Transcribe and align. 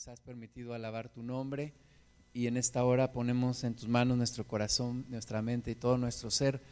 nos 0.00 0.08
has 0.08 0.20
permitido 0.20 0.72
alabar 0.72 1.10
tu 1.10 1.22
nombre 1.22 1.74
y 2.32 2.46
en 2.46 2.56
esta 2.56 2.84
hora 2.84 3.12
ponemos 3.12 3.64
en 3.64 3.74
tus 3.74 3.86
manos 3.86 4.16
nuestro 4.16 4.46
corazón, 4.46 5.04
nuestra 5.10 5.42
mente 5.42 5.72
y 5.72 5.74
todo 5.74 5.98
nuestro 5.98 6.30
ser 6.30 6.62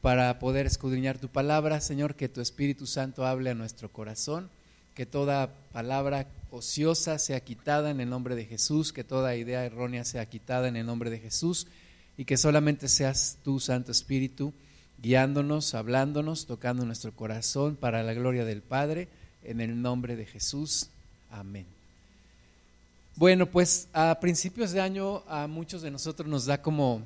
para 0.00 0.38
poder 0.38 0.64
escudriñar 0.64 1.18
tu 1.18 1.28
palabra, 1.28 1.82
Señor, 1.82 2.14
que 2.14 2.30
tu 2.30 2.40
Espíritu 2.40 2.86
Santo 2.86 3.26
hable 3.26 3.50
a 3.50 3.54
nuestro 3.54 3.92
corazón, 3.92 4.48
que 4.94 5.04
toda 5.04 5.52
palabra 5.72 6.28
ociosa 6.50 7.18
sea 7.18 7.40
quitada 7.40 7.90
en 7.90 8.00
el 8.00 8.08
nombre 8.08 8.36
de 8.36 8.46
Jesús, 8.46 8.94
que 8.94 9.04
toda 9.04 9.36
idea 9.36 9.66
errónea 9.66 10.06
sea 10.06 10.24
quitada 10.24 10.66
en 10.66 10.76
el 10.76 10.86
nombre 10.86 11.10
de 11.10 11.18
Jesús 11.18 11.66
y 12.16 12.24
que 12.24 12.38
solamente 12.38 12.88
seas 12.88 13.36
tú, 13.44 13.60
Santo 13.60 13.92
Espíritu, 13.92 14.54
guiándonos, 15.02 15.74
hablándonos, 15.74 16.46
tocando 16.46 16.86
nuestro 16.86 17.12
corazón 17.12 17.76
para 17.76 18.02
la 18.02 18.14
gloria 18.14 18.46
del 18.46 18.62
Padre, 18.62 19.08
en 19.42 19.60
el 19.60 19.82
nombre 19.82 20.16
de 20.16 20.24
Jesús. 20.24 20.88
Amén. 21.30 21.81
Bueno, 23.16 23.44
pues 23.44 23.88
a 23.92 24.18
principios 24.20 24.72
de 24.72 24.80
año 24.80 25.22
a 25.28 25.46
muchos 25.46 25.82
de 25.82 25.90
nosotros 25.90 26.26
nos 26.26 26.46
da 26.46 26.62
como 26.62 27.02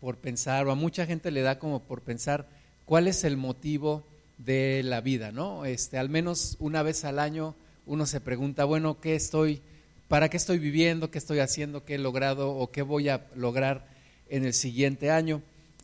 por 0.00 0.16
pensar, 0.16 0.66
o 0.66 0.70
a 0.70 0.74
mucha 0.74 1.04
gente 1.04 1.30
le 1.30 1.42
da 1.42 1.58
como 1.58 1.80
por 1.80 2.00
pensar 2.00 2.48
cuál 2.86 3.06
es 3.06 3.24
el 3.24 3.36
motivo 3.36 4.02
de 4.38 4.80
la 4.82 5.02
vida, 5.02 5.32
¿no? 5.32 5.66
Este, 5.66 5.98
al 5.98 6.08
menos 6.08 6.56
una 6.60 6.82
vez 6.82 7.04
al 7.04 7.18
año 7.18 7.54
uno 7.84 8.06
se 8.06 8.22
pregunta, 8.22 8.64
bueno, 8.64 9.00
¿qué 9.00 9.14
estoy, 9.14 9.60
para 10.08 10.30
qué 10.30 10.38
estoy 10.38 10.58
viviendo, 10.58 11.10
qué 11.10 11.18
estoy 11.18 11.40
haciendo, 11.40 11.84
qué 11.84 11.96
he 11.96 11.98
logrado 11.98 12.56
o 12.56 12.70
qué 12.70 12.80
voy 12.80 13.10
a 13.10 13.26
lograr 13.36 13.86
en 14.30 14.46
el 14.46 14.54
siguiente 14.54 15.10
año? 15.10 15.42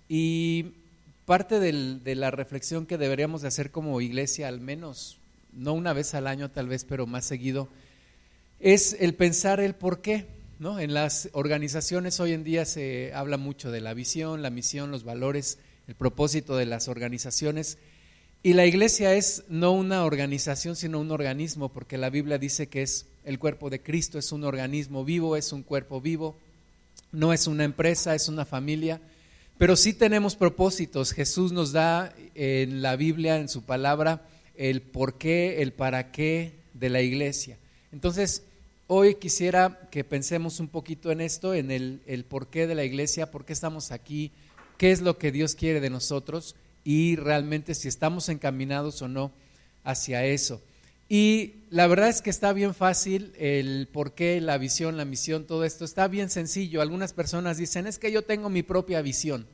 Y 0.09 0.73
parte 1.27 1.61
de 1.61 2.15
la 2.15 2.31
reflexión 2.31 2.87
que 2.87 2.97
deberíamos 2.97 3.43
de 3.43 3.49
hacer 3.49 3.71
como 3.71 4.01
iglesia, 4.01 4.49
al 4.49 4.61
menos, 4.61 5.19
no 5.53 5.75
una 5.75 5.93
vez 5.93 6.15
al 6.15 6.29
año 6.29 6.51
tal 6.51 6.67
vez, 6.67 6.87
pero 6.87 7.07
más 7.07 7.27
seguido, 7.27 7.69
es 8.61 8.97
el 9.01 9.15
pensar 9.15 9.61
el 9.61 9.75
por 9.75 10.01
qué. 10.01 10.27
¿no? 10.59 10.81
En 10.81 10.95
las 10.95 11.29
organizaciones 11.33 12.19
hoy 12.21 12.33
en 12.33 12.45
día 12.45 12.65
se 12.65 13.13
habla 13.15 13.37
mucho 13.37 13.71
de 13.71 13.81
la 13.81 13.95
visión, 13.95 14.43
la 14.43 14.51
misión, 14.51 14.91
los 14.91 15.05
valores, 15.05 15.59
el 15.87 15.95
propósito 15.95 16.57
de 16.57 16.67
las 16.67 16.89
organizaciones. 16.89 17.79
Y 18.43 18.53
la 18.53 18.67
iglesia 18.67 19.15
es 19.15 19.45
no 19.49 19.73
una 19.73 20.05
organización, 20.05 20.77
sino 20.77 21.01
un 21.01 21.11
organismo, 21.11 21.71
porque 21.71 21.99
la 21.99 22.11
Biblia 22.11 22.39
dice 22.39 22.69
que 22.69 22.83
es 22.83 23.07
el 23.25 23.39
cuerpo 23.39 23.71
de 23.71 23.83
Cristo, 23.83 24.19
es 24.19 24.33
un 24.33 24.45
organismo 24.45 25.05
vivo, 25.05 25.37
es 25.37 25.53
un 25.53 25.63
cuerpo 25.63 26.01
vivo, 26.01 26.39
no 27.13 27.33
es 27.33 27.47
una 27.47 27.65
empresa, 27.65 28.15
es 28.15 28.29
una 28.29 28.45
familia, 28.45 29.01
pero 29.59 29.75
sí 29.75 29.93
tenemos 29.93 30.37
propósitos. 30.37 31.13
Jesús 31.13 31.51
nos 31.53 31.73
da 31.73 32.15
en 32.35 32.83
la 32.83 32.95
Biblia, 32.97 33.39
en 33.39 33.49
su 33.49 33.65
palabra, 33.65 34.29
el 34.55 34.81
por 34.81 35.19
qué, 35.19 35.61
el 35.63 35.73
para 35.73 36.13
qué 36.13 36.53
de 36.73 36.89
la 36.89 37.03
iglesia. 37.03 37.59
Entonces, 37.97 38.43
hoy 38.89 39.15
quisiera 39.15 39.89
que 39.91 40.05
pensemos 40.05 40.61
un 40.61 40.69
poquito 40.69 41.11
en 41.11 41.23
esto, 41.23 41.55
en 41.55 41.71
el, 41.71 42.27
porqué 42.29 42.67
de 42.67 42.75
la 42.75 42.85
iglesia, 42.85 43.31
por 43.31 43.47
qué 43.47 43.55
estamos 43.55 43.91
aquí, 43.91 44.33
qué 44.77 44.93
es 44.93 45.01
lo 45.01 45.17
que 45.17 45.33
Dios 45.33 45.55
quiere 45.55 45.81
de 45.81 45.89
nosotros 45.89 46.57
y 46.85 47.17
realmente 47.17 47.75
si 47.75 47.89
estamos 47.89 48.29
encaminados 48.29 49.01
o 49.01 49.09
no 49.09 49.33
hacia 49.83 50.27
eso. 50.27 50.61
Y 51.09 51.55
la 51.71 51.87
verdad 51.87 52.11
es 52.11 52.21
que 52.21 52.29
está 52.29 52.53
bien 52.53 52.75
fácil 52.75 53.33
el 53.39 53.89
por 53.91 54.13
qué, 54.13 54.43
la 54.43 54.59
visión, 54.59 54.99
la 54.99 55.07
misión, 55.07 55.47
todo 55.47 55.65
esto 55.65 55.87
está 55.87 56.07
bien 56.07 56.29
sencillo. 56.29 56.83
Algunas 56.83 57.15
personas 57.15 57.57
dicen, 57.57 57.87
es 57.87 57.99
que 57.99 58.13
yo 58.13 58.25
tengo 58.25 58.51
mi 58.51 58.63
propia 58.63 59.01
visión, 59.01 59.47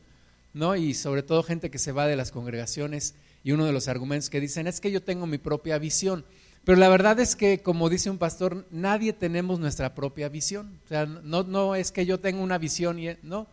¿no? 0.52 0.74
Y 0.74 0.94
sobre 0.94 1.22
todo 1.22 1.44
gente 1.44 1.70
que 1.70 1.78
se 1.78 1.92
va 1.92 2.08
de 2.08 2.16
las 2.16 2.32
congregaciones 2.32 3.14
y 3.44 3.52
uno 3.52 3.66
de 3.66 3.72
los 3.72 3.86
argumentos 3.86 4.30
que 4.30 4.40
dicen 4.40 4.66
es 4.66 4.80
que 4.80 4.90
yo 4.90 5.00
tengo 5.00 5.28
mi 5.28 5.38
propia 5.38 5.78
visión. 5.78 6.24
Pero 6.64 6.78
la 6.78 6.88
verdad 6.88 7.18
es 7.18 7.34
que, 7.34 7.60
como 7.60 7.88
dice 7.88 8.08
un 8.08 8.18
pastor, 8.18 8.66
nadie 8.70 9.12
tenemos 9.12 9.58
nuestra 9.58 9.94
propia 9.94 10.28
visión. 10.28 10.78
O 10.84 10.88
sea, 10.88 11.06
no, 11.06 11.74
es 11.74 11.90
que 11.90 12.06
yo 12.06 12.20
tenga 12.20 12.40
una 12.40 12.58
visión, 12.58 12.98
y, 13.00 13.08
no. 13.22 13.48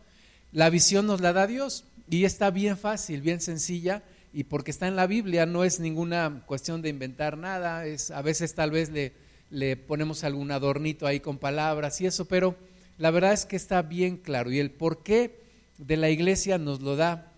La 0.52 0.70
visión 0.70 1.06
nos 1.06 1.20
la 1.20 1.32
da 1.32 1.46
Dios 1.46 1.84
y 2.08 2.24
está 2.24 2.50
bien 2.50 2.76
fácil, 2.76 3.20
bien 3.20 3.40
sencilla 3.40 4.02
y 4.32 4.44
porque 4.44 4.70
está 4.70 4.86
en 4.86 4.96
la 4.96 5.06
Biblia, 5.06 5.46
no 5.46 5.64
es 5.64 5.80
ninguna 5.80 6.42
cuestión 6.46 6.82
de 6.82 6.88
inventar 6.88 7.36
nada, 7.36 7.86
es, 7.86 8.10
a 8.10 8.22
veces 8.22 8.54
tal 8.54 8.70
vez 8.70 8.90
le, 8.90 9.12
le 9.50 9.76
ponemos 9.76 10.22
algún 10.24 10.50
adornito 10.50 11.06
ahí 11.06 11.20
con 11.20 11.38
palabras 11.38 12.00
y 12.00 12.06
eso, 12.06 12.24
pero 12.26 12.56
la 12.98 13.10
verdad 13.10 13.32
es 13.32 13.44
que 13.44 13.56
está 13.56 13.82
bien 13.82 14.16
claro. 14.16 14.52
Y 14.52 14.58
el 14.58 14.70
porqué 14.70 15.36
de 15.78 15.96
la 15.96 16.10
iglesia 16.10 16.58
nos 16.58 16.80
lo 16.80 16.96
da 16.96 17.32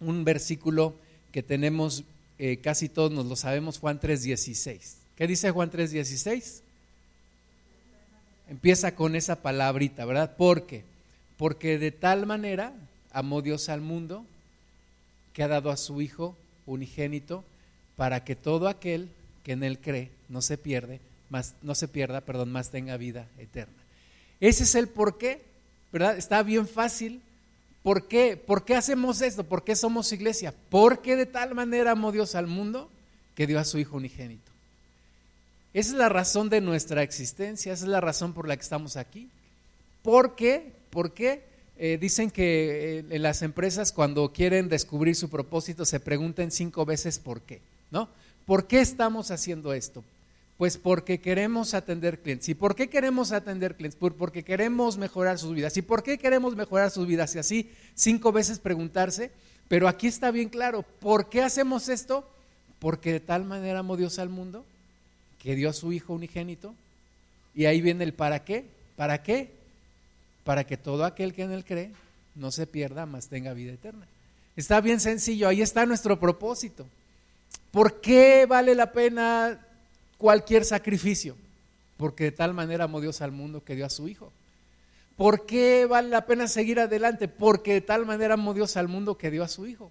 un 0.00 0.24
versículo 0.24 0.94
que 1.32 1.42
tenemos, 1.42 2.04
eh, 2.38 2.58
casi 2.58 2.88
todos 2.88 3.10
nos 3.10 3.26
lo 3.26 3.36
sabemos, 3.36 3.78
Juan 3.78 4.00
3.16. 4.00 4.99
¿Qué 5.20 5.26
dice 5.26 5.50
Juan 5.50 5.70
3.16? 5.70 6.62
Empieza 8.48 8.94
con 8.94 9.14
esa 9.14 9.42
palabrita, 9.42 10.06
¿verdad? 10.06 10.34
¿Por 10.34 10.64
qué? 10.64 10.82
Porque 11.36 11.78
de 11.78 11.90
tal 11.90 12.24
manera 12.24 12.72
amó 13.12 13.42
Dios 13.42 13.68
al 13.68 13.82
mundo 13.82 14.24
que 15.34 15.42
ha 15.42 15.48
dado 15.48 15.70
a 15.70 15.76
su 15.76 16.00
Hijo 16.00 16.38
unigénito 16.64 17.44
para 17.96 18.24
que 18.24 18.34
todo 18.34 18.66
aquel 18.66 19.10
que 19.44 19.52
en 19.52 19.62
él 19.62 19.78
cree 19.78 20.10
no 20.30 20.40
se 20.40 20.56
pierde, 20.56 21.00
más, 21.28 21.52
no 21.60 21.74
se 21.74 21.86
pierda, 21.86 22.22
perdón, 22.22 22.50
más 22.50 22.70
tenga 22.70 22.96
vida 22.96 23.28
eterna. 23.36 23.74
Ese 24.40 24.62
es 24.62 24.74
el 24.74 24.88
por 24.88 25.18
qué, 25.18 25.42
¿verdad? 25.92 26.16
Está 26.16 26.42
bien 26.42 26.66
fácil. 26.66 27.20
¿Por 27.82 28.08
qué? 28.08 28.38
¿Por 28.38 28.64
qué 28.64 28.74
hacemos 28.74 29.20
esto? 29.20 29.44
¿Por 29.44 29.64
qué 29.64 29.76
somos 29.76 30.12
iglesia? 30.12 30.54
Porque 30.70 31.14
de 31.14 31.26
tal 31.26 31.54
manera 31.54 31.90
amó 31.90 32.10
Dios 32.10 32.34
al 32.34 32.46
mundo 32.46 32.88
que 33.34 33.46
dio 33.46 33.58
a 33.58 33.66
su 33.66 33.78
Hijo 33.78 33.98
unigénito. 33.98 34.49
Esa 35.72 35.90
es 35.90 35.96
la 35.96 36.08
razón 36.08 36.48
de 36.48 36.60
nuestra 36.60 37.02
existencia, 37.02 37.72
esa 37.72 37.84
es 37.84 37.90
la 37.90 38.00
razón 38.00 38.32
por 38.32 38.48
la 38.48 38.56
que 38.56 38.62
estamos 38.62 38.96
aquí. 38.96 39.28
¿Por 40.02 40.34
qué? 40.34 40.72
¿Por 40.90 41.12
qué? 41.12 41.44
Eh, 41.78 41.96
dicen 41.98 42.30
que 42.30 43.04
eh, 43.08 43.18
las 43.18 43.42
empresas 43.42 43.92
cuando 43.92 44.32
quieren 44.32 44.68
descubrir 44.68 45.14
su 45.14 45.30
propósito 45.30 45.84
se 45.84 46.00
preguntan 46.00 46.50
cinco 46.50 46.84
veces 46.84 47.18
por 47.18 47.40
qué, 47.42 47.60
¿no? 47.90 48.08
¿Por 48.46 48.66
qué 48.66 48.80
estamos 48.80 49.30
haciendo 49.30 49.72
esto? 49.72 50.02
Pues 50.58 50.76
porque 50.76 51.20
queremos 51.20 51.72
atender 51.72 52.18
clientes. 52.18 52.48
¿Y 52.48 52.54
por 52.54 52.74
qué 52.74 52.90
queremos 52.90 53.32
atender 53.32 53.76
clientes? 53.76 53.98
Porque 53.98 54.42
queremos 54.42 54.98
mejorar 54.98 55.38
sus 55.38 55.54
vidas. 55.54 55.76
¿Y 55.76 55.82
por 55.82 56.02
qué 56.02 56.18
queremos 56.18 56.56
mejorar 56.56 56.90
sus 56.90 57.06
vidas? 57.06 57.34
Y 57.34 57.38
así 57.38 57.70
cinco 57.94 58.32
veces 58.32 58.58
preguntarse. 58.58 59.30
Pero 59.68 59.88
aquí 59.88 60.08
está 60.08 60.32
bien 60.32 60.48
claro, 60.48 60.82
¿por 60.82 61.28
qué 61.28 61.42
hacemos 61.42 61.88
esto? 61.88 62.28
Porque 62.80 63.12
de 63.12 63.20
tal 63.20 63.44
manera 63.44 63.78
amó 63.78 63.96
Dios 63.96 64.18
al 64.18 64.28
mundo 64.28 64.64
que 65.42 65.54
dio 65.54 65.70
a 65.70 65.72
su 65.72 65.92
Hijo 65.92 66.12
unigénito. 66.14 66.74
Y 67.54 67.66
ahí 67.66 67.80
viene 67.80 68.04
el 68.04 68.14
para 68.14 68.44
qué. 68.44 68.66
¿Para 68.96 69.22
qué? 69.22 69.60
para 70.44 70.64
que 70.64 70.76
todo 70.76 71.04
aquel 71.04 71.32
que 71.32 71.42
en 71.42 71.52
él 71.52 71.64
cree 71.64 71.92
no 72.34 72.50
se 72.50 72.66
pierda, 72.66 73.06
mas 73.06 73.28
tenga 73.28 73.54
vida 73.54 73.72
eterna. 73.72 74.06
Está 74.56 74.80
bien 74.80 75.00
sencillo, 75.00 75.48
ahí 75.48 75.62
está 75.62 75.86
nuestro 75.86 76.18
propósito. 76.18 76.86
¿Por 77.70 78.00
qué 78.00 78.46
vale 78.46 78.74
la 78.74 78.92
pena 78.92 79.64
cualquier 80.18 80.64
sacrificio? 80.64 81.36
Porque 81.96 82.24
de 82.24 82.32
tal 82.32 82.54
manera 82.54 82.84
amó 82.84 83.00
Dios 83.00 83.20
al 83.20 83.32
mundo 83.32 83.62
que 83.62 83.76
dio 83.76 83.86
a 83.86 83.90
su 83.90 84.08
Hijo. 84.08 84.32
¿Por 85.16 85.46
qué 85.46 85.86
vale 85.86 86.08
la 86.08 86.26
pena 86.26 86.48
seguir 86.48 86.80
adelante? 86.80 87.28
Porque 87.28 87.74
de 87.74 87.80
tal 87.82 88.06
manera 88.06 88.34
amó 88.34 88.54
Dios 88.54 88.76
al 88.76 88.88
mundo 88.88 89.18
que 89.18 89.30
dio 89.30 89.44
a 89.44 89.48
su 89.48 89.66
Hijo. 89.66 89.90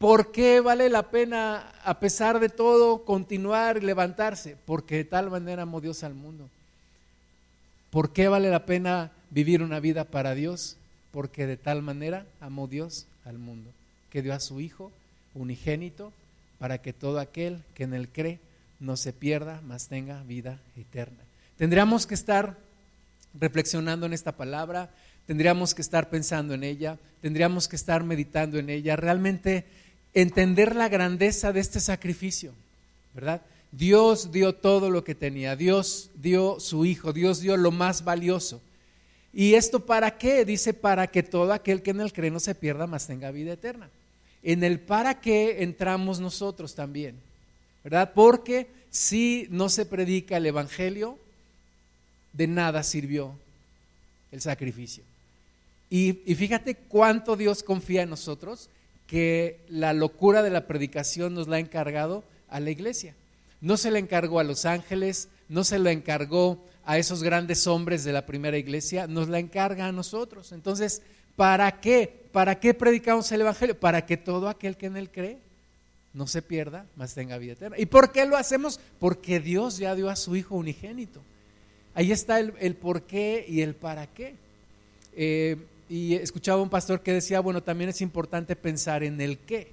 ¿Por 0.00 0.32
qué 0.32 0.60
vale 0.60 0.88
la 0.88 1.10
pena, 1.10 1.74
a 1.84 2.00
pesar 2.00 2.40
de 2.40 2.48
todo, 2.48 3.04
continuar 3.04 3.76
y 3.76 3.80
levantarse? 3.82 4.56
Porque 4.64 4.96
de 4.96 5.04
tal 5.04 5.28
manera 5.28 5.64
amó 5.64 5.82
Dios 5.82 6.04
al 6.04 6.14
mundo. 6.14 6.48
¿Por 7.90 8.10
qué 8.14 8.28
vale 8.28 8.48
la 8.48 8.64
pena 8.64 9.12
vivir 9.28 9.62
una 9.62 9.78
vida 9.78 10.04
para 10.04 10.34
Dios, 10.34 10.78
porque 11.12 11.46
de 11.46 11.58
tal 11.58 11.82
manera 11.82 12.24
amó 12.40 12.66
Dios 12.66 13.04
al 13.26 13.36
mundo, 13.36 13.68
que 14.08 14.22
dio 14.22 14.32
a 14.32 14.40
su 14.40 14.62
Hijo 14.62 14.90
unigénito 15.34 16.14
para 16.58 16.78
que 16.78 16.94
todo 16.94 17.20
aquel 17.20 17.62
que 17.74 17.82
en 17.82 17.92
él 17.92 18.08
cree 18.08 18.38
no 18.78 18.96
se 18.96 19.12
pierda, 19.12 19.60
mas 19.66 19.88
tenga 19.88 20.22
vida 20.22 20.60
eterna. 20.78 21.18
Tendríamos 21.58 22.06
que 22.06 22.14
estar 22.14 22.56
reflexionando 23.38 24.06
en 24.06 24.14
esta 24.14 24.32
palabra, 24.32 24.88
tendríamos 25.26 25.74
que 25.74 25.82
estar 25.82 26.08
pensando 26.08 26.54
en 26.54 26.64
ella, 26.64 26.96
tendríamos 27.20 27.68
que 27.68 27.76
estar 27.76 28.02
meditando 28.02 28.58
en 28.58 28.70
ella, 28.70 28.96
realmente 28.96 29.66
entender 30.14 30.74
la 30.74 30.88
grandeza 30.88 31.52
de 31.52 31.60
este 31.60 31.80
sacrificio, 31.80 32.52
¿verdad? 33.14 33.42
Dios 33.72 34.32
dio 34.32 34.54
todo 34.54 34.90
lo 34.90 35.04
que 35.04 35.14
tenía, 35.14 35.54
Dios 35.54 36.10
dio 36.14 36.58
su 36.58 36.84
Hijo, 36.84 37.12
Dios 37.12 37.40
dio 37.40 37.56
lo 37.56 37.70
más 37.70 38.04
valioso. 38.04 38.60
¿Y 39.32 39.54
esto 39.54 39.86
para 39.86 40.18
qué? 40.18 40.44
Dice, 40.44 40.74
para 40.74 41.06
que 41.06 41.22
todo 41.22 41.52
aquel 41.52 41.82
que 41.82 41.92
en 41.92 42.00
él 42.00 42.12
cree 42.12 42.30
no 42.30 42.40
se 42.40 42.54
pierda, 42.54 42.86
más 42.88 43.06
tenga 43.06 43.30
vida 43.30 43.52
eterna. 43.52 43.88
En 44.42 44.64
el 44.64 44.80
para 44.80 45.20
qué 45.20 45.62
entramos 45.62 46.18
nosotros 46.18 46.74
también, 46.74 47.14
¿verdad? 47.84 48.12
Porque 48.14 48.66
si 48.90 49.46
no 49.50 49.68
se 49.68 49.86
predica 49.86 50.38
el 50.38 50.46
Evangelio, 50.46 51.18
de 52.32 52.48
nada 52.48 52.82
sirvió 52.82 53.34
el 54.32 54.40
sacrificio. 54.40 55.04
Y, 55.88 56.20
y, 56.24 56.34
fíjate 56.36 56.76
cuánto 56.76 57.36
Dios 57.36 57.62
confía 57.64 58.02
en 58.02 58.10
nosotros, 58.10 58.68
que 59.10 59.58
la 59.68 59.92
locura 59.92 60.40
de 60.40 60.50
la 60.50 60.68
predicación 60.68 61.34
nos 61.34 61.48
la 61.48 61.56
ha 61.56 61.58
encargado 61.58 62.22
a 62.48 62.60
la 62.60 62.70
iglesia. 62.70 63.16
No 63.60 63.76
se 63.76 63.90
le 63.90 63.98
encargó 63.98 64.38
a 64.38 64.44
los 64.44 64.66
ángeles, 64.66 65.28
no 65.48 65.64
se 65.64 65.80
lo 65.80 65.90
encargó 65.90 66.64
a 66.84 66.96
esos 66.96 67.24
grandes 67.24 67.66
hombres 67.66 68.04
de 68.04 68.12
la 68.12 68.24
primera 68.24 68.56
iglesia, 68.56 69.08
nos 69.08 69.28
la 69.28 69.40
encarga 69.40 69.86
a 69.86 69.92
nosotros. 69.92 70.52
Entonces, 70.52 71.02
¿para 71.34 71.80
qué? 71.80 72.22
¿Para 72.30 72.60
qué 72.60 72.72
predicamos 72.72 73.32
el 73.32 73.40
Evangelio? 73.40 73.80
Para 73.80 74.06
que 74.06 74.16
todo 74.16 74.48
aquel 74.48 74.76
que 74.76 74.86
en 74.86 74.96
él 74.96 75.10
cree 75.10 75.38
no 76.14 76.28
se 76.28 76.40
pierda, 76.40 76.86
más 76.94 77.12
tenga 77.12 77.36
vida 77.36 77.54
eterna. 77.54 77.76
¿Y 77.80 77.86
por 77.86 78.12
qué 78.12 78.26
lo 78.26 78.36
hacemos? 78.36 78.78
Porque 79.00 79.40
Dios 79.40 79.78
ya 79.78 79.96
dio 79.96 80.08
a 80.08 80.14
su 80.14 80.36
Hijo 80.36 80.54
unigénito. 80.54 81.20
Ahí 81.94 82.12
está 82.12 82.38
el, 82.38 82.76
por 82.76 83.02
qué 83.02 83.44
y 83.48 83.62
el 83.62 83.74
para 83.74 84.06
qué. 84.06 84.36
Eh, 85.16 85.56
y 85.90 86.14
escuchaba 86.14 86.62
un 86.62 86.70
pastor 86.70 87.00
que 87.00 87.12
decía, 87.12 87.40
bueno, 87.40 87.64
también 87.64 87.90
es 87.90 88.00
importante 88.00 88.54
pensar 88.54 89.02
en 89.02 89.20
el 89.20 89.38
qué. 89.38 89.72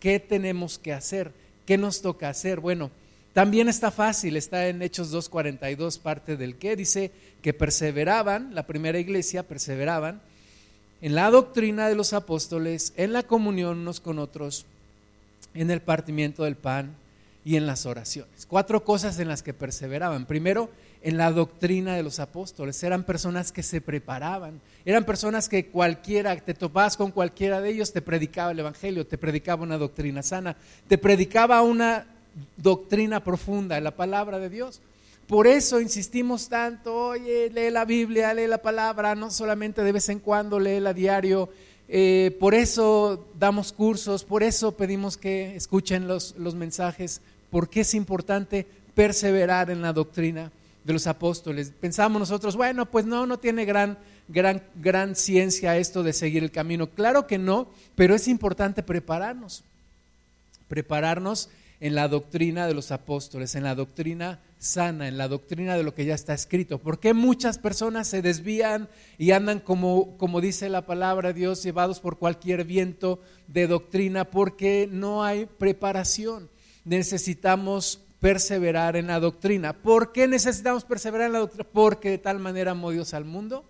¿Qué 0.00 0.18
tenemos 0.18 0.78
que 0.78 0.94
hacer? 0.94 1.30
¿Qué 1.66 1.76
nos 1.76 2.00
toca 2.00 2.30
hacer? 2.30 2.58
Bueno, 2.58 2.90
también 3.34 3.68
está 3.68 3.90
fácil, 3.90 4.38
está 4.38 4.68
en 4.68 4.80
Hechos 4.80 5.12
2.42, 5.12 6.00
parte 6.00 6.38
del 6.38 6.56
qué. 6.56 6.74
Dice 6.74 7.10
que 7.42 7.52
perseveraban, 7.52 8.54
la 8.54 8.66
primera 8.66 8.98
iglesia 8.98 9.42
perseveraban 9.42 10.22
en 11.02 11.14
la 11.14 11.30
doctrina 11.30 11.86
de 11.86 11.96
los 11.96 12.14
apóstoles, 12.14 12.94
en 12.96 13.12
la 13.12 13.22
comunión 13.22 13.80
unos 13.80 14.00
con 14.00 14.18
otros, 14.18 14.64
en 15.52 15.70
el 15.70 15.82
partimiento 15.82 16.44
del 16.44 16.56
pan 16.56 16.96
y 17.44 17.56
en 17.56 17.66
las 17.66 17.84
oraciones. 17.84 18.46
Cuatro 18.46 18.84
cosas 18.84 19.18
en 19.18 19.28
las 19.28 19.42
que 19.42 19.52
perseveraban. 19.52 20.24
Primero, 20.24 20.70
en 21.02 21.16
la 21.16 21.30
doctrina 21.32 21.94
de 21.94 22.02
los 22.02 22.18
apóstoles. 22.18 22.82
Eran 22.82 23.04
personas 23.04 23.52
que 23.52 23.62
se 23.62 23.80
preparaban. 23.80 24.60
Eran 24.84 25.04
personas 25.04 25.48
que 25.48 25.66
cualquiera, 25.66 26.36
te 26.36 26.54
topabas 26.54 26.96
con 26.96 27.10
cualquiera 27.10 27.60
de 27.60 27.70
ellos, 27.70 27.92
te 27.92 28.02
predicaba 28.02 28.52
el 28.52 28.58
Evangelio, 28.58 29.06
te 29.06 29.18
predicaba 29.18 29.62
una 29.62 29.78
doctrina 29.78 30.22
sana, 30.22 30.56
te 30.88 30.98
predicaba 30.98 31.62
una 31.62 32.06
doctrina 32.56 33.22
profunda, 33.22 33.80
la 33.80 33.94
palabra 33.94 34.38
de 34.38 34.48
Dios. 34.48 34.80
Por 35.26 35.46
eso 35.46 35.80
insistimos 35.80 36.48
tanto, 36.48 37.08
oye, 37.08 37.50
lee 37.50 37.70
la 37.70 37.84
Biblia, 37.84 38.32
lee 38.32 38.46
la 38.46 38.62
palabra, 38.62 39.14
no 39.14 39.30
solamente 39.30 39.82
de 39.82 39.92
vez 39.92 40.08
en 40.08 40.20
cuando, 40.20 40.58
lee 40.58 40.84
a 40.84 40.94
diario. 40.94 41.50
Eh, 41.86 42.36
por 42.40 42.54
eso 42.54 43.26
damos 43.38 43.72
cursos, 43.72 44.24
por 44.24 44.42
eso 44.42 44.72
pedimos 44.72 45.16
que 45.16 45.54
escuchen 45.54 46.08
los, 46.08 46.34
los 46.38 46.54
mensajes, 46.54 47.20
porque 47.50 47.80
es 47.80 47.94
importante 47.94 48.66
perseverar 48.94 49.70
en 49.70 49.82
la 49.82 49.92
doctrina 49.92 50.50
de 50.88 50.94
los 50.94 51.06
apóstoles. 51.06 51.70
Pensamos 51.78 52.18
nosotros, 52.18 52.56
bueno, 52.56 52.86
pues 52.86 53.04
no, 53.04 53.26
no 53.26 53.38
tiene 53.38 53.66
gran, 53.66 53.98
gran, 54.26 54.62
gran 54.74 55.14
ciencia 55.16 55.76
esto 55.76 56.02
de 56.02 56.14
seguir 56.14 56.42
el 56.42 56.50
camino. 56.50 56.88
Claro 56.88 57.26
que 57.26 57.36
no, 57.36 57.68
pero 57.94 58.14
es 58.14 58.26
importante 58.26 58.82
prepararnos, 58.82 59.64
prepararnos 60.66 61.50
en 61.80 61.94
la 61.94 62.08
doctrina 62.08 62.66
de 62.66 62.72
los 62.72 62.90
apóstoles, 62.90 63.54
en 63.54 63.64
la 63.64 63.74
doctrina 63.74 64.40
sana, 64.58 65.08
en 65.08 65.18
la 65.18 65.28
doctrina 65.28 65.76
de 65.76 65.82
lo 65.82 65.94
que 65.94 66.06
ya 66.06 66.14
está 66.14 66.32
escrito. 66.32 66.78
porque 66.78 67.12
muchas 67.12 67.58
personas 67.58 68.08
se 68.08 68.22
desvían 68.22 68.88
y 69.18 69.32
andan 69.32 69.60
como, 69.60 70.16
como 70.16 70.40
dice 70.40 70.70
la 70.70 70.86
palabra 70.86 71.34
de 71.34 71.40
Dios, 71.40 71.62
llevados 71.62 72.00
por 72.00 72.16
cualquier 72.16 72.64
viento 72.64 73.20
de 73.46 73.66
doctrina? 73.66 74.24
Porque 74.24 74.88
no 74.90 75.22
hay 75.22 75.44
preparación. 75.44 76.48
Necesitamos 76.86 78.00
perseverar 78.20 78.96
en 78.96 79.06
la 79.06 79.20
doctrina. 79.20 79.72
¿Por 79.72 80.12
qué 80.12 80.26
necesitamos 80.26 80.84
perseverar 80.84 81.28
en 81.28 81.32
la 81.34 81.38
doctrina? 81.40 81.66
Porque 81.72 82.10
de 82.10 82.18
tal 82.18 82.38
manera 82.38 82.72
amó 82.72 82.90
Dios 82.90 83.14
al 83.14 83.24
mundo 83.24 83.64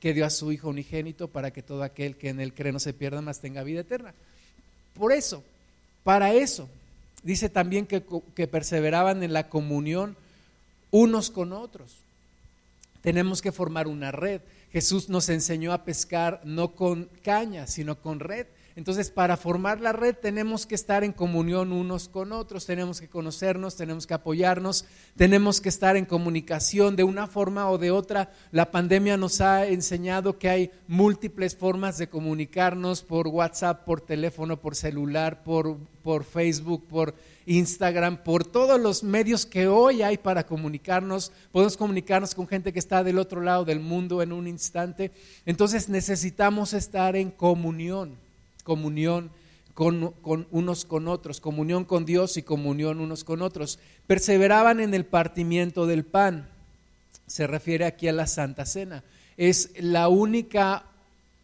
que 0.00 0.14
dio 0.14 0.24
a 0.24 0.30
su 0.30 0.52
Hijo 0.52 0.68
unigénito 0.68 1.28
para 1.28 1.50
que 1.50 1.62
todo 1.62 1.82
aquel 1.82 2.16
que 2.16 2.28
en 2.28 2.40
él 2.40 2.54
cree 2.54 2.72
no 2.72 2.78
se 2.78 2.92
pierda, 2.92 3.20
más 3.20 3.40
tenga 3.40 3.62
vida 3.62 3.80
eterna. 3.80 4.14
Por 4.94 5.12
eso, 5.12 5.42
para 6.04 6.32
eso, 6.32 6.68
dice 7.22 7.48
también 7.48 7.86
que, 7.86 8.04
que 8.34 8.46
perseveraban 8.46 9.22
en 9.22 9.32
la 9.32 9.48
comunión 9.48 10.16
unos 10.90 11.30
con 11.30 11.52
otros. 11.52 11.96
Tenemos 13.02 13.42
que 13.42 13.52
formar 13.52 13.88
una 13.88 14.12
red. 14.12 14.40
Jesús 14.72 15.08
nos 15.08 15.28
enseñó 15.28 15.72
a 15.72 15.84
pescar 15.84 16.40
no 16.44 16.72
con 16.72 17.08
caña, 17.22 17.66
sino 17.66 17.96
con 17.96 18.20
red. 18.20 18.46
Entonces, 18.78 19.10
para 19.10 19.36
formar 19.36 19.80
la 19.80 19.90
red 19.90 20.14
tenemos 20.14 20.64
que 20.64 20.76
estar 20.76 21.02
en 21.02 21.12
comunión 21.12 21.72
unos 21.72 22.08
con 22.08 22.30
otros, 22.30 22.64
tenemos 22.64 23.00
que 23.00 23.08
conocernos, 23.08 23.74
tenemos 23.74 24.06
que 24.06 24.14
apoyarnos, 24.14 24.84
tenemos 25.16 25.60
que 25.60 25.68
estar 25.68 25.96
en 25.96 26.04
comunicación 26.04 26.94
de 26.94 27.02
una 27.02 27.26
forma 27.26 27.68
o 27.70 27.78
de 27.78 27.90
otra. 27.90 28.30
La 28.52 28.70
pandemia 28.70 29.16
nos 29.16 29.40
ha 29.40 29.66
enseñado 29.66 30.38
que 30.38 30.48
hay 30.48 30.70
múltiples 30.86 31.56
formas 31.56 31.98
de 31.98 32.08
comunicarnos 32.08 33.02
por 33.02 33.26
WhatsApp, 33.26 33.84
por 33.84 34.00
teléfono, 34.00 34.60
por 34.60 34.76
celular, 34.76 35.42
por, 35.42 35.76
Facebook, 36.22 36.86
por 36.86 37.16
Instagram, 37.46 38.22
por 38.22 38.44
todos 38.44 38.80
los 38.80 39.02
medios 39.02 39.44
que 39.44 39.66
hoy 39.66 40.02
hay 40.02 40.18
para 40.18 40.46
comunicarnos. 40.46 41.32
Podemos 41.50 41.76
comunicarnos 41.76 42.32
con 42.32 42.46
gente 42.46 42.72
que 42.72 42.78
está 42.78 43.02
del 43.02 43.18
otro 43.18 43.40
lado 43.40 43.64
del 43.64 43.80
mundo 43.80 44.22
en 44.22 44.32
un 44.32 44.46
instante. 44.46 45.10
Entonces 45.46 45.88
necesitamos 45.88 46.74
estar 46.74 47.16
en 47.16 47.32
comunión 47.32 48.27
comunión 48.68 49.30
con, 49.72 50.14
unos 50.50 50.84
con 50.84 51.08
otros, 51.08 51.40
comunión 51.40 51.86
con 51.86 52.04
Dios 52.04 52.36
y 52.36 52.42
comunión 52.42 53.00
unos 53.00 53.24
con 53.24 53.40
otros. 53.40 53.78
Perseveraban 54.06 54.78
en 54.78 54.92
el 54.92 55.06
partimiento 55.06 55.86
del 55.86 56.04
pan. 56.04 56.50
Se 57.26 57.46
refiere 57.46 57.86
aquí 57.86 58.08
a 58.08 58.12
la 58.12 58.26
Santa 58.26 58.66
Cena. 58.66 59.02
Es 59.38 59.70
la 59.80 60.08
única 60.08 60.84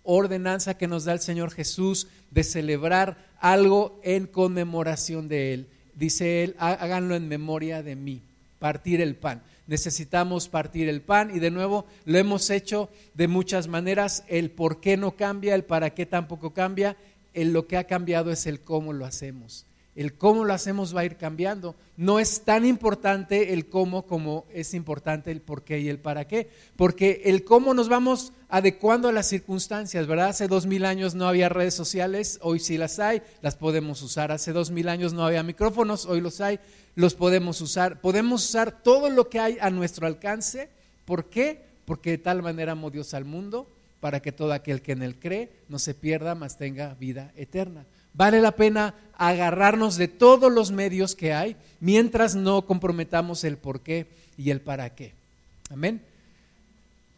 ordenanza 0.03 0.77
que 0.77 0.87
nos 0.87 1.07
da 1.07 1.15
el 1.15 1.21
Señor 1.21 1.51
Jesús 1.51 2.09
de 2.31 2.45
celebrar 2.45 3.17
algo 3.41 3.99
en 4.03 4.27
conmemoración 4.27 5.27
de 5.27 5.55
Él. 5.55 5.67
Dice 5.95 6.45
Él, 6.45 6.57
háganlo 6.59 7.15
en 7.15 7.27
memoria 7.27 7.83
de 7.83 7.97
mí, 7.97 8.21
partir 8.59 9.01
el 9.01 9.15
pan. 9.15 9.41
Necesitamos 9.67 10.49
partir 10.49 10.91
el 10.91 11.01
pan 11.01 11.35
y 11.35 11.39
de 11.39 11.51
nuevo 11.51 11.87
lo 12.05 12.19
hemos 12.19 12.51
hecho 12.51 12.91
de 13.15 13.29
muchas 13.29 13.67
maneras. 13.67 14.23
El 14.29 14.51
por 14.51 14.81
qué 14.83 14.99
no 14.99 15.13
cambia, 15.13 15.55
el 15.55 15.65
para 15.65 15.95
qué 15.95 16.05
tampoco 16.05 16.53
cambia 16.53 16.99
lo 17.35 17.67
que 17.67 17.77
ha 17.77 17.85
cambiado 17.85 18.31
es 18.31 18.47
el 18.47 18.61
cómo 18.61 18.93
lo 18.93 19.05
hacemos. 19.05 19.67
El 19.95 20.15
cómo 20.15 20.45
lo 20.45 20.53
hacemos 20.53 20.95
va 20.95 21.03
a 21.03 21.05
ir 21.05 21.17
cambiando. 21.17 21.77
No 21.97 22.19
es 22.19 22.43
tan 22.43 22.67
importante 22.67 23.53
el 23.53 23.69
cómo 23.69 24.07
como 24.07 24.45
es 24.53 24.75
importante 24.75 25.31
el 25.31 25.41
por 25.41 25.63
qué 25.63 25.79
y 25.79 25.89
el 25.89 26.01
para 26.01 26.27
qué. 26.27 26.51
Porque 26.75 27.23
el 27.27 27.45
cómo 27.45 27.75
nos 27.75 27.89
vamos 27.89 28.33
adecuando 28.49 29.09
a 29.09 29.13
las 29.13 29.29
circunstancias, 29.29 30.09
¿verdad? 30.09 30.31
Hace 30.31 30.49
dos 30.49 30.67
mil 30.67 30.85
años 30.85 31.15
no 31.15 31.29
había 31.29 31.49
redes 31.49 31.75
sociales, 31.75 32.41
hoy 32.43 32.59
sí 32.59 32.77
las 32.77 32.99
hay, 32.99 33.23
las 33.41 33.55
podemos 33.55 34.03
usar. 34.03 34.33
Hace 34.33 34.53
dos 34.53 34.73
mil 34.73 34.89
años 34.89 35.13
no 35.13 35.25
había 35.25 35.45
micrófonos, 35.45 36.07
hoy 36.07 36.21
los 36.21 36.41
hay, 36.41 36.59
los 36.97 37.15
podemos 37.15 37.61
usar. 37.61 38.01
Podemos 38.01 38.45
usar 38.45 38.83
todo 38.83 39.11
lo 39.11 39.29
que 39.29 39.39
hay 39.39 39.59
a 39.61 39.71
nuestro 39.71 40.09
alcance. 40.09 40.71
¿Por 41.05 41.27
qué? 41.27 41.63
Porque 41.85 42.11
de 42.11 42.19
tal 42.19 42.43
manera 42.43 42.73
amó 42.73 42.91
Dios 42.91 43.15
al 43.15 43.25
mundo 43.25 43.69
para 44.05 44.21
que 44.21 44.33
todo 44.33 44.53
aquel 44.53 44.83
que 44.83 44.93
en 44.93 45.03
él 45.03 45.17
cree 45.19 45.49
no 45.71 45.79
se 45.79 45.95
pierda, 45.95 46.35
mas 46.35 46.59
tenga 46.59 46.93
vida 46.93 47.33
eterna. 47.37 47.87
Vale 48.13 48.43
la 48.43 48.53
pena 48.53 48.95
agarrarnos 49.17 49.97
de 49.97 50.09
todos 50.09 50.53
los 50.53 50.73
medios 50.73 51.15
que 51.15 51.33
hay 51.33 51.57
mientras 51.81 52.35
no 52.35 52.67
comprometamos 52.67 53.45
el 53.45 53.57
por 53.57 53.81
qué 53.81 54.07
y 54.37 54.51
el 54.51 54.61
para 54.61 54.91
qué. 54.91 55.15
Amén. 55.71 56.03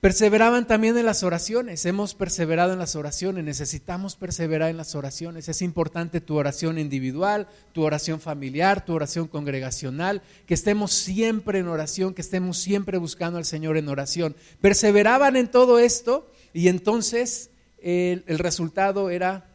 Perseveraban 0.01 0.69
también 0.69 0.97
en 0.97 1.07
las 1.07 1.25
oraciones. 1.25 1.85
Hemos 1.87 2.15
perseverado 2.15 2.73
en 2.73 2.79
las 2.79 2.95
oraciones. 2.95 3.43
Necesitamos 3.43 4.15
perseverar 4.15 4.71
en 4.71 4.77
las 4.77 4.95
oraciones. 4.95 5.49
Es 5.49 5.63
importante 5.63 6.21
tu 6.21 6.37
oración 6.37 6.79
individual, 6.79 7.49
tu 7.73 7.83
oración 7.83 8.21
familiar, 8.21 8.85
tu 8.85 8.93
oración 8.95 9.27
congregacional. 9.27 10.23
Que 10.47 10.55
estemos 10.55 10.93
siempre 10.93 11.59
en 11.59 11.67
oración, 11.67 12.15
que 12.15 12.23
estemos 12.23 12.59
siempre 12.59 12.97
buscando 12.99 13.39
al 13.39 13.45
Señor 13.45 13.77
en 13.77 13.89
oración. 13.89 14.37
Perseveraban 14.61 15.35
en 15.35 15.51
todo 15.51 15.81
esto 15.81 16.31
y 16.53 16.69
entonces 16.69 17.51
el, 17.83 18.39
resultado 18.39 19.11
era 19.11 19.47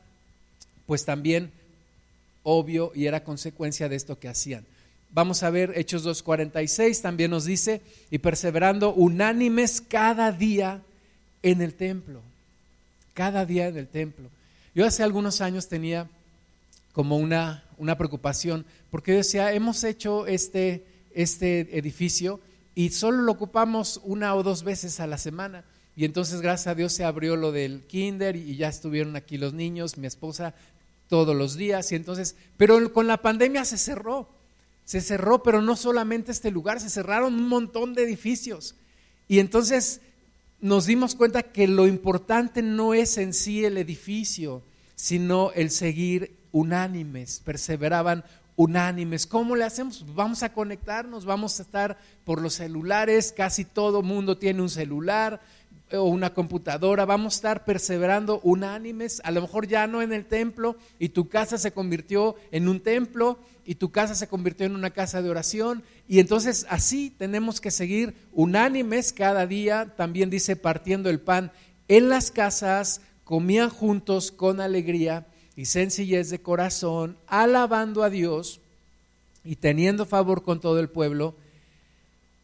pues 0.86 1.06
también 1.06 1.52
obvio 2.44 2.92
y 2.96 3.06
era 3.06 3.24
consecuencia 3.24 3.90
de 3.90 3.96
esto 3.96 4.20
que 4.20 4.28
hacían. 4.28 4.66
Vamos 5.12 5.44
a 5.44 5.50
ver 5.50 5.74
Hechos 5.76 6.06
2.46, 6.06 7.02
también 7.02 7.32
nos 7.32 7.46
dice, 7.46 7.82
y 8.10 8.20
perseverando 8.20 8.94
unánimes 8.94 9.82
cada 9.82 10.32
día 10.32 10.82
en 11.44 11.62
el 11.62 11.74
templo, 11.74 12.22
cada 13.14 13.46
día 13.46 13.68
en 13.68 13.78
el 13.78 13.88
templo. 13.88 14.30
Yo 14.74 14.86
hace 14.86 15.04
algunos 15.04 15.42
años 15.42 15.68
tenía 15.68 16.08
como 16.94 17.18
una, 17.18 17.66
una 17.78 17.98
preocupación, 17.98 18.66
porque 18.90 19.14
decía, 19.14 19.52
hemos 19.52 19.84
hecho 19.84 20.28
este, 20.28 20.86
este 21.14 21.78
edificio 21.78 22.40
y 22.74 22.90
solo 22.92 23.22
lo 23.22 23.34
ocupamos 23.34 24.00
una 24.04 24.34
o 24.36 24.44
dos 24.44 24.64
veces 24.64 25.00
a 25.00 25.08
la 25.08 25.18
semana. 25.18 25.66
Y 25.96 26.06
entonces, 26.06 26.42
gracias 26.42 26.68
a 26.68 26.76
Dios, 26.76 26.94
se 26.94 27.04
abrió 27.04 27.36
lo 27.36 27.52
del 27.52 27.82
kinder 27.82 28.36
y 28.36 28.56
ya 28.56 28.70
estuvieron 28.70 29.16
aquí 29.16 29.38
los 29.38 29.54
niños, 29.54 29.98
mi 29.98 30.08
esposa, 30.08 30.54
todos 31.10 31.36
los 31.36 31.56
días. 31.56 31.92
Y 31.92 31.96
entonces, 31.96 32.36
pero 32.58 32.94
con 32.94 33.08
la 33.08 33.18
pandemia 33.18 33.66
se 33.66 33.78
cerró. 33.78 34.30
Se 34.86 35.02
cerró, 35.02 35.44
pero 35.44 35.62
no 35.62 35.76
solamente 35.76 36.32
este 36.32 36.52
lugar, 36.52 36.80
se 36.80 36.90
cerraron 36.90 37.36
un 37.36 37.48
montón 37.48 37.94
de 37.94 38.04
edificios. 38.04 38.76
Y 39.28 39.40
entonces 39.40 40.02
nos 40.60 40.86
dimos 40.86 41.16
cuenta 41.16 41.44
que 41.44 41.68
lo 41.68 41.88
importante 41.88 42.62
no 42.62 42.94
es 42.94 43.18
en 43.18 43.34
sí 43.34 43.66
el 43.66 43.78
edificio, 43.78 44.62
sino 44.96 45.52
el 45.54 45.72
seguir 45.72 46.36
unánimes, 46.52 47.42
perseveraban 47.44 48.24
unánimes. 48.56 49.26
¿Cómo 49.26 49.56
le 49.56 49.64
hacemos? 49.64 50.06
Vamos 50.14 50.44
a 50.44 50.54
conectarnos, 50.54 51.26
vamos 51.26 51.60
a 51.60 51.64
estar 51.64 51.98
por 52.26 52.42
los 52.42 52.54
celulares, 52.54 53.34
casi 53.36 53.66
todo 53.66 54.04
mundo 54.04 54.38
tiene 54.38 54.62
un 54.62 54.70
celular 54.70 55.42
o 55.94 56.04
una 56.04 56.34
computadora, 56.34 57.06
vamos 57.06 57.34
a 57.34 57.38
estar 57.38 57.66
perseverando 57.66 58.40
unánimes, 58.44 59.22
a 59.24 59.32
lo 59.32 59.42
mejor 59.42 59.68
ya 59.68 59.88
no 59.88 60.02
en 60.02 60.14
el 60.14 60.26
templo 60.26 60.78
y 61.00 61.10
tu 61.10 61.28
casa 61.30 61.58
se 61.58 61.72
convirtió 61.72 62.36
en 62.52 62.68
un 62.68 62.80
templo 62.80 63.40
y 63.66 63.76
tu 63.76 63.92
casa 63.92 64.16
se 64.16 64.28
convirtió 64.28 64.66
en 64.66 64.76
una 64.76 64.92
casa 64.92 65.22
de 65.22 65.30
oración 65.30 65.84
y 66.08 66.20
entonces 66.20 66.66
así 66.70 67.10
tenemos 67.10 67.62
que 67.62 67.72
seguir 67.72 68.16
unánimes 68.34 69.14
cada 69.14 69.46
día, 69.48 69.94
también 69.96 70.30
dice 70.30 70.56
partiendo 70.56 71.10
el 71.10 71.20
pan 71.20 71.52
en 71.88 72.10
las 72.10 72.32
casas, 72.32 73.02
comían 73.24 73.70
juntos 73.70 74.32
con 74.32 74.62
alegría 74.62 75.28
y 75.56 75.66
sencillez 75.66 76.30
de 76.30 76.42
corazón, 76.42 77.18
alabando 77.28 78.04
a 78.04 78.10
Dios 78.10 78.62
y 79.44 79.58
teniendo 79.58 80.06
favor 80.06 80.44
con 80.44 80.62
todo 80.62 80.80
el 80.80 80.90
pueblo. 80.90 81.36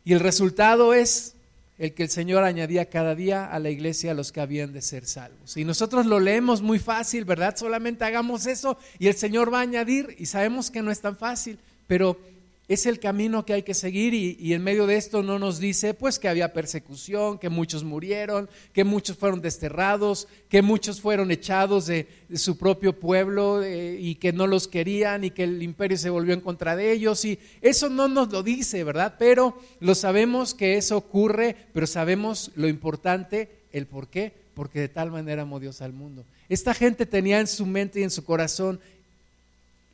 Y 0.03 0.13
el 0.13 0.19
resultado 0.19 0.93
es 0.93 1.36
el 1.77 1.93
que 1.93 2.03
el 2.03 2.09
Señor 2.09 2.43
añadía 2.43 2.89
cada 2.89 3.15
día 3.15 3.45
a 3.45 3.59
la 3.59 3.69
iglesia 3.69 4.11
a 4.11 4.13
los 4.15 4.31
que 4.31 4.41
habían 4.41 4.73
de 4.73 4.81
ser 4.81 5.05
salvos. 5.05 5.57
Y 5.57 5.63
nosotros 5.63 6.05
lo 6.05 6.19
leemos 6.19 6.61
muy 6.61 6.79
fácil, 6.79 7.25
¿verdad? 7.25 7.55
Solamente 7.55 8.03
hagamos 8.03 8.47
eso 8.47 8.77
y 8.97 9.07
el 9.07 9.15
Señor 9.15 9.53
va 9.53 9.59
a 9.59 9.61
añadir 9.61 10.15
y 10.17 10.25
sabemos 10.25 10.71
que 10.71 10.81
no 10.81 10.91
es 10.91 11.01
tan 11.01 11.15
fácil, 11.15 11.59
pero 11.85 12.19
es 12.67 12.85
el 12.85 12.99
camino 12.99 13.45
que 13.45 13.53
hay 13.53 13.63
que 13.63 13.73
seguir 13.73 14.13
y, 14.13 14.53
en 14.53 14.61
medio 14.61 14.87
de 14.87 14.97
esto 14.97 15.23
no 15.23 15.39
nos 15.39 15.59
dice 15.59 15.93
pues 15.93 16.19
que 16.19 16.27
había 16.27 16.51
persecución, 16.51 17.39
que 17.39 17.49
muchos 17.49 17.85
murieron, 17.85 18.49
que 18.73 18.83
muchos 18.83 19.17
fueron 19.17 19.41
desterrados, 19.41 20.27
que 20.49 20.61
muchos 20.61 20.99
fueron 20.99 21.31
echados 21.31 21.85
de, 21.85 22.07
su 22.35 22.57
propio 22.57 22.99
pueblo 22.99 23.63
eh, 23.63 23.97
y 23.99 24.15
que 24.15 24.33
no 24.33 24.47
los 24.47 24.67
querían 24.67 25.23
y 25.23 25.31
que 25.31 25.45
el 25.45 25.63
imperio 25.63 25.97
se 25.97 26.09
volvió 26.09 26.33
en 26.33 26.41
contra 26.41 26.75
de 26.75 26.91
ellos 26.91 27.23
y 27.23 27.39
eso 27.61 27.89
no 27.89 28.09
nos 28.09 28.31
lo 28.31 28.43
dice, 28.43 28.83
¿verdad? 28.83 29.15
Pero 29.17 29.57
lo 29.79 29.95
sabemos 29.95 30.53
que 30.53 30.75
eso 30.75 30.97
ocurre, 30.97 31.55
pero 31.73 31.87
sabemos 31.87 32.51
lo 32.55 32.67
importante, 32.67 33.61
el 33.71 33.87
por 33.87 34.09
qué, 34.09 34.33
porque 34.53 34.79
de 34.79 34.89
tal 34.89 35.11
manera 35.11 35.43
amó 35.43 35.59
Dios 35.59 35.81
al 35.81 35.93
mundo. 35.93 36.25
Esta 36.49 36.73
gente 36.73 37.05
tenía 37.05 37.39
en 37.39 37.47
su 37.47 37.65
mente 37.65 37.99
y 37.99 38.03
en 38.03 38.09
su 38.09 38.25
corazón 38.25 38.79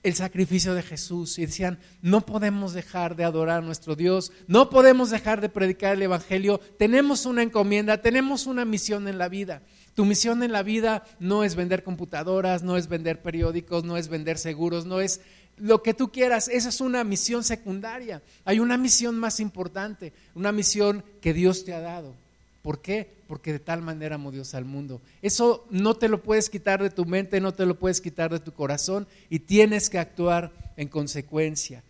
el 0.04 0.16
sacrificio 0.16 0.76
de 0.76 0.84
Jesús 0.84 1.40
y 1.40 1.46
decían, 1.46 1.80
no 2.02 2.26
podemos 2.26 2.74
dejar 2.74 3.16
de 3.16 3.24
adorar 3.24 3.60
a 3.60 3.66
nuestro 3.66 3.96
Dios, 3.96 4.32
no 4.48 4.70
podemos 4.70 5.10
dejar 5.10 5.40
de 5.40 5.50
predicar 5.50 5.94
el 5.94 6.02
Evangelio, 6.02 6.60
tenemos 6.78 7.26
una 7.26 7.42
encomienda, 7.42 8.02
tenemos 8.02 8.46
una 8.46 8.66
misión 8.66 9.08
en 9.08 9.18
la 9.18 9.30
vida. 9.30 9.64
Tu 9.96 10.06
misión 10.06 10.44
en 10.44 10.52
la 10.52 10.64
vida 10.64 11.04
no 11.20 11.44
es 11.44 11.56
vender 11.56 11.84
computadoras, 11.84 12.64
no 12.64 12.78
es 12.78 12.88
vender 12.88 13.22
periódicos, 13.22 13.84
no 13.84 13.96
es 13.96 14.10
vender 14.10 14.38
seguros, 14.38 14.86
no 14.86 15.00
es 15.00 15.22
lo 15.56 15.84
que 15.84 15.94
tú 15.94 16.12
quieras, 16.12 16.48
esa 16.48 16.70
es 16.70 16.82
una 16.82 17.04
misión 17.04 17.44
secundaria. 17.44 18.22
Hay 18.44 18.60
una 18.60 18.78
misión 18.78 19.18
más 19.20 19.40
importante, 19.40 20.14
una 20.34 20.52
misión 20.52 21.04
que 21.22 21.34
Dios 21.34 21.64
te 21.64 21.74
ha 21.74 21.80
dado. 21.80 22.23
¿Por 22.64 22.80
qué? 22.80 23.08
Porque 23.28 23.52
de 23.52 23.60
tal 23.60 23.82
manera 23.82 24.16
amó 24.16 24.32
Dios 24.32 24.56
al 24.56 24.64
mundo. 24.64 25.02
Eso 25.22 25.68
no 25.70 25.96
te 25.96 26.08
lo 26.08 26.24
puedes 26.24 26.50
quitar 26.50 26.82
de 26.82 26.90
tu 26.90 27.06
mente, 27.06 27.42
no 27.42 27.54
te 27.54 27.66
lo 27.66 27.78
puedes 27.78 28.00
quitar 28.00 28.32
de 28.32 28.40
tu 28.40 28.54
corazón 28.54 29.06
y 29.30 29.40
tienes 29.40 29.90
que 29.90 30.00
actuar 30.00 30.52
en 30.78 30.88
consecuencia. 30.88 31.84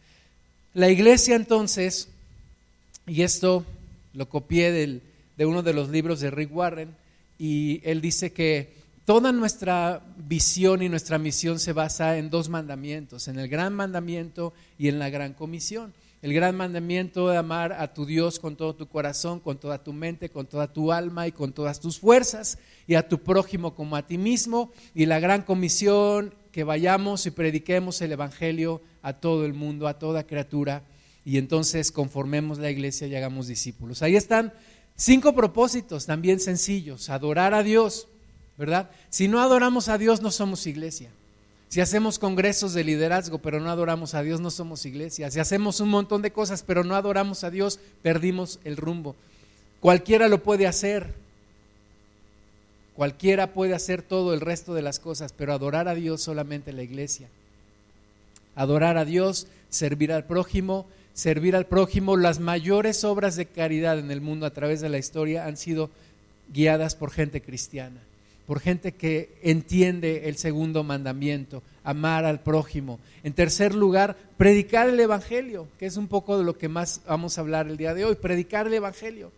La 0.74 0.90
iglesia 0.90 1.36
entonces, 1.36 2.10
y 3.06 3.22
esto 3.22 3.64
lo 4.14 4.28
copié 4.28 4.72
de 4.72 5.46
uno 5.46 5.62
de 5.62 5.74
los 5.74 5.90
libros 5.90 6.20
de 6.20 6.32
Rick 6.32 6.54
Warren, 6.54 6.96
y 7.38 7.80
él 7.84 8.02
dice 8.02 8.34
que 8.34 8.74
toda 9.06 9.32
nuestra 9.32 10.02
visión 10.18 10.82
y 10.82 10.90
nuestra 10.90 11.20
misión 11.20 11.60
se 11.60 11.74
basa 11.74 12.18
en 12.18 12.32
dos 12.32 12.50
mandamientos, 12.50 13.28
en 13.28 13.38
el 13.38 13.48
gran 13.48 13.74
mandamiento 13.76 14.54
y 14.80 14.88
en 14.88 14.98
la 14.98 15.12
gran 15.12 15.34
comisión 15.34 15.94
el 16.24 16.34
gran 16.34 16.56
mandamiento 16.56 17.28
de 17.28 17.36
amar 17.36 17.74
a 17.74 17.94
tu 17.94 18.06
Dios 18.06 18.40
con 18.40 18.56
todo 18.56 18.74
tu 18.76 18.88
corazón, 18.88 19.42
con 19.42 19.58
toda 19.58 19.84
tu 19.84 19.92
mente, 19.92 20.30
con 20.30 20.48
toda 20.48 20.72
tu 20.72 20.94
alma 20.94 21.28
y 21.28 21.34
con 21.34 21.52
todas 21.52 21.82
tus 21.82 22.00
fuerzas, 22.00 22.58
y 22.88 22.96
a 22.96 23.10
tu 23.10 23.20
prójimo 23.20 23.76
como 23.76 23.98
a 23.98 24.08
ti 24.08 24.18
mismo, 24.18 24.72
y 24.96 25.06
la 25.06 25.20
gran 25.20 25.42
comisión 25.42 26.34
que 26.54 26.64
vayamos 26.64 27.26
y 27.26 27.32
prediquemos 27.32 28.02
el 28.02 28.14
Evangelio 28.14 28.82
a 29.02 29.12
todo 29.12 29.46
el 29.46 29.54
mundo, 29.54 29.86
a 29.86 30.00
toda 30.00 30.26
criatura, 30.26 30.84
y 31.26 31.38
entonces 31.38 31.92
conformemos 31.92 32.58
la 32.58 32.72
iglesia 32.72 33.06
y 33.08 33.16
hagamos 33.18 33.48
discípulos. 33.48 34.02
Ahí 34.02 34.16
están 34.16 34.54
cinco 34.96 35.36
propósitos 35.36 36.06
también 36.06 36.40
sencillos, 36.40 37.10
adorar 37.10 37.54
a 37.54 37.64
Dios, 37.64 38.08
¿verdad? 38.58 38.92
Si 39.10 39.28
no 39.28 39.42
adoramos 39.42 39.90
a 39.90 39.98
Dios 39.98 40.22
no 40.22 40.32
somos 40.32 40.68
iglesia. 40.68 41.12
Si 41.74 41.82
hacemos 41.82 42.20
congresos 42.20 42.76
de 42.76 42.84
liderazgo 42.84 43.40
pero 43.40 43.60
no 43.60 43.72
adoramos 43.72 44.14
a 44.14 44.22
Dios, 44.22 44.40
no 44.40 44.52
somos 44.52 44.86
iglesia. 44.86 45.32
Si 45.32 45.40
hacemos 45.40 45.80
un 45.80 45.90
montón 45.90 46.22
de 46.22 46.30
cosas 46.30 46.62
pero 46.62 46.84
no 46.84 46.96
adoramos 46.96 47.44
a 47.44 47.50
Dios, 47.50 47.80
perdimos 48.04 48.60
el 48.64 48.78
rumbo. 48.78 49.16
Cualquiera 49.80 50.28
lo 50.28 50.44
puede 50.44 50.68
hacer. 50.68 51.16
Cualquiera 52.96 53.54
puede 53.54 53.74
hacer 53.74 54.04
todo 54.04 54.36
el 54.36 54.42
resto 54.42 54.76
de 54.76 54.84
las 54.84 55.00
cosas, 55.00 55.34
pero 55.36 55.52
adorar 55.52 55.88
a 55.88 55.96
Dios 55.96 56.22
solamente 56.22 56.74
la 56.74 56.84
iglesia. 56.84 57.28
Adorar 58.54 59.00
a 59.00 59.04
Dios, 59.04 59.48
servir 59.70 60.12
al 60.12 60.26
prójimo, 60.26 60.86
servir 61.16 61.56
al 61.56 61.66
prójimo. 61.66 62.18
Las 62.18 62.40
mayores 62.40 63.04
obras 63.04 63.36
de 63.36 63.48
caridad 63.48 63.98
en 63.98 64.12
el 64.12 64.22
mundo 64.22 64.46
a 64.46 64.54
través 64.54 64.80
de 64.80 64.90
la 64.90 65.00
historia 65.00 65.48
han 65.48 65.58
sido 65.58 65.90
guiadas 66.54 66.94
por 66.94 67.10
gente 67.10 67.42
cristiana 67.42 68.00
por 68.46 68.60
gente 68.60 68.94
que 68.94 69.38
entiende 69.42 70.28
el 70.28 70.36
segundo 70.36 70.84
mandamiento, 70.84 71.64
amar 71.84 72.26
al 72.26 72.42
prójimo. 72.42 73.00
En 73.24 73.34
tercer 73.34 73.74
lugar, 73.74 74.18
predicar 74.38 74.90
el 74.90 75.00
Evangelio, 75.00 75.68
que 75.80 75.86
es 75.86 75.98
un 75.98 76.08
poco 76.08 76.38
de 76.38 76.44
lo 76.44 76.58
que 76.58 76.68
más 76.68 77.02
vamos 77.08 77.38
a 77.38 77.42
hablar 77.42 77.68
el 77.68 77.78
día 77.78 77.94
de 77.94 78.06
hoy, 78.06 78.16
predicar 78.16 78.68
el 78.68 78.74
Evangelio. 78.74 79.32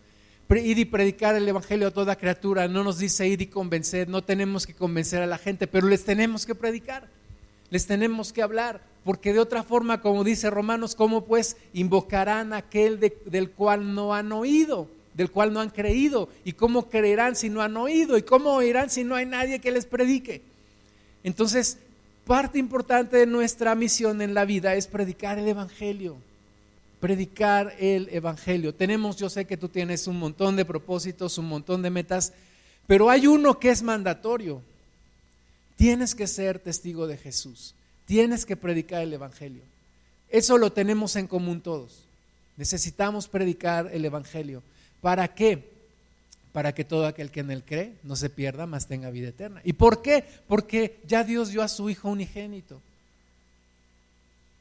Ir 0.49 0.77
y 0.77 0.85
predicar 0.85 1.35
el 1.35 1.47
Evangelio 1.47 1.87
a 1.87 1.91
toda 1.91 2.17
criatura, 2.17 2.67
no 2.67 2.83
nos 2.83 2.99
dice 2.99 3.27
ir 3.27 3.41
y 3.41 3.47
convencer, 3.47 4.07
no 4.07 4.23
tenemos 4.23 4.67
que 4.67 4.75
convencer 4.75 5.21
a 5.21 5.27
la 5.27 5.39
gente, 5.39 5.65
pero 5.65 5.87
les 5.87 6.03
tenemos 6.03 6.45
que 6.45 6.53
predicar, 6.53 7.07
les 7.71 7.87
tenemos 7.87 8.31
que 8.31 8.43
hablar, 8.43 8.81
porque 9.03 9.33
de 9.33 9.39
otra 9.39 9.63
forma, 9.63 10.01
como 10.01 10.23
dice 10.23 10.51
Romanos, 10.51 10.93
¿cómo 10.93 11.25
pues 11.25 11.57
invocarán 11.73 12.53
aquel 12.53 12.99
del 12.99 13.51
cual 13.51 13.95
no 13.95 14.13
han 14.13 14.31
oído? 14.31 14.87
Del 15.15 15.31
cual 15.31 15.53
no 15.53 15.61
han 15.61 15.69
creído. 15.69 16.29
¿Y 16.43 16.53
cómo 16.53 16.89
creerán 16.89 17.35
si 17.35 17.49
no 17.49 17.61
han 17.61 17.75
oído? 17.77 18.17
¿Y 18.17 18.23
cómo 18.23 18.51
oirán 18.51 18.89
si 18.89 19.03
no 19.03 19.15
hay 19.15 19.25
nadie 19.25 19.59
que 19.59 19.71
les 19.71 19.85
predique? 19.85 20.41
Entonces, 21.23 21.77
parte 22.25 22.59
importante 22.59 23.17
de 23.17 23.25
nuestra 23.25 23.73
misión 23.75 24.21
en 24.21 24.33
la 24.33 24.45
vida 24.45 24.75
es 24.75 24.87
predicar 24.87 25.39
el 25.39 25.47
Evangelio. 25.47 26.17
Predicar 26.99 27.73
el 27.79 28.09
Evangelio. 28.11 28.75
Tenemos, 28.75 29.15
yo 29.15 29.29
sé 29.29 29.45
que 29.45 29.57
tú 29.57 29.69
tienes 29.69 30.05
un 30.07 30.19
montón 30.19 30.55
de 30.55 30.65
propósitos, 30.65 31.37
un 31.37 31.47
montón 31.47 31.81
de 31.81 31.89
metas, 31.89 32.33
pero 32.85 33.09
hay 33.09 33.25
uno 33.25 33.57
que 33.57 33.69
es 33.69 33.81
mandatorio. 33.81 34.61
Tienes 35.77 36.13
que 36.13 36.27
ser 36.27 36.59
testigo 36.59 37.07
de 37.07 37.17
Jesús. 37.17 37.73
Tienes 38.05 38.45
que 38.45 38.55
predicar 38.55 39.01
el 39.01 39.13
Evangelio. 39.13 39.63
Eso 40.29 40.57
lo 40.57 40.71
tenemos 40.71 41.15
en 41.15 41.27
común 41.27 41.61
todos. 41.61 42.03
Necesitamos 42.57 43.27
predicar 43.27 43.89
el 43.93 44.03
Evangelio. 44.05 44.61
¿Para 45.01 45.27
qué? 45.29 45.71
Para 46.51 46.73
que 46.73 46.85
todo 46.85 47.05
aquel 47.05 47.31
que 47.31 47.41
en 47.41 47.51
él 47.51 47.63
cree 47.63 47.93
no 48.03 48.15
se 48.15 48.29
pierda, 48.29 48.65
más 48.65 48.87
tenga 48.87 49.09
vida 49.09 49.29
eterna. 49.29 49.61
¿Y 49.63 49.73
por 49.73 50.01
qué? 50.01 50.23
Porque 50.47 50.99
ya 51.05 51.23
Dios 51.23 51.49
dio 51.49 51.61
a 51.61 51.67
su 51.67 51.89
Hijo 51.89 52.09
unigénito. 52.09 52.81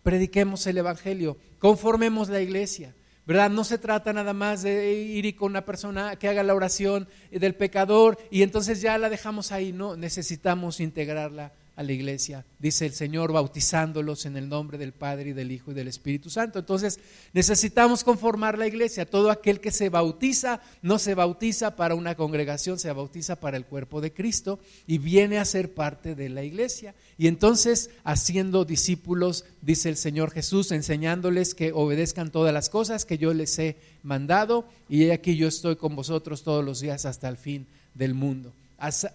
Prediquemos 0.03 0.67
el 0.67 0.79
Evangelio, 0.79 1.37
conformemos 1.59 2.29
la 2.29 2.41
iglesia. 2.41 2.93
¿verdad? 3.26 3.49
No 3.49 3.64
se 3.64 3.79
trata 3.79 4.12
nada 4.12 4.35
más 4.35 4.62
de 4.62 4.93
ir 4.93 5.25
y 5.25 5.33
con 5.33 5.50
una 5.50 5.64
persona 5.64 6.17
que 6.17 6.29
haga 6.29 6.43
la 6.43 6.55
oración 6.55 7.09
del 7.31 7.55
pecador 7.55 8.19
y 8.31 8.43
entonces 8.43 8.83
ya 8.83 8.99
la 8.99 9.09
dejamos 9.09 9.50
ahí, 9.50 9.73
no, 9.73 9.97
necesitamos 9.97 10.79
integrarla 10.79 11.53
a 11.76 11.83
la 11.83 11.93
iglesia, 11.93 12.45
dice 12.61 12.87
el 12.87 12.93
Señor, 12.93 13.33
bautizándolos 13.33 14.26
en 14.26 14.37
el 14.37 14.49
nombre 14.49 14.78
del 14.78 14.93
Padre 14.93 15.31
y 15.31 15.33
del 15.33 15.50
Hijo 15.50 15.73
y 15.73 15.75
del 15.75 15.88
Espíritu 15.88 16.31
Santo. 16.31 16.61
Entonces 16.61 17.00
necesitamos 17.33 18.04
conformar 18.04 18.59
la 18.59 18.69
iglesia. 18.69 19.11
Todo 19.11 19.31
aquel 19.31 19.61
que 19.61 19.73
se 19.73 19.88
bautiza 19.88 20.61
no 20.83 21.00
se 21.00 21.14
bautiza 21.14 21.75
para 21.75 21.97
una 21.97 22.14
congregación, 22.14 22.78
se 22.78 22.93
bautiza 22.93 23.40
para 23.40 23.57
el 23.57 23.66
cuerpo 23.66 24.00
de 24.00 24.12
Cristo 24.12 24.61
y 24.87 24.99
viene 24.99 25.38
a 25.38 25.45
ser 25.45 25.75
parte 25.75 26.14
de 26.14 26.28
la 26.28 26.45
iglesia. 26.45 26.95
Y 27.19 27.26
entonces 27.26 27.90
haciendo 28.04 28.64
discípulos, 28.64 29.45
dice 29.61 29.88
el 29.88 29.97
Señor 29.97 30.31
Jesús, 30.31 30.71
enseñándoles 30.71 31.54
que 31.54 31.73
obedezcan 31.73 32.31
todas 32.31 32.54
las 32.54 32.69
cosas 32.69 33.04
que 33.04 33.19
yo 33.19 33.35
les 33.35 33.59
he 33.59 33.76
mandado 34.04 34.69
y 34.88 35.11
aquí 35.11 35.37
yo 35.37 35.49
estoy 35.49 35.75
con 35.75 35.97
vosotros 35.97 36.45
todos 36.45 36.64
los 36.64 36.81
días 36.81 37.04
hasta 37.04 37.28
el 37.28 37.37
fin 37.37 37.66
del 37.95 38.14
mundo. 38.14 38.52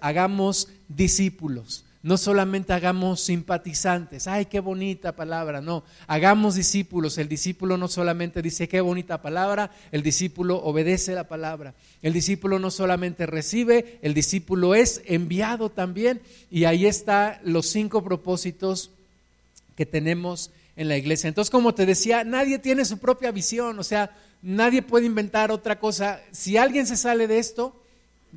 Hagamos 0.01 0.69
discípulos 0.87 1.85
no 2.01 2.17
solamente 2.17 2.71
hagamos 2.71 3.21
simpatizantes, 3.21 4.27
ay, 4.27 4.45
qué 4.45 4.61
bonita 4.61 5.15
palabra, 5.15 5.59
no, 5.59 5.83
hagamos 6.07 6.55
discípulos. 6.55 7.17
El 7.17 7.27
discípulo 7.27 7.77
no 7.77 7.89
solamente 7.89 8.41
dice 8.41 8.69
qué 8.69 8.79
bonita 8.79 9.21
palabra, 9.21 9.71
el 9.91 10.01
discípulo 10.01 10.57
obedece 10.57 11.13
la 11.13 11.27
palabra. 11.27 11.73
El 12.01 12.13
discípulo 12.13 12.59
no 12.59 12.71
solamente 12.71 13.25
recibe, 13.25 13.99
el 14.01 14.13
discípulo 14.13 14.75
es 14.75 15.01
enviado 15.05 15.69
también. 15.69 16.21
Y 16.49 16.63
ahí 16.63 16.85
están 16.85 17.37
los 17.43 17.67
cinco 17.67 18.03
propósitos 18.03 18.91
que 19.75 19.85
tenemos 19.85 20.51
en 20.77 20.87
la 20.87 20.97
iglesia. 20.97 21.27
Entonces, 21.27 21.51
como 21.51 21.73
te 21.73 21.85
decía, 21.85 22.23
nadie 22.23 22.59
tiene 22.59 22.85
su 22.85 22.99
propia 22.99 23.31
visión, 23.31 23.77
o 23.77 23.83
sea, 23.83 24.15
nadie 24.41 24.81
puede 24.81 25.05
inventar 25.05 25.51
otra 25.51 25.79
cosa. 25.79 26.21
Si 26.31 26.55
alguien 26.55 26.87
se 26.87 26.95
sale 26.95 27.27
de 27.27 27.39
esto, 27.39 27.75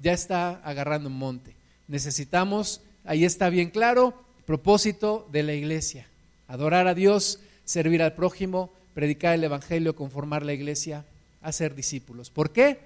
ya 0.00 0.12
está 0.12 0.60
agarrando 0.64 1.08
un 1.08 1.18
monte. 1.18 1.54
Necesitamos, 1.86 2.80
ahí 3.04 3.24
está 3.24 3.48
bien 3.50 3.70
claro, 3.70 4.14
propósito 4.46 5.28
de 5.32 5.42
la 5.42 5.54
iglesia. 5.54 6.06
Adorar 6.48 6.86
a 6.86 6.94
Dios, 6.94 7.40
servir 7.64 8.02
al 8.02 8.14
prójimo, 8.14 8.70
predicar 8.94 9.34
el 9.34 9.44
Evangelio, 9.44 9.96
conformar 9.96 10.44
la 10.44 10.52
iglesia, 10.52 11.04
hacer 11.40 11.74
discípulos. 11.74 12.30
¿Por 12.30 12.50
qué? 12.50 12.78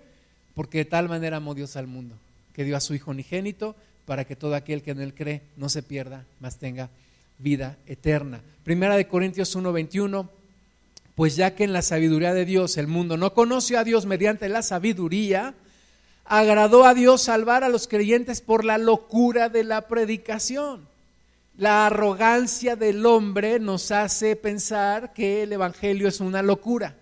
Porque 0.54 0.78
de 0.78 0.84
tal 0.84 1.08
manera 1.08 1.38
amó 1.38 1.54
Dios 1.54 1.76
al 1.76 1.86
mundo, 1.86 2.14
que 2.54 2.64
dio 2.64 2.76
a 2.76 2.80
su 2.80 2.94
Hijo 2.94 3.10
unigénito 3.10 3.76
para 4.06 4.24
que 4.24 4.36
todo 4.36 4.54
aquel 4.54 4.82
que 4.82 4.92
en 4.92 5.00
él 5.00 5.14
cree 5.14 5.42
no 5.56 5.68
se 5.68 5.82
pierda, 5.82 6.24
mas 6.40 6.58
tenga 6.58 6.88
vida 7.38 7.76
eterna. 7.86 8.40
Primera 8.64 8.96
de 8.96 9.08
Corintios 9.08 9.54
1:21, 9.54 10.28
pues 11.14 11.36
ya 11.36 11.54
que 11.54 11.64
en 11.64 11.72
la 11.72 11.82
sabiduría 11.82 12.32
de 12.32 12.44
Dios 12.44 12.76
el 12.76 12.86
mundo 12.86 13.16
no 13.16 13.34
conoció 13.34 13.78
a 13.78 13.84
Dios 13.84 14.06
mediante 14.06 14.48
la 14.48 14.62
sabiduría, 14.62 15.54
agradó 16.28 16.84
a 16.84 16.94
Dios 16.94 17.22
salvar 17.22 17.64
a 17.64 17.68
los 17.68 17.88
creyentes 17.88 18.40
por 18.40 18.64
la 18.64 18.78
locura 18.78 19.48
de 19.48 19.64
la 19.64 19.82
predicación. 19.88 20.88
La 21.56 21.86
arrogancia 21.86 22.76
del 22.76 23.06
hombre 23.06 23.58
nos 23.58 23.90
hace 23.90 24.36
pensar 24.36 25.12
que 25.14 25.44
el 25.44 25.52
Evangelio 25.52 26.06
es 26.06 26.20
una 26.20 26.42
locura, 26.42 26.96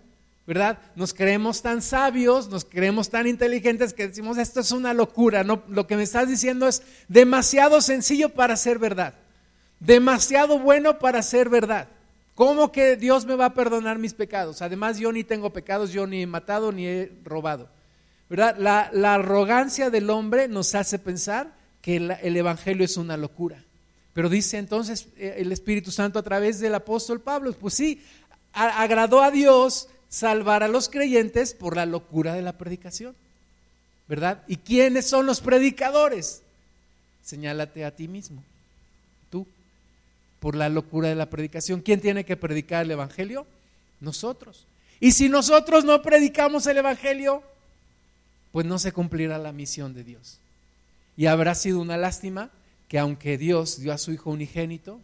¿verdad? 0.47 0.79
Nos 0.95 1.13
creemos 1.13 1.61
tan 1.61 1.81
sabios, 1.81 2.47
nos 2.47 2.63
creemos 2.63 3.09
tan 3.09 3.27
inteligentes 3.27 3.93
que 3.93 4.07
decimos, 4.07 4.37
esto 4.37 4.61
es 4.61 4.71
una 4.71 4.93
locura, 4.93 5.43
no, 5.43 5.63
lo 5.67 5.87
que 5.87 5.97
me 5.97 6.03
estás 6.03 6.29
diciendo 6.29 6.69
es 6.69 6.83
demasiado 7.09 7.81
sencillo 7.81 8.29
para 8.29 8.55
ser 8.55 8.79
verdad, 8.79 9.15
demasiado 9.81 10.57
bueno 10.57 10.99
para 10.99 11.21
ser 11.21 11.49
verdad. 11.49 11.89
¿Cómo 12.33 12.71
que 12.71 12.95
Dios 12.95 13.25
me 13.25 13.35
va 13.35 13.45
a 13.45 13.53
perdonar 13.53 13.97
mis 13.97 14.13
pecados? 14.13 14.61
Además, 14.61 14.97
yo 14.97 15.11
ni 15.11 15.23
tengo 15.23 15.51
pecados, 15.51 15.91
yo 15.91 16.05
ni 16.05 16.21
he 16.21 16.27
matado 16.27 16.71
ni 16.71 16.85
he 16.85 17.11
robado. 17.23 17.69
¿Verdad? 18.29 18.57
La, 18.57 19.13
arrogancia 19.13 19.89
del 19.89 20.09
hombre 20.09 20.47
nos 20.47 20.73
hace 20.75 20.99
pensar 20.99 21.53
que 21.81 21.97
el 21.97 22.37
Evangelio 22.37 22.85
es 22.85 22.97
una 22.97 23.17
locura. 23.17 23.65
Pero 24.15 24.29
dice 24.29 24.57
entonces 24.57 25.09
eh, 25.17 25.35
el 25.39 25.51
Espíritu 25.51 25.91
Santo 25.91 26.17
a 26.17 26.23
través 26.23 26.61
del 26.61 26.73
apóstol 26.73 27.19
Pablo, 27.19 27.51
pues 27.51 27.73
sí, 27.73 28.01
agradó 28.53 29.21
a 29.21 29.29
Dios 29.29 29.89
salvar 30.07 30.63
a 30.63 30.69
los 30.69 30.87
creyentes 30.87 31.53
por 31.53 31.75
la 31.75 31.85
locura 31.85 32.33
de 32.33 32.41
la 32.41 32.57
predicación. 32.57 33.13
¿Verdad? 34.07 34.41
¿Y 34.47 34.57
quiénes 34.57 35.05
son 35.07 35.25
los 35.25 35.41
predicadores? 35.41 36.43
Señálate 37.23 37.83
a 37.83 37.91
ti 37.91 38.07
mismo, 38.07 38.41
tú, 39.29 39.45
por 40.39 40.55
la 40.55 40.69
locura 40.69 41.09
de 41.09 41.15
la 41.15 41.29
predicación. 41.29 41.81
¿Quién 41.81 41.99
tiene 41.99 42.23
que 42.23 42.37
predicar 42.37 42.85
el 42.85 42.91
Evangelio? 42.91 43.45
Nosotros. 43.99 44.65
Y 45.01 45.11
si 45.11 45.27
nosotros 45.27 45.83
no 45.83 46.01
predicamos 46.01 46.67
el 46.67 46.77
Evangelio, 46.77 47.43
pues 48.55 48.65
no 48.65 48.79
se 48.79 48.93
cumplirá 48.93 49.37
la 49.37 49.51
misión 49.51 49.93
de 49.93 50.05
Dios. 50.05 50.37
Y 51.17 51.25
habrá 51.25 51.55
sido 51.55 51.81
una 51.81 51.97
lástima 51.97 52.51
que 52.87 52.97
aunque 52.97 53.37
Dios 53.37 53.81
dio 53.81 53.91
a 53.91 53.97
su 53.97 54.13
Hijo 54.13 54.29
unigénito, 54.29 55.01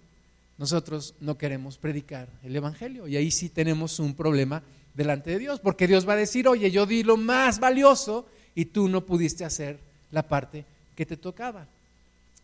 nosotros 0.57 1.15
no 1.19 1.37
queremos 1.37 1.77
predicar 1.77 2.29
el 2.45 2.55
Evangelio. 2.55 3.09
Y 3.09 3.17
ahí 3.17 3.29
sí 3.29 3.49
tenemos 3.49 3.99
un 3.99 4.13
problema 4.13 4.63
delante 4.93 5.31
de 5.31 5.39
Dios, 5.39 5.59
porque 5.59 5.85
Dios 5.85 6.07
va 6.07 6.13
a 6.13 6.15
decir, 6.15 6.47
oye, 6.47 6.71
yo 6.71 6.85
di 6.85 7.03
lo 7.03 7.17
más 7.17 7.59
valioso 7.59 8.25
y 8.55 8.63
tú 8.63 8.87
no 8.87 9.01
pudiste 9.05 9.43
hacer 9.43 9.79
la 10.11 10.23
parte 10.23 10.63
que 10.95 11.05
te 11.05 11.17
tocaba. 11.17 11.67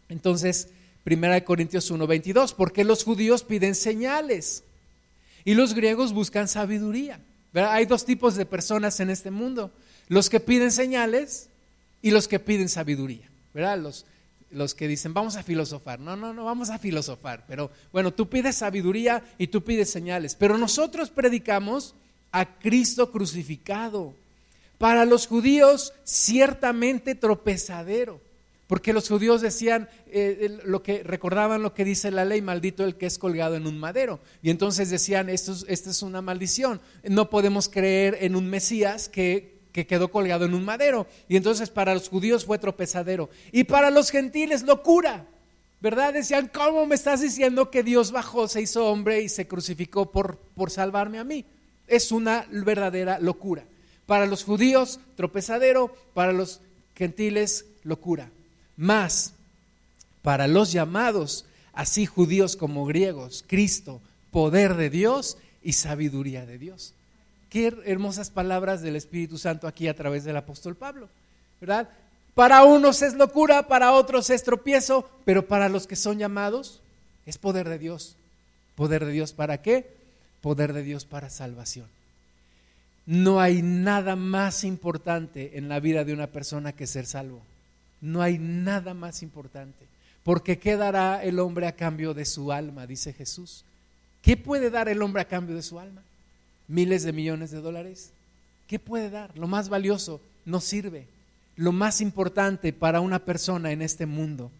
Entonces, 0.09 0.67
Primera 1.05 1.35
de 1.35 1.45
Corintios 1.45 1.89
1:22, 1.89 2.53
porque 2.53 2.83
los 2.83 3.05
judíos 3.05 3.43
piden 3.43 3.75
señales 3.75 4.65
y 5.45 5.53
los 5.53 5.73
griegos 5.73 6.11
buscan 6.11 6.49
sabiduría. 6.49 7.21
Hay 7.53 7.85
dos 7.85 8.03
tipos 8.03 8.35
de 8.35 8.45
personas 8.45 8.99
en 8.99 9.09
este 9.09 9.31
mundo, 9.31 9.71
los 10.07 10.29
que 10.29 10.39
piden 10.39 10.71
señales 10.71 11.49
y 12.01 12.11
los 12.11 12.27
que 12.27 12.39
piden 12.39 12.69
sabiduría. 12.69 13.29
¿verdad? 13.57 13.79
Los, 13.79 14.05
los 14.51 14.75
que 14.75 14.87
dicen, 14.87 15.15
vamos 15.15 15.35
a 15.35 15.41
filosofar. 15.41 15.99
No, 15.99 16.15
no, 16.15 16.31
no, 16.31 16.45
vamos 16.45 16.69
a 16.69 16.77
filosofar. 16.77 17.43
Pero 17.47 17.71
bueno, 17.91 18.13
tú 18.13 18.29
pides 18.29 18.57
sabiduría 18.57 19.23
y 19.39 19.47
tú 19.47 19.63
pides 19.63 19.89
señales. 19.89 20.35
Pero 20.35 20.59
nosotros 20.59 21.09
predicamos 21.09 21.95
a 22.31 22.59
Cristo 22.59 23.11
crucificado. 23.11 24.13
Para 24.77 25.05
los 25.05 25.25
judíos, 25.25 25.91
ciertamente 26.03 27.15
tropezadero. 27.15 28.21
Porque 28.67 28.93
los 28.93 29.07
judíos 29.07 29.41
decían, 29.41 29.89
eh, 30.05 30.59
lo 30.65 30.83
que 30.83 31.01
recordaban 31.01 31.63
lo 31.63 31.73
que 31.73 31.83
dice 31.83 32.11
la 32.11 32.25
ley, 32.25 32.43
maldito 32.43 32.83
el 32.83 32.95
que 32.95 33.07
es 33.07 33.17
colgado 33.17 33.55
en 33.55 33.65
un 33.65 33.79
madero. 33.79 34.19
Y 34.43 34.51
entonces 34.51 34.91
decían, 34.91 35.29
esto, 35.29 35.55
esto 35.67 35.89
es 35.89 36.03
una 36.03 36.21
maldición. 36.21 36.79
No 37.03 37.31
podemos 37.31 37.69
creer 37.69 38.19
en 38.21 38.35
un 38.35 38.47
Mesías 38.51 39.09
que 39.09 39.56
que 39.77 39.85
quedó 39.85 40.09
colgado 40.09 40.45
en 40.45 40.55
un 40.55 40.65
madero. 40.65 41.05
Y 41.29 41.37
entonces 41.37 41.69
para 41.69 41.93
los 41.93 42.09
judíos 42.09 42.45
fue 42.45 42.57
tropezadero. 42.57 43.29
Y 43.51 43.65
para 43.65 43.91
los 43.91 44.09
gentiles 44.09 44.63
locura. 44.63 45.27
¿Verdad? 45.81 46.15
Decían, 46.15 46.49
¿cómo 46.51 46.87
me 46.87 46.95
estás 46.95 47.21
diciendo 47.21 47.69
que 47.69 47.83
Dios 47.83 48.11
bajó, 48.11 48.47
se 48.47 48.59
hizo 48.59 48.87
hombre 48.87 49.21
y 49.21 49.29
se 49.29 49.47
crucificó 49.47 50.11
por, 50.11 50.39
por 50.55 50.71
salvarme 50.71 51.19
a 51.19 51.23
mí? 51.23 51.45
Es 51.85 52.11
una 52.11 52.47
verdadera 52.49 53.19
locura. 53.19 53.65
Para 54.07 54.25
los 54.25 54.43
judíos, 54.43 54.99
tropezadero, 55.15 55.95
para 56.15 56.33
los 56.33 56.59
gentiles, 56.95 57.65
locura. 57.83 58.31
Más, 58.77 59.33
para 60.23 60.47
los 60.47 60.71
llamados, 60.71 61.45
así 61.71 62.07
judíos 62.07 62.55
como 62.55 62.87
griegos, 62.87 63.45
Cristo, 63.45 64.01
poder 64.31 64.73
de 64.73 64.89
Dios 64.89 65.37
y 65.61 65.73
sabiduría 65.73 66.47
de 66.47 66.57
Dios. 66.57 66.95
Qué 67.49 67.73
hermosas 67.85 68.29
palabras 68.29 68.81
del 68.81 68.95
Espíritu 68.95 69.37
Santo 69.37 69.67
aquí 69.67 69.87
a 69.87 69.95
través 69.95 70.23
del 70.23 70.37
apóstol 70.37 70.75
Pablo, 70.75 71.09
¿verdad? 71.61 71.89
Para 72.33 72.63
unos 72.63 73.01
es 73.01 73.15
locura, 73.15 73.67
para 73.67 73.93
otros 73.93 74.29
es 74.29 74.43
tropiezo, 74.43 75.09
pero 75.25 75.47
para 75.47 75.69
los 75.69 75.87
que 75.87 75.95
son 75.95 76.19
llamados 76.19 76.81
es 77.25 77.37
poder 77.37 77.67
de 77.67 77.79
Dios. 77.79 78.15
¿Poder 78.75 79.05
de 79.05 79.11
Dios 79.11 79.33
para 79.33 79.61
qué? 79.61 79.89
Poder 80.41 80.73
de 80.73 80.83
Dios 80.83 81.05
para 81.05 81.29
salvación. 81.29 81.87
No 83.07 83.39
hay 83.39 83.61
nada 83.61 84.15
más 84.15 84.63
importante 84.63 85.57
en 85.57 85.69
la 85.69 85.79
vida 85.79 86.03
de 86.03 86.13
una 86.13 86.27
persona 86.27 86.73
que 86.73 86.85
ser 86.85 87.05
salvo. 87.05 87.41
No 88.01 88.21
hay 88.21 88.37
nada 88.37 88.93
más 88.93 89.23
importante. 89.23 89.85
Porque 90.23 90.59
¿qué 90.59 90.75
dará 90.75 91.23
el 91.23 91.39
hombre 91.39 91.67
a 91.67 91.71
cambio 91.71 92.13
de 92.13 92.25
su 92.25 92.51
alma? 92.51 92.85
Dice 92.85 93.13
Jesús. 93.13 93.63
¿Qué 94.21 94.35
puede 94.35 94.69
dar 94.69 94.89
el 94.89 95.01
hombre 95.01 95.21
a 95.21 95.27
cambio 95.27 95.55
de 95.55 95.63
su 95.63 95.79
alma? 95.79 96.03
Miles 96.67 97.03
de 97.03 97.13
millones 97.13 97.51
de 97.51 97.61
dólares? 97.61 98.11
¿Qué 98.67 98.79
puede 98.79 99.09
dar? 99.09 99.37
Lo 99.37 99.47
más 99.47 99.69
valioso 99.69 100.21
no 100.45 100.61
sirve. 100.61 101.07
Lo 101.55 101.71
más 101.71 102.01
importante 102.01 102.73
para 102.73 103.01
una 103.01 103.19
persona 103.19 103.71
en 103.71 103.81
este 103.81 104.05
mundo 104.05 104.51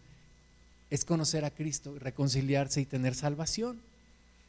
es 0.90 1.04
conocer 1.04 1.44
a 1.44 1.50
Cristo 1.50 1.94
reconciliarse 1.98 2.80
y 2.80 2.86
tener 2.86 3.14
salvación. 3.14 3.78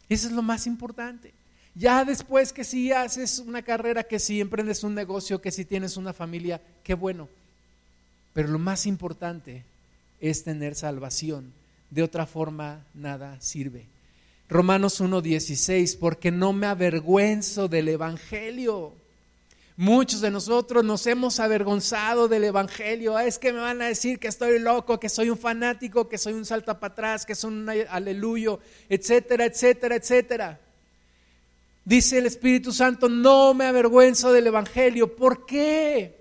Eso 0.08 0.28
es 0.28 0.34
lo 0.34 0.41
más 0.41 0.65
importante. 0.65 1.34
Ya 1.76 2.04
después 2.04 2.52
que 2.52 2.63
si 2.63 2.91
haces 2.91 3.39
una 3.39 3.62
carrera, 3.62 4.04
que 4.04 4.19
si 4.19 4.41
emprendes 4.41 4.84
un 4.84 4.95
negocio, 4.95 5.41
que 5.41 5.52
si 5.52 5.65
tienes 5.65 5.98
una 5.98 6.13
familia, 6.13 6.62
qué 6.84 6.93
bueno. 6.93 7.30
Pero 8.34 8.48
lo 8.48 8.60
más 8.60 8.86
importante 8.86 9.63
es 10.19 10.43
tener 10.43 10.76
salvación. 10.76 11.54
De 11.89 12.04
otra 12.04 12.26
forma, 12.26 12.84
nada 12.93 13.39
sirve. 13.39 13.86
Romanos 14.49 14.99
1.16, 14.99 15.99
porque 15.99 16.31
no 16.31 16.53
me 16.53 16.65
avergüenzo 16.65 17.67
del 17.67 17.88
Evangelio. 17.88 18.95
Muchos 19.77 20.21
de 20.21 20.31
nosotros 20.31 20.83
nos 20.83 21.05
hemos 21.05 21.39
avergonzado 21.39 22.27
del 22.27 22.45
Evangelio. 22.45 23.15
Ah, 23.15 23.25
es 23.25 23.38
que 23.38 23.53
me 23.53 23.59
van 23.59 23.81
a 23.83 23.85
decir 23.85 24.17
que 24.17 24.27
estoy 24.27 24.57
loco, 24.57 24.99
que 24.99 25.07
soy 25.07 25.29
un 25.29 25.38
fanático, 25.38 26.09
que 26.09 26.17
soy 26.17 26.33
un 26.33 26.45
salta 26.45 26.79
para 26.79 26.93
atrás, 26.93 27.27
que 27.27 27.35
soy 27.35 27.53
un 27.53 27.69
aleluyo, 27.69 28.59
etcétera, 28.89 29.45
etcétera, 29.45 29.95
etcétera. 29.95 30.59
Dice 31.85 32.17
el 32.17 32.25
Espíritu 32.25 32.73
Santo, 32.73 33.07
no 33.07 33.53
me 33.53 33.65
avergüenzo 33.65 34.33
del 34.33 34.47
Evangelio. 34.47 35.15
¿Por 35.15 35.45
qué? 35.45 36.19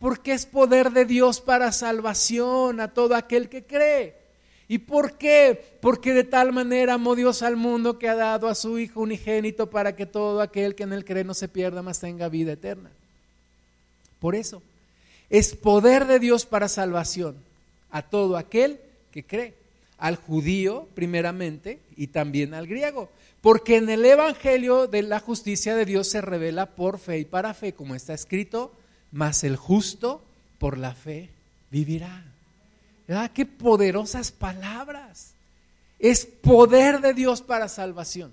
Porque 0.00 0.32
es 0.32 0.44
poder 0.44 0.90
de 0.90 1.04
Dios 1.04 1.40
para 1.40 1.70
salvación 1.70 2.80
a 2.80 2.92
todo 2.92 3.14
aquel 3.14 3.48
que 3.48 3.64
cree. 3.64 4.27
¿Y 4.68 4.78
por 4.78 5.16
qué? 5.16 5.78
Porque 5.80 6.12
de 6.12 6.24
tal 6.24 6.52
manera 6.52 6.94
amó 6.94 7.16
Dios 7.16 7.42
al 7.42 7.56
mundo 7.56 7.98
que 7.98 8.08
ha 8.08 8.14
dado 8.14 8.48
a 8.48 8.54
su 8.54 8.78
Hijo 8.78 9.00
unigénito 9.00 9.70
para 9.70 9.96
que 9.96 10.04
todo 10.04 10.42
aquel 10.42 10.74
que 10.74 10.82
en 10.82 10.92
él 10.92 11.06
cree 11.06 11.24
no 11.24 11.32
se 11.32 11.48
pierda, 11.48 11.82
mas 11.82 12.00
tenga 12.00 12.28
vida 12.28 12.52
eterna. 12.52 12.90
Por 14.20 14.34
eso, 14.34 14.62
es 15.30 15.54
poder 15.54 16.06
de 16.06 16.18
Dios 16.18 16.44
para 16.44 16.68
salvación 16.68 17.36
a 17.90 18.02
todo 18.02 18.36
aquel 18.36 18.78
que 19.10 19.24
cree, 19.24 19.54
al 19.96 20.16
judío 20.16 20.86
primeramente 20.94 21.80
y 21.96 22.08
también 22.08 22.52
al 22.52 22.66
griego. 22.66 23.08
Porque 23.40 23.76
en 23.76 23.88
el 23.88 24.04
Evangelio 24.04 24.86
de 24.86 25.02
la 25.02 25.20
justicia 25.20 25.76
de 25.76 25.86
Dios 25.86 26.08
se 26.08 26.20
revela 26.20 26.66
por 26.74 26.98
fe 26.98 27.20
y 27.20 27.24
para 27.24 27.54
fe, 27.54 27.72
como 27.72 27.94
está 27.94 28.12
escrito, 28.12 28.72
mas 29.12 29.44
el 29.44 29.56
justo 29.56 30.22
por 30.58 30.76
la 30.76 30.94
fe 30.94 31.30
vivirá. 31.70 32.24
Qué 33.34 33.46
poderosas 33.46 34.30
palabras. 34.30 35.32
Es 35.98 36.26
poder 36.26 37.00
de 37.00 37.14
Dios 37.14 37.42
para 37.42 37.68
salvación. 37.68 38.32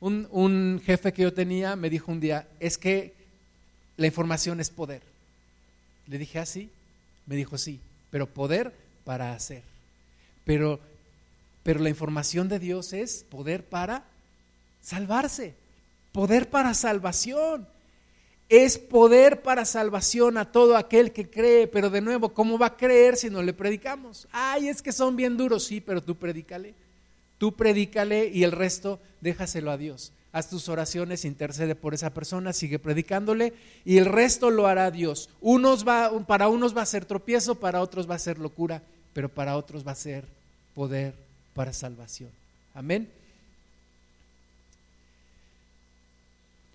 Un, 0.00 0.28
un 0.30 0.82
jefe 0.84 1.12
que 1.12 1.22
yo 1.22 1.32
tenía 1.32 1.74
me 1.74 1.90
dijo 1.90 2.12
un 2.12 2.20
día, 2.20 2.46
es 2.60 2.76
que 2.76 3.14
la 3.96 4.06
información 4.06 4.60
es 4.60 4.70
poder. 4.70 5.02
Le 6.06 6.18
dije 6.18 6.38
así, 6.38 6.70
¿Ah, 6.70 6.84
me 7.26 7.36
dijo 7.36 7.56
sí, 7.56 7.80
pero 8.10 8.26
poder 8.26 8.74
para 9.04 9.32
hacer. 9.32 9.62
Pero, 10.44 10.80
pero 11.62 11.80
la 11.80 11.88
información 11.88 12.48
de 12.48 12.58
Dios 12.58 12.92
es 12.92 13.24
poder 13.30 13.64
para 13.64 14.04
salvarse, 14.82 15.54
poder 16.12 16.50
para 16.50 16.74
salvación. 16.74 17.66
Es 18.48 18.78
poder 18.78 19.42
para 19.42 19.64
salvación 19.64 20.36
a 20.36 20.52
todo 20.52 20.76
aquel 20.76 21.12
que 21.12 21.28
cree, 21.28 21.66
pero 21.66 21.90
de 21.90 22.00
nuevo, 22.00 22.30
¿cómo 22.30 22.58
va 22.58 22.66
a 22.66 22.76
creer 22.76 23.16
si 23.16 23.30
no 23.30 23.42
le 23.42 23.52
predicamos? 23.52 24.28
Ay, 24.32 24.68
es 24.68 24.82
que 24.82 24.92
son 24.92 25.16
bien 25.16 25.36
duros, 25.36 25.64
sí, 25.64 25.80
pero 25.80 26.02
tú 26.02 26.14
predícale. 26.14 26.74
Tú 27.38 27.52
predícale 27.52 28.28
y 28.28 28.44
el 28.44 28.52
resto 28.52 29.00
déjaselo 29.20 29.70
a 29.70 29.76
Dios 29.76 30.12
haz 30.34 30.48
tus 30.48 30.68
oraciones, 30.68 31.24
intercede 31.24 31.76
por 31.76 31.94
esa 31.94 32.10
persona, 32.10 32.52
sigue 32.52 32.80
predicándole 32.80 33.52
y 33.84 33.98
el 33.98 34.06
resto 34.06 34.50
lo 34.50 34.66
hará 34.66 34.90
Dios. 34.90 35.30
Unos 35.40 35.86
va, 35.86 36.10
para 36.26 36.48
unos 36.48 36.76
va 36.76 36.82
a 36.82 36.86
ser 36.86 37.04
tropiezo, 37.04 37.54
para 37.54 37.80
otros 37.80 38.10
va 38.10 38.16
a 38.16 38.18
ser 38.18 38.40
locura, 38.40 38.82
pero 39.12 39.28
para 39.28 39.56
otros 39.56 39.86
va 39.86 39.92
a 39.92 39.94
ser 39.94 40.24
poder 40.74 41.14
para 41.54 41.72
salvación. 41.72 42.30
Amén. 42.74 43.08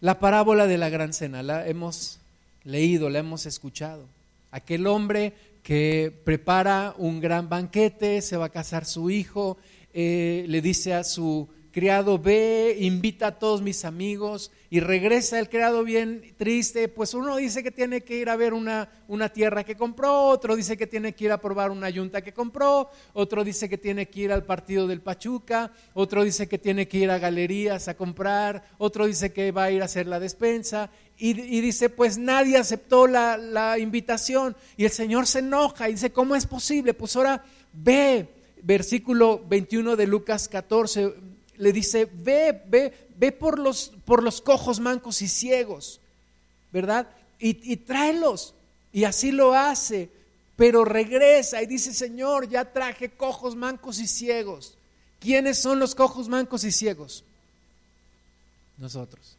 La 0.02 0.20
parábola 0.20 0.66
de 0.66 0.78
la 0.78 0.90
gran 0.90 1.12
cena 1.12 1.44
la 1.44 1.68
hemos 1.68 2.20
leído, 2.64 3.10
la 3.10 3.20
hemos 3.20 3.46
escuchado. 3.46 4.06
Aquel 4.52 4.88
hombre 4.88 5.34
que 5.62 6.14
prepara 6.24 6.96
un 6.98 7.20
gran 7.20 7.50
banquete, 7.50 8.22
se 8.22 8.38
va 8.38 8.46
a 8.46 8.50
casar 8.50 8.86
su 8.86 9.10
hijo, 9.10 9.58
eh, 9.94 10.46
le 10.48 10.62
dice 10.62 10.94
a 10.94 11.04
su 11.04 11.50
criado 11.72 12.18
ve, 12.18 12.76
invita 12.80 13.28
a 13.28 13.40
todos 13.40 13.62
mis 13.62 13.86
amigos 13.86 14.52
y 14.70 14.80
regresa 14.80 15.40
el 15.40 15.50
criado 15.50 15.84
bien 15.84 16.34
triste, 16.38 16.88
pues 16.88 17.14
uno 17.14 17.36
dice 17.38 17.64
que 17.64 17.72
tiene 17.72 18.02
que 18.02 18.18
ir 18.18 18.30
a 18.30 18.36
ver 18.36 18.54
una, 18.54 18.90
una, 19.08 19.30
tierra 19.30 19.64
que 19.64 19.76
compró, 19.76 20.28
otro 20.28 20.56
dice 20.56 20.78
que 20.78 20.88
tiene 20.88 21.14
que 21.14 21.26
ir 21.26 21.32
a 21.32 21.42
probar 21.42 21.72
una 21.72 21.90
yunta 21.90 22.22
que 22.22 22.34
compró, 22.34 22.90
otro 23.14 23.44
dice 23.44 23.70
que 23.70 23.78
tiene 23.78 24.08
que 24.08 24.22
ir 24.22 24.32
al 24.32 24.46
partido 24.46 24.88
del 24.88 25.02
Pachuca, 25.02 25.72
otro 25.94 26.24
dice 26.24 26.48
que 26.48 26.58
tiene 26.58 26.88
que 26.88 27.00
ir 27.00 27.12
a 27.12 27.20
galerías 27.20 27.88
a 27.88 27.96
comprar, 27.96 28.64
otro 28.78 29.06
dice 29.06 29.32
que 29.32 29.52
va 29.52 29.66
a 29.66 29.72
ir 29.72 29.82
a 29.82 29.86
hacer 29.86 30.08
la 30.08 30.20
despensa 30.20 30.90
y, 31.18 31.40
y 31.40 31.62
dice, 31.62 31.90
pues 31.90 32.18
nadie 32.18 32.58
aceptó 32.58 33.08
la, 33.08 33.38
la 33.38 33.78
invitación 33.78 34.56
y 34.78 34.86
el 34.86 34.92
Señor 34.92 35.28
se 35.28 35.40
enoja 35.40 35.90
y 35.90 35.94
dice, 35.94 36.12
¿cómo 36.12 36.36
es 36.36 36.46
posible? 36.46 36.94
Pues 36.94 37.16
ahora 37.16 37.44
ve, 37.74 38.28
versículo 38.64 39.44
21 39.48 39.96
de 39.96 40.08
Lucas 40.08 40.48
14 40.48 41.29
le 41.60 41.74
dice, 41.74 42.06
ve, 42.06 42.64
ve, 42.66 43.10
ve 43.18 43.32
por 43.32 43.60
los, 43.60 43.92
por 44.06 44.24
los 44.24 44.42
cojos, 44.42 44.80
mancos 44.80 45.22
y 45.22 45.28
ciegos, 45.28 46.00
¿verdad? 46.72 47.08
Y, 47.38 47.72
y 47.72 47.78
tráelos. 47.78 48.56
Y 48.92 49.04
así 49.04 49.32
lo 49.32 49.54
hace, 49.54 50.10
pero 50.56 50.86
regresa 50.86 51.62
y 51.62 51.68
dice, 51.68 51.94
Señor, 51.94 52.50
ya 52.50 52.72
traje 52.72 53.12
cojos, 53.12 53.56
mancos 53.56 54.00
y 54.00 54.08
ciegos. 54.08 54.76
¿Quiénes 55.20 55.60
son 55.60 55.80
los 55.80 55.96
cojos, 55.96 56.30
mancos 56.30 56.64
y 56.64 56.72
ciegos? 56.72 57.26
Nosotros. 58.78 59.36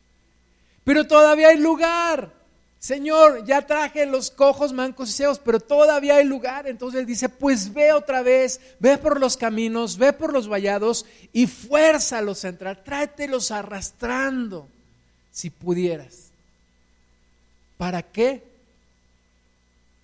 Pero 0.85 1.07
todavía 1.07 1.49
hay 1.49 1.59
lugar. 1.59 2.35
Señor, 2.81 3.45
ya 3.45 3.67
traje 3.67 4.07
los 4.07 4.31
cojos, 4.31 4.73
mancos 4.73 5.11
y 5.11 5.13
ciegos, 5.13 5.39
pero 5.39 5.61
todavía 5.61 6.17
hay 6.17 6.25
lugar. 6.25 6.67
Entonces 6.67 7.07
dice, 7.07 7.29
pues 7.29 7.75
ve 7.75 7.93
otra 7.93 8.23
vez, 8.23 8.59
ve 8.79 8.97
por 8.97 9.21
los 9.21 9.37
caminos, 9.37 9.99
ve 9.99 10.15
por 10.15 10.33
los 10.33 10.49
vallados 10.49 11.05
y 11.35 11.47
fuérzalos 11.47 12.43
a 12.43 12.49
entrar, 12.49 12.83
tráetelos 12.83 13.51
arrastrando, 13.51 14.67
si 15.31 15.51
pudieras. 15.51 16.31
¿Para 17.77 18.03
qué? 18.03 18.43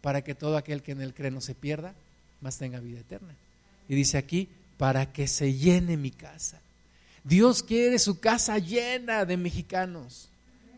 Para 0.03 0.23
que 0.23 0.35
todo 0.35 0.59
aquel 0.59 0.83
que 0.83 0.93
en 0.93 1.01
él 1.01 1.15
cree 1.15 1.31
no 1.31 1.41
se 1.41 1.55
pierda, 1.55 1.95
más 2.43 2.59
tenga 2.59 2.79
vida 2.79 3.01
eterna. 3.01 3.35
Y 3.89 3.95
dice 3.95 4.19
aquí, 4.19 4.51
para 4.77 5.15
que 5.15 5.29
se 5.29 5.55
llene 5.55 5.97
mi 5.97 6.11
casa. 6.11 6.61
Dios 7.25 7.62
quiere 7.62 7.99
su 7.99 8.21
casa 8.21 8.59
llena 8.59 9.25
de 9.25 9.39
mexicanos 9.39 10.29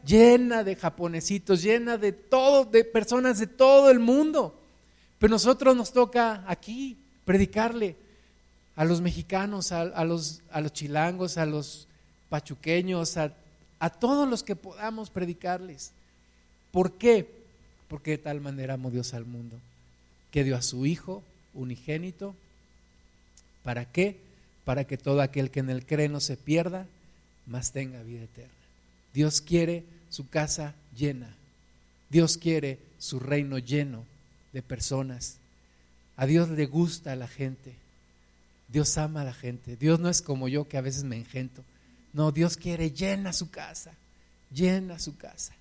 llena 0.05 0.65
de 0.65 0.77
japonesitos, 0.77 1.63
llena 1.63 1.99
de 1.99 2.13
todo, 2.13 2.65
de 2.65 2.85
personas 2.85 3.39
de 3.39 3.47
todo 3.47 3.91
el 3.91 3.99
mundo. 3.99 4.59
Pero 5.19 5.31
nosotros 5.31 5.77
nos 5.77 5.93
toca 5.93 6.45
aquí 6.47 6.97
predicarle 7.25 7.97
a 8.77 8.85
los 8.85 9.01
mexicanos, 9.01 9.73
a, 9.73 10.05
los, 10.05 10.41
a 10.51 10.61
los 10.61 10.73
chilangos, 10.73 11.37
a 11.37 11.47
los 11.47 11.89
pachuqueños, 12.29 13.17
a, 13.17 13.33
a 13.81 13.91
todos 13.91 14.29
los 14.29 14.43
que 14.43 14.55
podamos 14.55 15.11
predicarles. 15.11 15.93
¿Por 16.71 16.93
qué? 16.93 17.29
Porque 17.89 18.13
de 18.13 18.19
tal 18.19 18.41
manera 18.41 18.75
amó 18.75 18.91
Dios 18.91 19.15
al 19.15 19.25
mundo, 19.25 19.57
que 20.31 20.45
dio 20.45 20.57
a 20.57 20.63
su 20.63 20.87
Hijo 20.87 21.23
unigénito. 21.55 22.35
¿Para 23.65 23.85
qué? 23.85 24.17
Para 24.65 24.85
que 24.85 24.97
todo 24.97 25.23
aquel 25.23 25.51
que 25.51 25.61
en 25.61 25.71
él 25.71 25.85
cree 25.85 26.09
no 26.09 26.21
se 26.21 26.37
pierda, 26.37 26.87
mas 27.47 27.73
tenga 27.73 28.03
vida 28.03 28.25
eterna. 28.25 28.58
Dios 29.18 29.40
quiere 29.40 29.83
su 30.11 30.28
casa 30.28 30.76
llena. 30.96 31.35
Dios 32.09 32.38
quiere 32.38 32.78
su 33.00 33.18
reino 33.18 33.59
lleno 33.59 34.04
de 34.52 34.62
personas. 34.62 35.38
A 36.16 36.24
Dios 36.24 36.50
le 36.50 36.66
gusta 36.66 37.16
la 37.16 37.26
gente. 37.26 37.74
Dios 38.68 38.96
ama 38.96 39.22
a 39.22 39.24
la 39.24 39.35
gente. 39.35 39.74
Dios 39.74 39.98
no 39.98 40.09
es 40.09 40.22
como 40.22 40.46
yo 40.46 40.68
que 40.68 40.76
a 40.76 40.83
veces 40.83 41.02
me 41.02 41.16
engento. 41.16 41.64
No, 42.12 42.31
Dios 42.31 42.57
quiere 42.57 42.92
llena 42.92 43.33
su 43.33 43.50
casa, 43.50 43.90
llena 44.54 45.00
su 45.00 45.16
casa. 45.16 45.52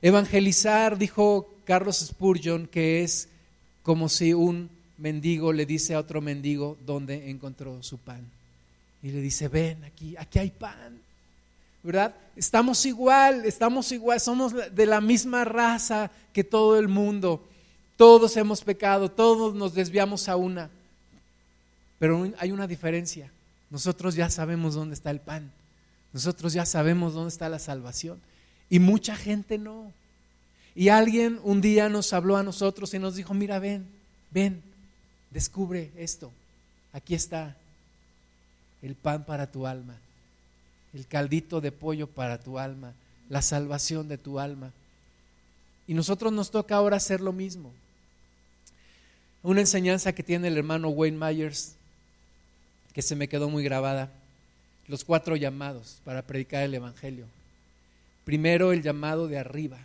Evangelizar, 0.00 0.96
dijo 0.96 1.54
Carlos 1.66 1.98
Spurgeon, 1.98 2.66
que 2.66 3.02
es 3.02 3.28
como 3.82 4.08
si 4.08 4.32
un 4.32 4.70
mendigo 4.96 5.52
le 5.52 5.66
dice 5.66 5.92
a 5.92 6.00
otro 6.00 6.22
mendigo 6.22 6.78
dónde 6.86 7.28
encontró 7.28 7.82
su 7.82 7.98
pan. 7.98 8.24
Y 9.02 9.10
le 9.10 9.20
dice, 9.20 9.48
ven 9.48 9.84
aquí, 9.84 10.16
aquí 10.16 10.38
hay 10.38 10.50
pan. 10.50 11.09
¿Verdad? 11.82 12.14
Estamos 12.36 12.84
igual, 12.86 13.44
estamos 13.44 13.90
igual, 13.92 14.20
somos 14.20 14.54
de 14.74 14.86
la 14.86 15.00
misma 15.00 15.44
raza 15.44 16.10
que 16.32 16.44
todo 16.44 16.78
el 16.78 16.88
mundo. 16.88 17.46
Todos 17.96 18.36
hemos 18.36 18.62
pecado, 18.62 19.10
todos 19.10 19.54
nos 19.54 19.74
desviamos 19.74 20.28
a 20.28 20.36
una. 20.36 20.70
Pero 21.98 22.30
hay 22.38 22.50
una 22.50 22.66
diferencia. 22.66 23.30
Nosotros 23.68 24.14
ya 24.14 24.30
sabemos 24.30 24.74
dónde 24.74 24.94
está 24.94 25.10
el 25.10 25.20
pan. 25.20 25.50
Nosotros 26.12 26.52
ya 26.52 26.64
sabemos 26.64 27.14
dónde 27.14 27.28
está 27.28 27.48
la 27.48 27.58
salvación. 27.58 28.20
Y 28.68 28.78
mucha 28.78 29.16
gente 29.16 29.58
no. 29.58 29.92
Y 30.74 30.88
alguien 30.88 31.40
un 31.42 31.60
día 31.60 31.88
nos 31.88 32.12
habló 32.12 32.36
a 32.36 32.42
nosotros 32.42 32.94
y 32.94 32.98
nos 32.98 33.16
dijo, 33.16 33.34
mira, 33.34 33.58
ven, 33.58 33.86
ven, 34.30 34.62
descubre 35.30 35.90
esto. 35.96 36.32
Aquí 36.92 37.14
está 37.14 37.56
el 38.82 38.94
pan 38.94 39.24
para 39.24 39.50
tu 39.50 39.66
alma 39.66 39.94
el 40.94 41.06
caldito 41.06 41.60
de 41.60 41.72
pollo 41.72 42.06
para 42.06 42.40
tu 42.40 42.58
alma, 42.58 42.94
la 43.28 43.42
salvación 43.42 44.08
de 44.08 44.18
tu 44.18 44.38
alma. 44.38 44.72
Y 45.86 45.94
nosotros 45.94 46.32
nos 46.32 46.50
toca 46.50 46.76
ahora 46.76 46.96
hacer 46.96 47.20
lo 47.20 47.32
mismo. 47.32 47.72
Una 49.42 49.60
enseñanza 49.60 50.12
que 50.12 50.22
tiene 50.22 50.48
el 50.48 50.58
hermano 50.58 50.88
Wayne 50.88 51.18
Myers, 51.18 51.74
que 52.92 53.02
se 53.02 53.16
me 53.16 53.28
quedó 53.28 53.48
muy 53.48 53.64
grabada, 53.64 54.10
los 54.88 55.04
cuatro 55.04 55.36
llamados 55.36 56.00
para 56.04 56.22
predicar 56.22 56.64
el 56.64 56.74
Evangelio. 56.74 57.26
Primero 58.24 58.72
el 58.72 58.82
llamado 58.82 59.28
de 59.28 59.38
arriba. 59.38 59.78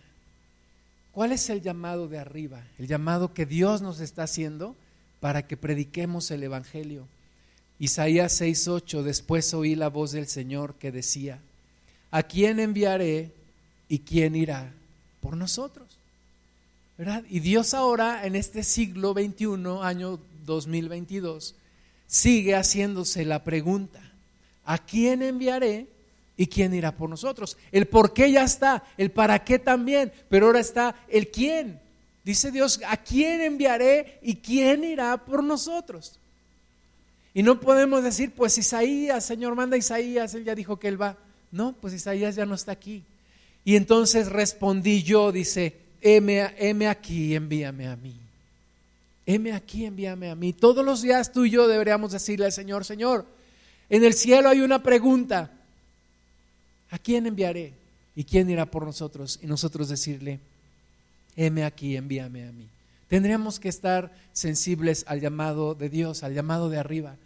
¿Cuál 1.11 1.31
es 1.31 1.49
el 1.49 1.61
llamado 1.61 2.07
de 2.07 2.19
arriba? 2.19 2.63
El 2.77 2.87
llamado 2.87 3.33
que 3.33 3.45
Dios 3.45 3.81
nos 3.81 3.99
está 3.99 4.23
haciendo 4.23 4.75
para 5.19 5.47
que 5.47 5.55
prediquemos 5.55 6.29
el 6.31 6.43
Evangelio. 6.43 7.07
Isaías 7.79 8.39
6:8, 8.39 9.03
después 9.03 9.53
oí 9.53 9.75
la 9.75 9.89
voz 9.89 10.11
del 10.11 10.27
Señor 10.27 10.75
que 10.75 10.91
decía, 10.91 11.39
¿a 12.11 12.23
quién 12.23 12.59
enviaré 12.59 13.31
y 13.89 13.99
quién 13.99 14.35
irá 14.35 14.71
por 15.19 15.35
nosotros? 15.35 15.87
¿Verdad? 16.97 17.23
Y 17.29 17.41
Dios 17.41 17.73
ahora, 17.73 18.25
en 18.25 18.35
este 18.35 18.63
siglo 18.63 19.13
21, 19.13 19.83
año 19.83 20.19
2022, 20.45 21.55
sigue 22.07 22.55
haciéndose 22.55 23.25
la 23.25 23.43
pregunta, 23.43 23.99
¿a 24.63 24.77
quién 24.77 25.21
enviaré 25.21 25.87
y 26.37 26.47
quién 26.47 26.73
irá 26.73 26.93
por 26.93 27.09
nosotros? 27.09 27.57
El 27.73 27.87
por 27.87 28.13
qué 28.13 28.31
ya 28.31 28.43
está, 28.43 28.83
el 28.97 29.11
para 29.11 29.43
qué 29.43 29.59
también, 29.59 30.13
pero 30.29 30.45
ahora 30.45 30.61
está 30.61 30.95
el 31.09 31.29
quién. 31.29 31.81
Dice 32.23 32.51
Dios, 32.51 32.79
¿a 32.87 32.95
quién 32.97 33.41
enviaré 33.41 34.19
y 34.21 34.35
quién 34.35 34.85
irá 34.85 35.17
por 35.17 35.43
nosotros? 35.43 36.17
Y 37.35 37.43
no 37.43 37.59
podemos 37.59 38.01
decir, 38.01 38.31
pues 38.31 38.57
Isaías, 38.57 39.25
Señor, 39.25 39.55
manda 39.55 39.75
Isaías, 39.75 40.33
él 40.35 40.45
ya 40.45 40.55
dijo 40.55 40.79
que 40.79 40.87
él 40.87 40.99
va. 40.99 41.17
No, 41.51 41.75
pues 41.81 41.93
Isaías 41.93 42.37
ya 42.37 42.45
no 42.45 42.55
está 42.55 42.71
aquí. 42.71 43.03
Y 43.65 43.75
entonces 43.75 44.29
respondí 44.31 45.03
yo, 45.03 45.33
dice, 45.33 45.75
heme, 46.01 46.87
aquí, 46.87 47.35
envíame 47.35 47.87
a 47.87 47.97
mí. 47.97 48.15
Heme 49.25 49.51
aquí, 49.51 49.83
envíame 49.83 50.29
a 50.29 50.35
mí. 50.35 50.53
Todos 50.53 50.85
los 50.85 51.01
días 51.01 51.33
tú 51.33 51.43
y 51.43 51.49
yo 51.49 51.67
deberíamos 51.67 52.13
decirle 52.13 52.45
al 52.45 52.53
Señor, 52.53 52.85
Señor, 52.85 53.25
en 53.89 54.05
el 54.05 54.13
cielo 54.13 54.47
hay 54.47 54.61
una 54.61 54.81
pregunta. 54.81 55.51
¿A 56.89 56.97
quién 56.97 57.25
enviaré? 57.25 57.73
¿Y 58.15 58.23
quién 58.23 58.49
irá 58.49 58.65
por 58.65 58.85
nosotros? 58.85 59.39
Y 59.43 59.47
nosotros 59.47 59.89
decirle, 59.89 60.39
heme 61.35 61.65
aquí, 61.65 61.97
envíame 61.97 62.47
a 62.47 62.51
mí. 62.53 62.69
Tendríamos 63.09 63.59
que 63.59 63.67
estar 63.67 64.15
sensibles 64.31 65.03
al 65.07 65.19
llamado 65.19 65.75
de 65.75 65.89
Dios, 65.89 66.23
al 66.23 66.33
llamado 66.33 66.69
de 66.69 66.77
arriba. 66.77 67.17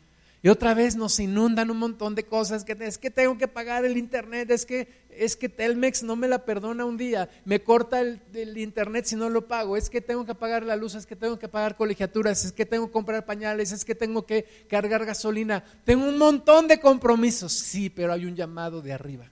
Y 0.41 0.47
otra 0.47 0.73
vez 0.73 0.95
nos 0.95 1.19
inundan 1.19 1.69
un 1.69 1.77
montón 1.77 2.15
de 2.15 2.23
cosas, 2.23 2.63
que 2.63 2.77
es 2.79 2.97
que 2.97 3.11
tengo 3.11 3.37
que 3.37 3.49
pagar 3.49 3.83
el 3.83 3.97
internet, 3.97 4.49
es 4.51 4.65
que, 4.65 4.87
es 5.09 5.35
que 5.35 5.49
Telmex 5.49 6.01
no 6.03 6.15
me 6.15 6.29
la 6.29 6.45
perdona 6.45 6.85
un 6.85 6.95
día, 6.95 7.29
me 7.43 7.61
corta 7.61 7.99
el, 7.99 8.21
el, 8.33 8.57
internet 8.57 9.03
si 9.03 9.17
no 9.17 9.27
lo 9.27 9.47
pago, 9.47 9.75
es 9.75 9.89
que 9.89 9.99
tengo 9.99 10.25
que 10.25 10.35
pagar 10.35 10.63
la 10.63 10.77
luz, 10.77 10.95
es 10.95 11.05
que 11.05 11.17
tengo 11.17 11.37
que 11.37 11.49
pagar 11.49 11.75
colegiaturas, 11.75 12.45
es 12.45 12.53
que 12.53 12.65
tengo 12.65 12.87
que 12.87 12.93
comprar 12.93 13.25
pañales, 13.25 13.73
es 13.73 13.83
que 13.83 13.95
tengo 13.95 14.25
que 14.25 14.45
cargar 14.69 15.05
gasolina. 15.05 15.61
Tengo 15.83 16.07
un 16.07 16.17
montón 16.17 16.69
de 16.69 16.79
compromisos, 16.79 17.51
sí, 17.51 17.89
pero 17.89 18.13
hay 18.13 18.25
un 18.25 18.35
llamado 18.37 18.81
de 18.81 18.93
arriba. 18.93 19.25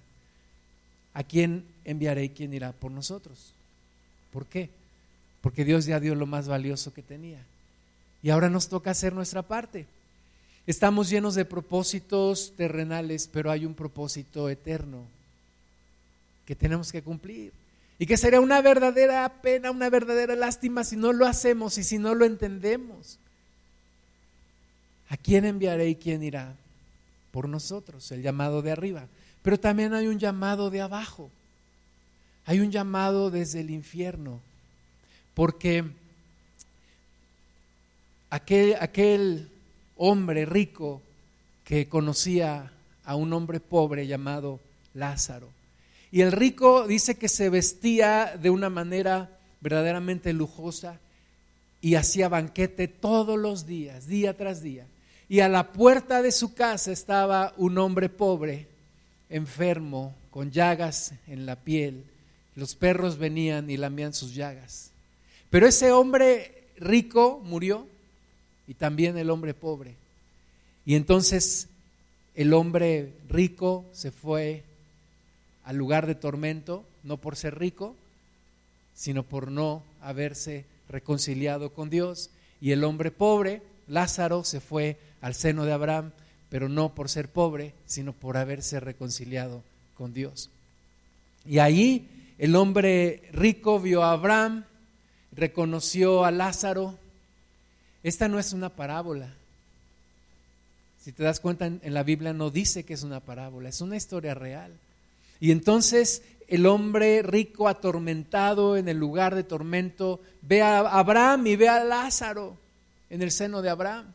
¿A 1.13 1.23
quién 1.23 1.63
enviaré 1.85 2.25
y 2.25 2.29
quién 2.29 2.53
irá 2.53 2.73
por 2.73 2.91
nosotros? 2.91 3.53
¿Por 4.33 4.45
qué? 4.45 4.69
Porque 5.39 5.63
Dios 5.63 5.85
ya 5.85 6.01
dio 6.01 6.15
lo 6.15 6.25
más 6.25 6.49
valioso 6.49 6.93
que 6.93 7.01
tenía. 7.01 7.39
Y 8.21 8.29
ahora 8.29 8.49
nos 8.49 8.67
toca 8.67 8.91
hacer 8.91 9.13
nuestra 9.13 9.41
parte. 9.41 9.85
Estamos 10.67 11.09
llenos 11.09 11.33
de 11.35 11.45
propósitos 11.45 12.53
terrenales, 12.57 13.29
pero 13.31 13.49
hay 13.49 13.65
un 13.65 13.73
propósito 13.73 14.49
eterno 14.49 15.05
que 16.45 16.57
tenemos 16.57 16.91
que 16.91 17.01
cumplir. 17.01 17.53
Y 17.97 18.05
que 18.05 18.17
sería 18.17 18.41
una 18.41 18.61
verdadera 18.61 19.41
pena, 19.41 19.71
una 19.71 19.89
verdadera 19.89 20.35
lástima 20.35 20.83
si 20.83 20.97
no 20.97 21.13
lo 21.13 21.25
hacemos 21.25 21.77
y 21.77 21.85
si 21.85 21.97
no 21.97 22.13
lo 22.13 22.25
entendemos. 22.25 23.17
¿A 25.07 25.15
quién 25.15 25.45
enviaré 25.45 25.87
y 25.87 25.95
quién 25.95 26.21
irá? 26.21 26.53
Por 27.31 27.47
nosotros, 27.47 28.11
el 28.11 28.21
llamado 28.21 28.61
de 28.61 28.71
arriba. 28.71 29.07
Pero 29.43 29.57
también 29.57 29.93
hay 29.93 30.07
un 30.07 30.19
llamado 30.19 30.69
de 30.69 30.81
abajo. 30.81 31.31
Hay 32.45 32.59
un 32.59 32.71
llamado 32.71 33.31
desde 33.31 33.61
el 33.61 33.69
infierno. 33.69 34.41
Porque 35.33 35.85
aquel, 38.29 38.75
aquel 38.81 39.49
hombre 39.97 40.45
rico 40.45 41.01
que 41.63 41.87
conocía 41.89 42.71
a 43.03 43.15
un 43.15 43.33
hombre 43.33 43.59
pobre 43.59 44.07
llamado 44.07 44.59
Lázaro. 44.93 45.49
Y 46.11 46.21
el 46.21 46.31
rico 46.31 46.87
dice 46.87 47.15
que 47.15 47.29
se 47.29 47.49
vestía 47.49 48.37
de 48.41 48.49
una 48.49 48.69
manera 48.69 49.37
verdaderamente 49.61 50.33
lujosa 50.33 50.99
y 51.81 51.95
hacía 51.95 52.29
banquete 52.29 52.87
todos 52.87 53.37
los 53.37 53.65
días, 53.65 54.07
día 54.07 54.35
tras 54.35 54.61
día. 54.61 54.85
Y 55.29 55.41
a 55.41 55.49
la 55.49 55.71
puerta 55.73 56.21
de 56.21 56.31
su 56.31 56.53
casa 56.53 56.91
estaba 56.91 57.53
un 57.57 57.77
hombre 57.77 58.09
pobre, 58.09 58.67
enfermo, 59.29 60.15
con 60.31 60.51
llagas 60.51 61.13
en 61.27 61.45
la 61.45 61.55
piel. 61.57 62.05
Los 62.55 62.75
perros 62.75 63.17
venían 63.17 63.69
y 63.69 63.77
lamían 63.77 64.13
sus 64.13 64.33
llagas. 64.33 64.91
Pero 65.49 65.67
ese 65.67 65.91
hombre 65.91 66.67
rico 66.77 67.41
murió 67.43 67.87
y 68.67 68.73
también 68.73 69.17
el 69.17 69.29
hombre 69.29 69.53
pobre. 69.53 69.95
Y 70.85 70.95
entonces 70.95 71.67
el 72.35 72.53
hombre 72.53 73.13
rico 73.29 73.85
se 73.93 74.11
fue 74.11 74.63
al 75.63 75.75
lugar 75.75 76.07
de 76.07 76.15
tormento, 76.15 76.85
no 77.03 77.17
por 77.17 77.35
ser 77.35 77.57
rico, 77.57 77.95
sino 78.95 79.23
por 79.23 79.51
no 79.51 79.83
haberse 80.01 80.65
reconciliado 80.89 81.71
con 81.71 81.89
Dios. 81.89 82.29
Y 82.61 82.71
el 82.71 82.83
hombre 82.83 83.11
pobre, 83.11 83.61
Lázaro, 83.87 84.43
se 84.43 84.59
fue 84.59 84.97
al 85.21 85.35
seno 85.35 85.65
de 85.65 85.73
Abraham, 85.73 86.11
pero 86.49 86.69
no 86.69 86.95
por 86.95 87.09
ser 87.09 87.29
pobre, 87.29 87.73
sino 87.85 88.13
por 88.13 88.37
haberse 88.37 88.79
reconciliado 88.79 89.63
con 89.95 90.13
Dios. 90.13 90.49
Y 91.45 91.59
ahí 91.59 92.07
el 92.37 92.55
hombre 92.55 93.23
rico 93.31 93.79
vio 93.79 94.03
a 94.03 94.11
Abraham, 94.11 94.63
reconoció 95.31 96.23
a 96.23 96.31
Lázaro. 96.31 96.97
Esta 98.03 98.27
no 98.27 98.39
es 98.39 98.53
una 98.53 98.69
parábola. 98.69 99.33
Si 101.03 101.11
te 101.11 101.23
das 101.23 101.39
cuenta, 101.39 101.65
en, 101.65 101.81
la 101.93 102.03
Biblia 102.03 102.33
no 102.33 102.49
dice 102.49 102.83
que 102.83 102.93
es 102.93 103.03
una 103.03 103.19
parábola, 103.19 103.69
es 103.69 103.81
una 103.81 103.95
historia 103.95 104.33
real. 104.33 104.71
Y 105.39 105.51
entonces 105.51 106.21
el 106.47 106.65
hombre 106.65 107.21
rico 107.21 107.67
atormentado 107.67 108.77
en 108.77 108.89
el 108.89 108.97
lugar 108.97 109.35
de 109.35 109.43
tormento 109.43 110.19
ve 110.41 110.61
a 110.61 110.79
Abraham 110.79 111.47
y 111.47 111.55
ve 111.55 111.69
a 111.69 111.83
Lázaro 111.83 112.57
en 113.09 113.21
el 113.21 113.31
seno 113.31 113.61
de 113.61 113.69
Abraham. 113.69 114.05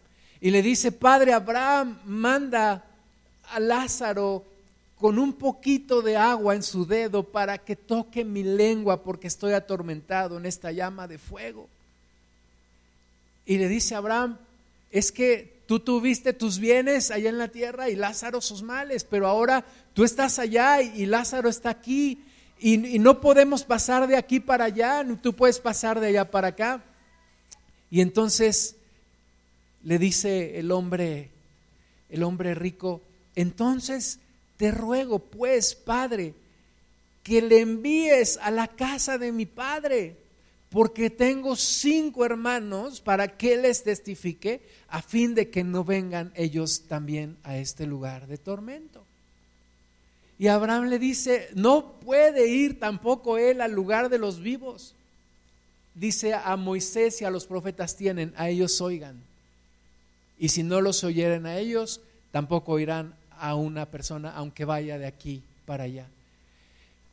Y 0.41 0.51
le 0.51 0.63
dice, 0.63 0.93
Padre 0.93 1.33
Abraham, 1.33 1.99
manda 2.05 2.85
a 3.51 3.61
Lázaro 3.61 4.45
con 4.97 5.19
un 5.19 5.33
poquito 5.33 6.03
de 6.03 6.17
agua 6.17 6.55
en 6.55 6.63
su 6.63 6.87
dedo 6.87 7.23
para 7.25 7.59
que 7.59 7.75
toque 7.75 8.25
mi 8.25 8.43
lengua 8.43 9.03
porque 9.03 9.29
estoy 9.29 9.53
atormentado 9.53 10.37
en 10.37 10.47
esta 10.47 10.73
llama 10.73 11.09
de 11.09 11.19
fuego. 11.19 11.69
Y 13.47 13.59
le 13.59 13.69
dice 13.69 13.95
Abraham, 13.95 14.39
es 14.91 15.13
que 15.13 15.63
tú 15.67 15.81
tuviste 15.81 16.33
tus 16.33 16.59
bienes 16.59 17.11
allá 17.11 17.31
en 17.31 17.39
la 17.39 17.49
tierra 17.49 17.89
y 17.89 17.97
Lázaro 17.97 18.41
sus 18.41 18.63
males, 18.63 19.05
pero 19.05 19.27
ahora 19.27 19.65
tú 19.95 20.05
estás 20.05 20.39
allá 20.39 20.83
y 20.83 21.07
Lázaro 21.07 21.49
está 21.49 21.71
aquí 21.71 22.23
y, 22.59 22.95
y 22.95 22.99
no 22.99 23.21
podemos 23.21 23.65
pasar 23.65 24.07
de 24.07 24.17
aquí 24.17 24.39
para 24.39 24.67
allá, 24.67 25.05
tú 25.23 25.33
puedes 25.33 25.59
pasar 25.59 25.99
de 25.99 26.09
allá 26.09 26.31
para 26.31 26.49
acá. 26.49 26.85
Y 27.91 28.01
entonces 28.01 28.77
le 29.83 29.99
dice 29.99 30.59
el 30.59 30.71
hombre, 30.71 31.31
el 32.09 32.23
hombre 32.23 32.55
rico, 32.55 33.03
entonces 33.35 34.19
te 34.57 34.71
ruego, 34.71 35.19
pues, 35.19 35.75
Padre, 35.75 36.35
que 37.23 37.43
le 37.43 37.61
envíes 37.61 38.39
a 38.43 38.51
la 38.51 38.69
casa 38.69 39.19
de 39.19 39.33
mi 39.33 39.47
Padre, 39.47 40.17
porque 40.73 41.11
tengo 41.11 41.55
cinco 41.55 42.25
hermanos 42.25 43.03
para 43.03 43.37
que 43.37 43.59
les 43.59 43.85
testifique, 43.85 44.63
a 44.89 45.03
fin 45.03 45.35
de 45.35 45.51
que 45.51 45.65
no 45.65 45.85
vengan 45.85 46.33
ellos 46.35 46.85
también 46.89 47.37
a 47.45 47.59
este 47.59 47.87
lugar 47.87 48.27
de 48.27 48.39
tormento. 48.39 49.05
Y 50.39 50.49
Abraham 50.49 50.87
le 50.87 50.99
dice, 50.99 51.51
no 51.55 51.93
puede 52.01 52.49
ir 52.49 52.81
tampoco 52.81 53.37
él 53.37 53.61
al 53.61 53.73
lugar 53.73 54.09
de 54.09 54.19
los 54.19 54.41
vivos. 54.41 54.95
Dice 55.95 56.33
a 56.33 56.57
Moisés 56.57 57.21
y 57.21 57.27
a 57.27 57.31
los 57.31 57.45
profetas 57.45 57.95
tienen, 57.95 58.33
a 58.37 58.49
ellos 58.49 58.81
oigan. 58.81 59.23
Y 60.39 60.49
si 60.49 60.63
no 60.63 60.81
los 60.81 61.05
oyeren 61.05 61.45
a 61.45 61.59
ellos, 61.59 62.01
tampoco 62.31 62.79
irán 62.79 63.15
a 63.39 63.55
una 63.57 63.87
persona, 63.87 64.35
aunque 64.35 64.65
vaya 64.65 64.99
de 64.99 65.07
aquí 65.07 65.43
para 65.67 65.85
allá. 65.85 66.07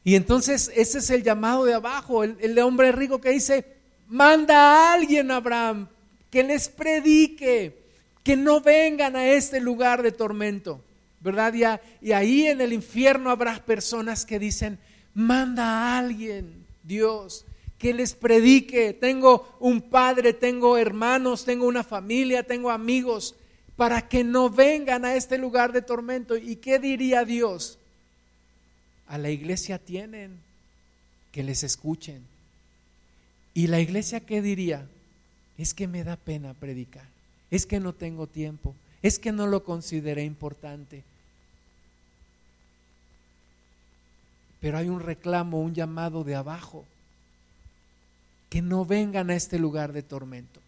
Y 0.04 0.16
entonces 0.16 0.72
ese 0.76 1.00
es 1.00 1.10
el 1.10 1.24
llamado 1.24 1.66
de 1.66 1.74
abajo, 1.74 2.24
el, 2.24 2.60
hombre 2.60 2.92
rico 2.92 3.20
que 3.20 3.32
dice, 3.32 3.66
manda 4.08 4.56
a 4.58 4.94
alguien, 4.94 5.30
Abraham, 5.32 5.88
que 6.30 6.44
les 6.44 6.70
predique, 6.70 7.78
que 8.24 8.36
no 8.36 8.62
vengan 8.62 9.16
a 9.16 9.28
este 9.28 9.60
lugar 9.60 10.02
de 10.02 10.12
tormento, 10.12 10.84
¿verdad? 11.20 11.54
Y, 11.54 12.08
y 12.08 12.12
ahí 12.14 12.48
en 12.48 12.62
el 12.62 12.74
infierno 12.74 13.30
habrá 13.30 13.64
personas 13.66 14.26
que 14.26 14.40
dicen, 14.40 14.80
manda 15.14 15.66
a 15.66 16.00
alguien, 16.00 16.66
Dios, 16.84 17.46
que 17.80 17.94
les 17.94 18.14
predique. 18.14 18.94
Tengo 18.94 19.58
un 19.60 19.82
padre, 19.82 20.34
tengo 20.34 20.78
hermanos, 20.78 21.46
tengo 21.46 21.66
una 21.66 21.84
familia, 21.84 22.44
tengo 22.44 22.70
amigos 22.70 23.36
para 23.76 24.08
que 24.08 24.24
no 24.24 24.50
vengan 24.50 25.06
a 25.06 25.16
este 25.16 25.38
lugar 25.38 25.72
de 25.72 25.82
tormento. 25.82 26.36
¿Y 26.38 26.58
qué 26.58 26.78
diría 26.78 27.24
Dios? 27.24 27.79
A 29.10 29.18
la 29.18 29.30
iglesia 29.30 29.78
tienen 29.78 30.40
que 31.34 31.44
les 31.44 31.64
escuchen. 31.64 32.24
¿Y 33.54 33.68
la 33.68 33.82
iglesia 33.82 34.22
qué 34.22 34.42
diría? 34.42 34.88
Es 35.58 35.74
que 35.74 35.88
me 35.88 36.06
da 36.06 36.16
pena 36.16 36.54
predicar, 36.54 37.06
es 37.52 37.66
que 37.66 37.82
no 37.82 37.92
tengo 37.94 38.28
tiempo, 38.28 38.74
es 39.02 39.20
que 39.20 39.34
no 39.34 39.46
lo 39.46 39.66
consideré 39.66 40.24
importante. 40.24 41.04
Pero 44.62 44.78
hay 44.78 44.88
un 44.88 45.02
reclamo, 45.02 45.60
un 45.60 45.76
llamado 45.76 46.24
de 46.24 46.36
abajo, 46.36 46.86
que 48.50 48.62
no 48.62 48.86
vengan 48.86 49.30
a 49.30 49.36
este 49.36 49.60
lugar 49.60 49.92
de 49.92 50.04
tormento 50.04 50.62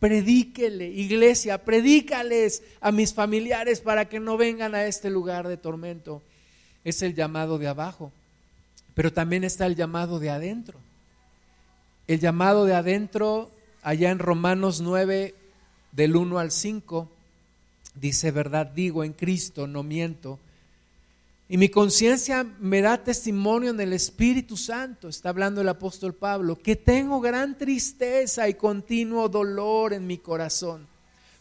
predíquele, 0.00 0.88
iglesia, 0.88 1.62
predícales 1.62 2.62
a 2.80 2.90
mis 2.90 3.12
familiares 3.14 3.80
para 3.80 4.08
que 4.08 4.18
no 4.18 4.36
vengan 4.38 4.74
a 4.74 4.86
este 4.86 5.10
lugar 5.10 5.46
de 5.46 5.58
tormento. 5.58 6.22
Es 6.84 7.02
el 7.02 7.14
llamado 7.14 7.58
de 7.58 7.68
abajo, 7.68 8.12
pero 8.94 9.12
también 9.12 9.44
está 9.44 9.66
el 9.66 9.76
llamado 9.76 10.18
de 10.18 10.30
adentro. 10.30 10.78
El 12.06 12.20
llamado 12.20 12.64
de 12.64 12.74
adentro, 12.74 13.50
allá 13.82 14.10
en 14.10 14.18
Romanos 14.18 14.80
9, 14.80 15.34
del 15.92 16.16
1 16.16 16.38
al 16.38 16.50
5, 16.50 17.08
dice, 17.94 18.30
verdad 18.30 18.66
digo 18.66 19.04
en 19.04 19.12
Cristo, 19.12 19.66
no 19.66 19.82
miento 19.82 20.38
y 21.52 21.58
mi 21.58 21.68
conciencia 21.68 22.46
me 22.60 22.80
da 22.80 23.02
testimonio 23.02 23.70
en 23.70 23.80
el 23.80 23.92
Espíritu 23.92 24.56
Santo, 24.56 25.08
está 25.08 25.30
hablando 25.30 25.60
el 25.60 25.68
apóstol 25.68 26.14
Pablo, 26.14 26.54
que 26.54 26.76
tengo 26.76 27.20
gran 27.20 27.58
tristeza 27.58 28.48
y 28.48 28.54
continuo 28.54 29.28
dolor 29.28 29.92
en 29.92 30.06
mi 30.06 30.16
corazón, 30.16 30.86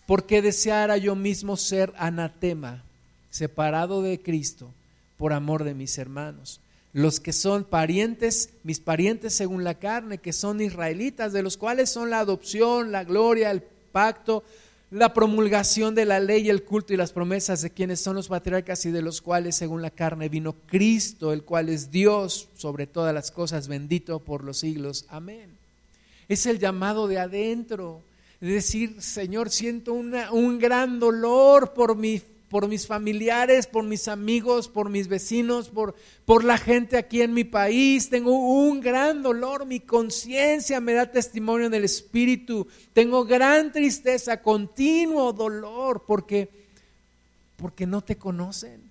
porque 0.08 0.41
deseara 0.41 0.97
yo 0.97 1.15
mismo 1.15 1.56
ser 1.58 1.93
anatema, 1.95 2.84
separado 3.30 4.02
de 4.02 4.19
Cristo, 4.19 4.73
por 5.20 5.34
amor 5.34 5.66
de 5.66 5.76
mis 5.76 5.98
hermanos. 5.98 6.62
Los 6.94 7.20
que 7.20 7.34
son 7.34 7.66
parientes, 7.66 8.52
mis 8.64 8.80
parientes 8.80 9.34
según 9.34 9.66
la 9.66 9.76
carne, 9.76 10.18
que 10.18 10.32
son 10.32 10.62
israelitas, 10.62 11.34
de 11.34 11.44
los 11.44 11.58
cuales 11.58 11.90
son 11.90 12.10
la 12.10 12.22
adopción, 12.22 12.94
la 12.94 13.04
gloria, 13.04 13.52
el 13.52 13.62
pacto, 13.62 14.46
la 14.92 15.14
promulgación 15.14 15.94
de 15.94 16.06
la 16.06 16.22
ley, 16.22 16.50
el 16.50 16.64
culto 16.64 16.94
y 16.94 16.98
las 16.98 17.12
promesas 17.12 17.62
de 17.62 17.70
quienes 17.70 18.00
son 18.00 18.16
los 18.16 18.30
patriarcas 18.30 18.86
y 18.86 18.92
de 18.92 19.02
los 19.02 19.22
cuales 19.22 19.58
según 19.58 19.82
la 19.82 19.92
carne 19.92 20.30
vino 20.30 20.56
Cristo, 20.68 21.34
el 21.34 21.44
cual 21.44 21.68
es 21.68 21.92
Dios 21.92 22.48
sobre 22.56 22.88
todas 22.88 23.14
las 23.14 23.30
cosas, 23.30 23.68
bendito 23.68 24.20
por 24.20 24.46
los 24.46 24.60
siglos. 24.60 25.06
Amén. 25.10 25.52
Es 26.30 26.46
el 26.46 26.60
llamado 26.60 27.10
de 27.10 27.20
adentro, 27.20 28.02
de 28.40 28.54
decir, 28.54 29.02
Señor, 29.02 29.50
siento 29.50 29.94
un 29.94 30.60
gran 30.60 30.98
dolor 30.98 31.74
por 31.74 31.98
mi 31.98 32.22
por 32.50 32.68
mis 32.68 32.88
familiares, 32.88 33.68
por 33.68 33.84
mis 33.84 34.08
amigos, 34.08 34.68
por 34.68 34.90
mis 34.90 35.08
vecinos, 35.08 35.70
por, 35.70 35.96
por 36.26 36.44
la 36.44 36.58
gente 36.58 36.98
aquí 36.98 37.22
en 37.22 37.34
mi 37.34 37.44
país. 37.44 38.10
Tengo 38.10 38.32
un 38.32 38.82
gran 38.82 39.22
dolor, 39.22 39.66
mi 39.66 39.80
conciencia 39.80 40.82
me 40.82 40.94
da 40.94 41.12
testimonio 41.12 41.70
del 41.70 41.84
Espíritu. 41.84 42.68
Tengo 42.94 43.24
gran 43.24 43.72
tristeza, 43.72 44.42
continuo 44.42 45.32
dolor, 45.32 46.04
porque, 46.08 46.50
porque 47.56 47.86
no 47.86 48.02
te 48.02 48.18
conocen. 48.18 48.90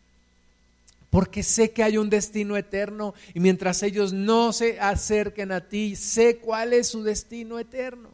Porque 1.10 1.42
sé 1.42 1.72
que 1.72 1.82
hay 1.82 1.96
un 1.98 2.10
destino 2.10 2.56
eterno 2.56 3.14
y 3.34 3.40
mientras 3.40 3.82
ellos 3.82 4.12
no 4.12 4.52
se 4.52 4.78
acerquen 4.78 5.52
a 5.52 5.66
ti, 5.66 5.96
sé 5.96 6.36
cuál 6.36 6.74
es 6.74 6.88
su 6.88 7.02
destino 7.02 7.58
eterno. 7.58 8.10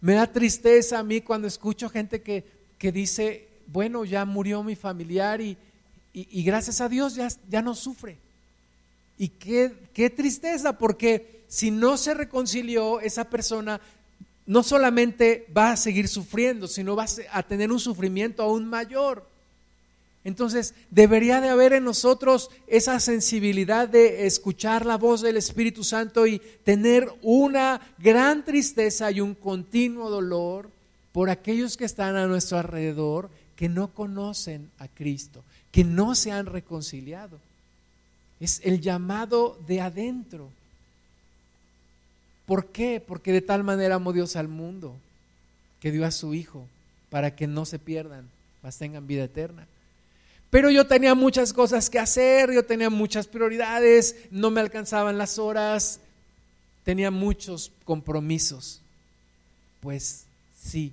Me 0.00 0.14
da 0.14 0.26
tristeza 0.26 0.98
a 0.98 1.02
mí 1.02 1.20
cuando 1.20 1.46
escucho 1.46 1.88
gente 1.90 2.22
que, 2.22 2.44
que 2.78 2.92
dice, 2.92 3.46
bueno, 3.66 4.04
ya 4.04 4.24
murió 4.24 4.62
mi 4.62 4.76
familiar 4.76 5.40
y, 5.40 5.56
gracias 6.44 6.80
a 6.80 6.88
Dios 6.88 7.14
ya, 7.14 7.28
ya 7.48 7.62
no 7.62 7.74
sufre. 7.74 8.18
Y 9.18 9.28
qué, 9.28 9.72
qué 9.92 10.10
tristeza, 10.10 10.78
porque 10.78 11.44
si 11.48 11.70
no 11.70 11.96
se 11.96 12.14
reconcilió, 12.14 13.00
esa 13.00 13.24
persona 13.24 13.80
no 14.46 14.62
solamente 14.62 15.46
va 15.56 15.72
a 15.72 15.76
seguir 15.76 16.08
sufriendo, 16.08 16.68
sino 16.68 16.96
va 16.96 17.06
a 17.32 17.42
tener 17.42 17.72
un 17.72 17.80
sufrimiento 17.80 18.42
aún 18.42 18.66
mayor. 18.66 19.26
Entonces, 20.26 20.74
debería 20.90 21.40
de 21.40 21.48
haber 21.48 21.72
en 21.72 21.84
nosotros 21.84 22.50
esa 22.66 22.98
sensibilidad 22.98 23.88
de 23.88 24.26
escuchar 24.26 24.84
la 24.84 24.96
voz 24.96 25.20
del 25.20 25.36
Espíritu 25.36 25.84
Santo 25.84 26.26
y 26.26 26.40
tener 26.64 27.08
una 27.22 27.80
gran 27.98 28.44
tristeza 28.44 29.10
y 29.12 29.20
un 29.20 29.34
continuo 29.34 30.10
dolor 30.10 30.68
por 31.12 31.30
aquellos 31.30 31.76
que 31.76 31.84
están 31.84 32.16
a 32.16 32.26
nuestro 32.26 32.58
alrededor 32.58 33.30
que 33.56 33.68
no 33.68 33.88
conocen 33.88 34.70
a 34.78 34.86
Cristo, 34.86 35.42
que 35.72 35.82
no 35.82 36.14
se 36.14 36.30
han 36.30 36.46
reconciliado. 36.46 37.38
Es 38.38 38.60
el 38.64 38.80
llamado 38.80 39.58
de 39.66 39.80
adentro. 39.80 40.50
¿Por 42.44 42.66
qué? 42.66 43.02
Porque 43.04 43.32
de 43.32 43.40
tal 43.40 43.64
manera 43.64 43.96
amó 43.96 44.12
Dios 44.12 44.36
al 44.36 44.48
mundo 44.48 44.94
que 45.80 45.90
dio 45.90 46.04
a 46.06 46.10
su 46.10 46.34
Hijo 46.34 46.66
para 47.10 47.34
que 47.34 47.46
no 47.46 47.64
se 47.64 47.78
pierdan, 47.78 48.28
mas 48.62 48.76
tengan 48.76 49.06
vida 49.06 49.24
eterna. 49.24 49.66
Pero 50.50 50.70
yo 50.70 50.86
tenía 50.86 51.14
muchas 51.14 51.52
cosas 51.52 51.90
que 51.90 51.98
hacer, 51.98 52.52
yo 52.52 52.64
tenía 52.64 52.90
muchas 52.90 53.26
prioridades, 53.26 54.16
no 54.30 54.50
me 54.50 54.60
alcanzaban 54.60 55.18
las 55.18 55.38
horas, 55.38 56.00
tenía 56.84 57.10
muchos 57.10 57.72
compromisos. 57.84 58.80
Pues 59.80 60.24
sí, 60.62 60.92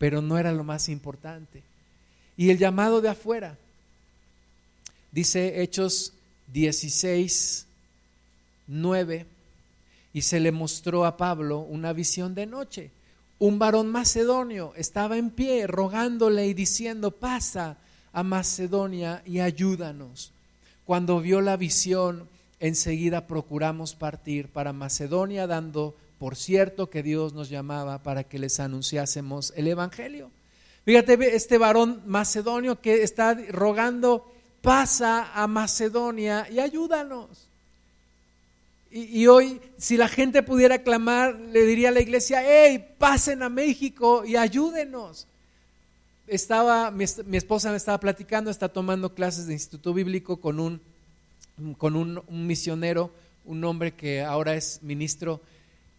pero 0.00 0.22
no 0.22 0.38
era 0.38 0.50
lo 0.50 0.64
más 0.64 0.88
importante. 0.88 1.62
Y 2.34 2.48
el 2.48 2.56
llamado 2.56 3.02
de 3.02 3.10
afuera, 3.10 3.58
dice 5.12 5.60
Hechos 5.60 6.14
16, 6.54 7.66
9, 8.66 9.26
y 10.14 10.22
se 10.22 10.40
le 10.40 10.52
mostró 10.52 11.04
a 11.04 11.18
Pablo 11.18 11.58
una 11.58 11.92
visión 11.92 12.34
de 12.34 12.46
noche. 12.46 12.90
Un 13.38 13.58
varón 13.58 13.88
macedonio 13.88 14.72
estaba 14.74 15.18
en 15.18 15.28
pie 15.28 15.66
rogándole 15.66 16.46
y 16.46 16.54
diciendo, 16.54 17.10
pasa 17.10 17.76
a 18.14 18.22
Macedonia 18.22 19.22
y 19.26 19.40
ayúdanos. 19.40 20.32
Cuando 20.86 21.20
vio 21.20 21.42
la 21.42 21.58
visión, 21.58 22.26
enseguida 22.58 23.26
procuramos 23.26 23.94
partir 23.94 24.48
para 24.48 24.72
Macedonia 24.72 25.46
dando 25.46 25.94
por 26.20 26.36
cierto 26.36 26.90
que 26.90 27.02
Dios 27.02 27.32
nos 27.32 27.48
llamaba 27.48 28.02
para 28.02 28.24
que 28.24 28.38
les 28.38 28.60
anunciásemos 28.60 29.54
el 29.56 29.66
Evangelio. 29.68 30.30
Fíjate, 30.84 31.34
este 31.34 31.56
varón 31.56 32.02
macedonio 32.04 32.78
que 32.82 33.02
está 33.02 33.32
rogando, 33.48 34.30
pasa 34.60 35.32
a 35.32 35.46
Macedonia 35.46 36.46
y 36.50 36.60
ayúdanos. 36.60 37.48
Y, 38.90 39.28
hoy, 39.28 39.62
si 39.78 39.96
la 39.96 40.08
gente 40.08 40.42
pudiera 40.42 40.82
clamar, 40.82 41.36
le 41.36 41.64
diría 41.64 41.88
a 41.88 41.92
la 41.92 42.02
iglesia, 42.02 42.42
hey, 42.44 42.96
pasen 42.98 43.42
a 43.42 43.48
México 43.48 44.22
y 44.26 44.36
ayúdenos. 44.36 45.26
Estaba, 46.26 46.90
mi, 46.90 47.04
esposa 47.04 47.70
me 47.70 47.78
estaba 47.78 47.98
platicando, 47.98 48.50
está 48.50 48.68
tomando 48.68 49.14
clases 49.14 49.46
de 49.46 49.54
instituto 49.54 49.94
bíblico 49.94 50.38
con 50.38 50.60
un, 50.60 50.82
con 51.78 51.96
un 51.96 52.46
misionero, 52.46 53.10
un 53.46 53.64
hombre 53.64 53.94
que 53.94 54.20
ahora 54.20 54.54
es 54.54 54.82
ministro 54.82 55.40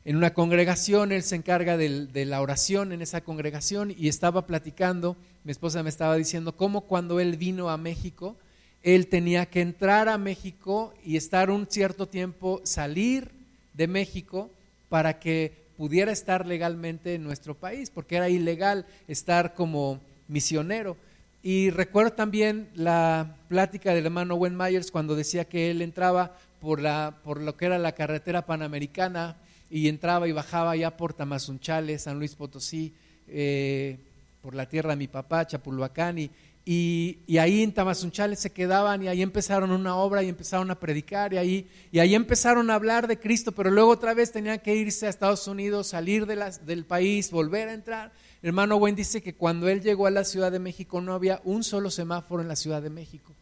en 0.03 0.15
una 0.15 0.33
congregación, 0.33 1.11
él 1.11 1.21
se 1.21 1.35
encarga 1.35 1.77
de, 1.77 2.25
la 2.25 2.41
oración 2.41 2.91
en 2.91 3.01
esa 3.01 3.21
congregación 3.21 3.93
y 3.95 4.07
estaba 4.07 4.47
platicando, 4.47 5.15
mi 5.43 5.51
esposa 5.51 5.83
me 5.83 5.89
estaba 5.89 6.15
diciendo 6.15 6.55
cómo 6.55 6.81
cuando 6.81 7.19
él 7.19 7.37
vino 7.37 7.69
a 7.69 7.77
México, 7.77 8.35
él 8.81 9.07
tenía 9.07 9.45
que 9.45 9.61
entrar 9.61 10.09
a 10.09 10.17
México 10.17 10.93
y 11.05 11.17
estar 11.17 11.51
un 11.51 11.67
cierto 11.69 12.07
tiempo, 12.07 12.61
salir 12.63 13.29
de 13.73 13.87
México 13.87 14.49
para 14.89 15.19
que 15.19 15.53
pudiera 15.77 16.11
estar 16.11 16.47
legalmente 16.47 17.13
en 17.13 17.23
nuestro 17.23 17.53
país, 17.53 17.91
porque 17.91 18.15
era 18.15 18.27
ilegal 18.27 18.87
estar 19.07 19.53
como 19.53 19.99
misionero. 20.27 20.97
Y 21.43 21.69
recuerdo 21.69 22.13
también 22.13 22.69
la 22.73 23.35
plática 23.49 23.93
del 23.93 24.05
hermano 24.05 24.35
Wen 24.35 24.57
Myers 24.57 24.89
cuando 24.89 25.15
decía 25.15 25.45
que 25.45 25.69
él 25.69 25.83
entraba 25.83 26.35
por, 26.59 26.81
la, 26.81 27.15
por 27.23 27.39
lo 27.39 27.55
que 27.55 27.65
era 27.65 27.77
la 27.77 27.93
carretera 27.93 28.45
panamericana 28.45 29.37
y 29.71 29.87
entraba 29.87 30.27
y 30.27 30.33
bajaba 30.33 30.75
ya 30.75 30.97
por 30.97 31.13
Tamazunchales, 31.13 32.03
San 32.03 32.19
Luis 32.19 32.35
Potosí, 32.35 32.93
eh, 33.27 33.97
por 34.41 34.53
la 34.53 34.67
tierra 34.67 34.91
de 34.91 34.97
mi 34.97 35.07
papá, 35.07 35.47
Chapulhuacán, 35.47 36.19
y, 36.19 36.29
y, 36.65 37.37
ahí 37.37 37.63
en 37.63 37.73
Tamazunchales 37.73 38.39
se 38.39 38.51
quedaban 38.51 39.01
y 39.01 39.07
ahí 39.07 39.21
empezaron 39.21 39.71
una 39.71 39.95
obra 39.95 40.21
y 40.21 40.29
empezaron 40.29 40.69
a 40.69 40.79
predicar 40.79 41.33
y 41.33 41.37
ahí, 41.37 41.67
y 41.91 41.99
ahí 41.99 42.13
empezaron 42.13 42.69
a 42.69 42.75
hablar 42.75 43.07
de 43.07 43.17
Cristo, 43.17 43.51
pero 43.51 43.71
luego 43.71 43.89
otra 43.89 44.13
vez 44.13 44.31
tenían 44.31 44.59
que 44.59 44.75
irse 44.75 45.07
a 45.07 45.09
Estados 45.09 45.47
Unidos, 45.47 45.87
salir 45.87 46.27
del 46.27 46.85
país, 46.85 47.31
volver 47.31 47.69
a 47.69 47.73
entrar. 47.73 48.11
Hermano 48.43 48.77
Buen 48.77 48.95
dice 48.95 49.21
que 49.21 49.33
cuando 49.33 49.69
él 49.69 49.81
llegó 49.81 50.05
a 50.05 50.11
la 50.11 50.23
Ciudad 50.23 50.51
de 50.51 50.59
México 50.59 50.99
no 51.01 51.13
había 51.13 51.41
un 51.45 51.63
solo 51.63 51.89
semáforo 51.89 52.41
en 52.41 52.47
la 52.47 52.55
Ciudad 52.55 52.81
de 52.81 52.89
México. 52.89 53.33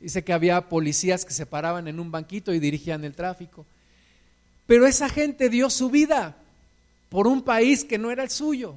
Dice 0.00 0.24
que 0.24 0.32
había 0.32 0.68
policías 0.68 1.24
que 1.24 1.32
se 1.32 1.46
paraban 1.46 1.86
en 1.88 2.00
un 2.00 2.10
banquito 2.10 2.52
y 2.52 2.58
dirigían 2.58 3.04
el 3.04 3.14
tráfico. 3.14 3.66
Pero 4.70 4.86
esa 4.86 5.08
gente 5.08 5.48
dio 5.48 5.68
su 5.68 5.90
vida 5.90 6.36
por 7.08 7.26
un 7.26 7.42
país 7.42 7.84
que 7.84 7.98
no 7.98 8.12
era 8.12 8.22
el 8.22 8.30
suyo. 8.30 8.76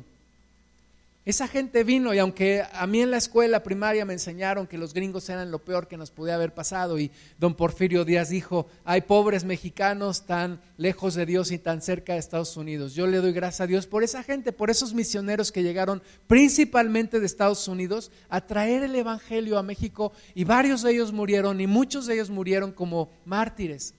Esa 1.23 1.47
gente 1.47 1.83
vino 1.83 2.15
y 2.15 2.17
aunque 2.17 2.63
a 2.73 2.87
mí 2.87 3.01
en 3.01 3.11
la 3.11 3.17
escuela 3.17 3.61
primaria 3.61 4.03
me 4.03 4.13
enseñaron 4.13 4.65
que 4.65 4.79
los 4.79 4.95
gringos 4.95 5.29
eran 5.29 5.51
lo 5.51 5.59
peor 5.59 5.87
que 5.87 5.95
nos 5.95 6.09
podía 6.09 6.33
haber 6.33 6.51
pasado 6.51 6.97
y 6.97 7.11
don 7.37 7.53
Porfirio 7.53 8.05
Díaz 8.05 8.29
dijo, 8.29 8.65
hay 8.83 9.01
pobres 9.01 9.43
mexicanos 9.43 10.25
tan 10.25 10.59
lejos 10.77 11.13
de 11.13 11.27
Dios 11.27 11.51
y 11.51 11.59
tan 11.59 11.79
cerca 11.83 12.13
de 12.13 12.19
Estados 12.19 12.57
Unidos. 12.57 12.95
Yo 12.95 13.05
le 13.05 13.17
doy 13.17 13.31
gracias 13.31 13.61
a 13.61 13.67
Dios 13.67 13.85
por 13.85 14.01
esa 14.01 14.23
gente, 14.23 14.51
por 14.51 14.71
esos 14.71 14.95
misioneros 14.95 15.51
que 15.51 15.61
llegaron 15.61 16.01
principalmente 16.25 17.19
de 17.19 17.27
Estados 17.27 17.67
Unidos 17.67 18.09
a 18.29 18.41
traer 18.41 18.81
el 18.81 18.95
Evangelio 18.95 19.59
a 19.59 19.63
México 19.63 20.11
y 20.33 20.43
varios 20.43 20.81
de 20.81 20.93
ellos 20.93 21.13
murieron 21.13 21.61
y 21.61 21.67
muchos 21.67 22.07
de 22.07 22.15
ellos 22.15 22.31
murieron 22.31 22.71
como 22.71 23.11
mártires. 23.25 23.93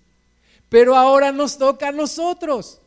Pero 0.74 0.96
ahora 0.96 1.30
nos 1.30 1.56
toca 1.56 1.90
a 1.90 1.92
nosotros. 1.92 2.80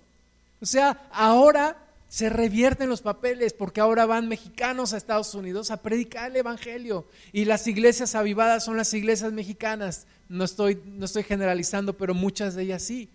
O 0.60 0.66
sea, 0.66 1.08
ahora 1.10 1.78
se 2.10 2.28
revierten 2.28 2.90
los 2.90 3.02
papeles 3.02 3.54
porque 3.54 3.80
ahora 3.80 4.06
van 4.06 4.28
mexicanos 4.28 4.92
a 4.92 4.98
Estados 4.98 5.34
Unidos 5.34 5.72
a 5.72 5.82
predicar 5.82 6.30
el 6.30 6.36
Evangelio. 6.36 7.08
Y 7.32 7.46
las 7.46 7.66
iglesias 7.66 8.14
avivadas 8.14 8.66
son 8.66 8.76
las 8.76 8.94
iglesias 8.94 9.32
mexicanas. 9.32 10.06
No 10.28 10.44
estoy, 10.44 10.82
no 10.84 11.06
estoy 11.06 11.24
generalizando, 11.24 11.94
pero 11.94 12.14
muchas 12.14 12.56
de 12.56 12.64
ellas 12.64 12.84
sí. 12.84 13.08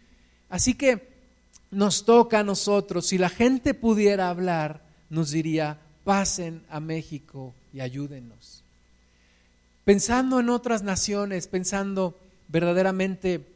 Así 0.49 0.73
que 0.73 1.07
nos 1.71 2.07
toca 2.07 2.39
a 2.39 2.43
nosotros. 2.43 3.07
Si 3.07 3.19
la 3.19 3.29
gente 3.29 3.75
pudiera 3.75 4.31
hablar, 4.31 4.81
nos 5.11 5.33
diría, 5.33 5.81
pasen 6.03 6.65
a 6.71 6.81
México 6.81 7.53
y 7.75 7.81
ayúdenos. 7.81 8.63
Pensando 9.85 10.41
en 10.41 10.49
otras 10.49 10.83
naciones, 10.83 11.47
pensando 11.47 12.19
verdaderamente 12.49 13.52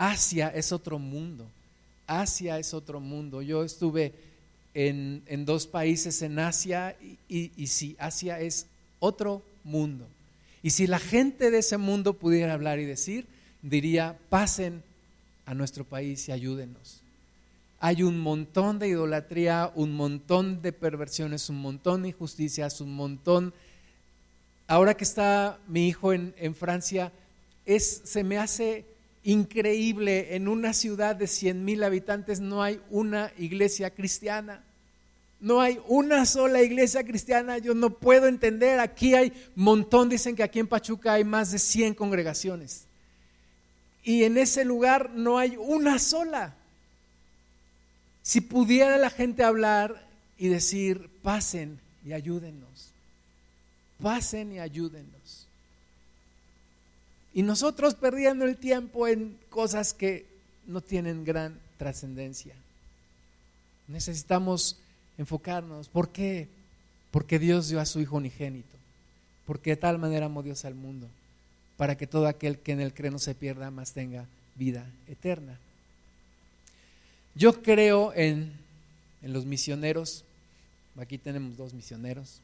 Asia 0.00 0.48
es 0.48 0.72
otro 0.72 0.98
mundo. 0.98 1.46
Asia 2.06 2.58
es 2.58 2.72
otro 2.72 3.00
mundo. 3.00 3.42
Yo 3.42 3.62
estuve 3.62 4.14
en, 4.72 5.44
dos 5.44 5.66
países 5.66 6.22
en 6.22 6.38
Asia 6.38 6.96
y, 7.28 7.52
y, 7.54 7.66
sí, 7.66 7.96
Asia 7.98 8.40
es 8.40 8.66
otro 8.98 9.42
mundo. 9.62 10.06
Y 10.62 10.70
si 10.70 10.86
la 10.86 10.98
gente 10.98 11.50
de 11.50 11.58
ese 11.58 11.76
mundo 11.76 12.14
pudiera 12.14 12.54
hablar 12.54 12.78
y 12.78 12.86
decir, 12.86 13.26
diría, 13.60 14.16
pasen 14.30 14.82
a 15.44 15.52
nuestro 15.52 15.84
país 15.84 16.26
y 16.28 16.32
ayúdenos. 16.32 17.02
Hay 17.78 18.02
un 18.02 18.20
montón 18.20 18.78
de 18.78 18.88
idolatría, 18.88 19.70
un 19.74 19.92
montón 19.92 20.62
de 20.62 20.72
perversiones, 20.72 21.50
un 21.50 21.60
montón 21.60 22.02
de 22.02 22.08
injusticias, 22.08 22.80
un 22.80 22.94
montón... 22.94 23.52
Ahora 24.66 24.94
que 24.94 25.04
está 25.04 25.58
mi 25.68 25.88
hijo 25.88 26.14
en, 26.14 26.32
en 26.38 26.54
Francia, 26.54 27.12
es, 27.66 28.00
se 28.04 28.24
me 28.24 28.38
hace 28.38 28.86
increíble, 29.22 30.34
en 30.34 30.48
una 30.48 30.72
ciudad 30.72 31.16
de 31.16 31.26
100 31.26 31.64
mil 31.64 31.82
habitantes 31.82 32.40
no 32.40 32.62
hay 32.62 32.80
una 32.90 33.32
iglesia 33.38 33.90
cristiana. 33.90 34.62
No 35.40 35.60
hay 35.60 35.80
una 35.88 36.26
sola 36.26 36.62
iglesia 36.62 37.02
cristiana, 37.02 37.56
yo 37.56 37.72
no 37.74 37.90
puedo 37.90 38.26
entender. 38.26 38.78
Aquí 38.78 39.14
hay 39.14 39.32
montón, 39.54 40.10
dicen 40.10 40.36
que 40.36 40.42
aquí 40.42 40.58
en 40.58 40.66
Pachuca 40.66 41.14
hay 41.14 41.24
más 41.24 41.50
de 41.50 41.58
100 41.58 41.94
congregaciones. 41.94 42.84
Y 44.04 44.24
en 44.24 44.36
ese 44.36 44.64
lugar 44.64 45.10
no 45.14 45.38
hay 45.38 45.56
una 45.56 45.98
sola. 45.98 46.54
Si 48.22 48.42
pudiera 48.42 48.98
la 48.98 49.08
gente 49.08 49.42
hablar 49.42 50.06
y 50.36 50.48
decir, 50.48 51.08
pasen 51.22 51.80
y 52.04 52.12
ayúdenos, 52.12 52.92
pasen 54.02 54.52
y 54.52 54.58
ayúdenos. 54.60 55.46
Y 57.32 57.42
nosotros 57.42 57.94
perdiendo 57.94 58.44
el 58.44 58.56
tiempo 58.56 59.06
en 59.06 59.38
cosas 59.50 59.94
que 59.94 60.26
no 60.66 60.80
tienen 60.80 61.24
gran 61.24 61.58
trascendencia. 61.78 62.54
Necesitamos 63.88 64.78
enfocarnos. 65.18 65.88
¿Por 65.88 66.10
qué? 66.10 66.48
Porque 67.10 67.38
Dios 67.38 67.68
dio 67.68 67.80
a 67.80 67.86
su 67.86 68.00
Hijo 68.00 68.16
unigénito. 68.16 68.76
Porque 69.46 69.70
de 69.70 69.76
tal 69.76 69.98
manera 69.98 70.26
amó 70.26 70.42
Dios 70.42 70.64
al 70.64 70.74
mundo, 70.74 71.08
para 71.76 71.96
que 71.96 72.06
todo 72.06 72.28
aquel 72.28 72.58
que 72.58 72.72
en 72.72 72.80
él 72.80 72.94
cree 72.94 73.10
no 73.10 73.18
se 73.18 73.34
pierda, 73.34 73.70
más 73.70 73.92
tenga 73.92 74.26
vida 74.54 74.86
eterna. 75.08 75.58
Yo 77.34 77.62
creo 77.62 78.12
en, 78.14 78.52
en 79.22 79.32
los 79.32 79.44
misioneros. 79.46 80.24
Aquí 80.96 81.18
tenemos 81.18 81.56
dos 81.56 81.72
misioneros. 81.74 82.40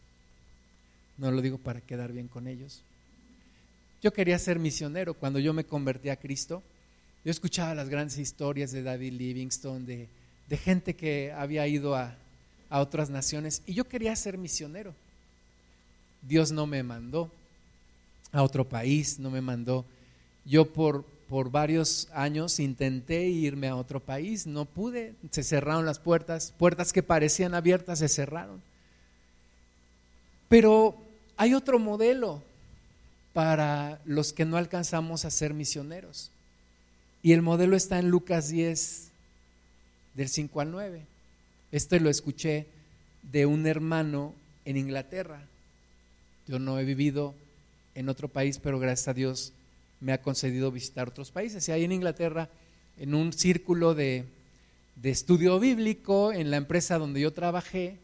No 1.19 1.31
lo 1.31 1.43
digo 1.43 1.59
para 1.59 1.81
quedar 1.81 2.13
bien 2.13 2.29
con 2.29 2.47
ellos. 2.47 2.83
Yo 4.07 4.13
quería 4.13 4.39
ser 4.39 4.61
misionero 4.61 5.15
cuando 5.15 5.41
yo 5.41 5.53
me 5.53 5.65
convertí 5.65 6.11
a 6.11 6.17
Cristo. 6.17 6.63
Yo 7.25 7.33
escuchaba 7.33 7.75
las 7.75 7.89
grandes 7.89 8.19
historias 8.19 8.71
de 8.71 8.85
David 8.85 9.15
Livingstone, 9.15 9.85
de, 9.85 10.09
de 10.49 10.57
gente 10.57 10.95
que 10.95 11.33
había 11.33 11.67
ido 11.67 11.97
a, 11.97 12.17
a 12.71 12.81
otras 12.81 13.11
naciones 13.11 13.63
y 13.67 13.75
yo 13.75 13.89
quería 13.89 14.15
ser 14.15 14.39
misionero. 14.39 14.95
Dios 16.23 16.53
no 16.53 16.69
me 16.69 16.85
mandó 16.85 17.33
a 18.31 18.45
otro 18.45 18.65
país, 18.65 19.19
no 19.19 19.29
me 19.29 19.41
mandó. 19.41 19.85
Yo 20.45 20.73
por, 20.73 21.03
por 21.29 21.51
varios 21.51 22.07
años 22.13 22.61
intenté 22.61 23.25
irme 23.25 23.67
a 23.67 23.75
otro 23.75 23.99
país, 23.99 24.47
no 24.47 24.67
pude, 24.67 25.17
se 25.33 25.43
cerraron 25.43 25.85
las 25.85 25.99
puertas, 25.99 26.55
puertas 26.57 26.93
que 26.93 27.03
parecían 27.03 27.55
abiertas 27.55 27.99
se 27.99 28.09
cerraron. 28.09 28.63
Pero 30.49 30.95
hay 31.37 31.55
otro 31.55 31.81
modelo 31.81 32.45
para 33.37 34.01
los 34.07 34.33
que 34.33 34.47
no 34.47 34.57
alcanzamos 34.57 35.27
a 35.27 35.31
ser 35.31 35.53
misioneros. 35.53 36.31
Y 37.23 37.33
el 37.33 37.43
modelo 37.43 37.77
está 37.77 37.99
en 37.99 38.09
Lucas 38.09 38.49
10, 38.49 39.09
del 40.15 40.31
5 40.31 40.59
al 40.63 40.71
9. 40.71 41.03
Esto 41.71 41.99
lo 41.99 42.09
escuché 42.09 42.65
de 43.31 43.45
un 43.45 43.67
hermano 43.67 44.33
en 44.65 44.79
Inglaterra. 44.79 45.43
Yo 46.47 46.59
no 46.59 46.79
he 46.79 46.85
vivido 46.87 47.35
en 47.95 48.09
otro 48.09 48.29
país, 48.29 48.59
pero 48.59 48.79
gracias 48.79 49.09
a 49.09 49.13
Dios 49.13 49.53
me 50.01 50.15
ha 50.15 50.23
concedido 50.23 50.73
visitar 50.73 51.09
otros 51.09 51.31
países. 51.31 51.69
Y 51.69 51.73
ahí 51.73 51.85
en 51.85 51.93
Inglaterra, 51.93 52.49
en 52.99 53.15
un 53.15 53.35
círculo 53.35 53.95
de, 53.95 54.25
estudio 55.03 55.61
bíblico, 55.61 56.33
en 56.33 56.51
la 56.51 56.57
empresa 56.57 56.97
donde 56.97 57.21
yo 57.21 57.35
trabajé, 57.35 57.99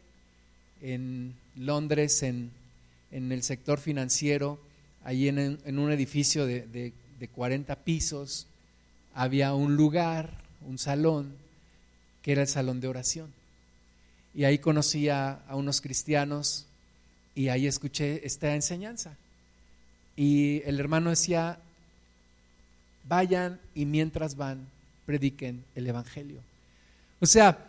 en 0.83 1.33
Londres, 1.55 2.21
en, 2.21 2.51
el 3.09 3.41
sector 3.41 3.79
financiero, 3.79 4.59
ahí 5.03 5.27
en, 5.27 5.59
un 5.79 5.91
edificio 5.91 6.45
de, 6.45 6.61
de, 6.67 6.93
de 7.19 7.27
40 7.27 7.75
pisos, 7.83 8.47
había 9.13 9.53
un 9.53 9.75
lugar, 9.75 10.41
un 10.67 10.77
salón, 10.77 11.35
que 12.21 12.31
era 12.31 12.41
el 12.41 12.47
salón 12.47 12.79
de 12.79 12.87
oración 12.87 13.43
y 14.33 14.45
ahí 14.45 14.57
conocí 14.57 15.09
a, 15.09 15.43
unos 15.51 15.79
cristianos 15.81 16.65
y 17.35 17.49
ahí 17.49 17.67
escuché 17.67 18.25
esta 18.25 18.55
enseñanza. 18.55 19.15
Y 20.15 20.61
el 20.65 20.79
hermano 20.79 21.11
decía, 21.11 21.59
vayan 23.07 23.59
y 23.75 23.85
mientras 23.85 24.35
van, 24.35 24.67
prediquen 25.05 25.63
el 25.75 25.87
Evangelio. 25.87 26.39
O 27.19 27.25
sea, 27.25 27.65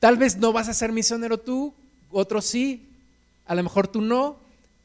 tal 0.00 0.16
vez 0.16 0.36
no 0.36 0.52
vas 0.52 0.68
a 0.68 0.74
ser 0.74 0.92
misionero 0.92 1.38
tú, 1.38 1.74
otros 2.10 2.46
sí, 2.46 2.88
a 3.46 3.54
lo 3.54 3.62
mejor 3.62 3.88
tú 3.88 4.00
no, 4.00 4.38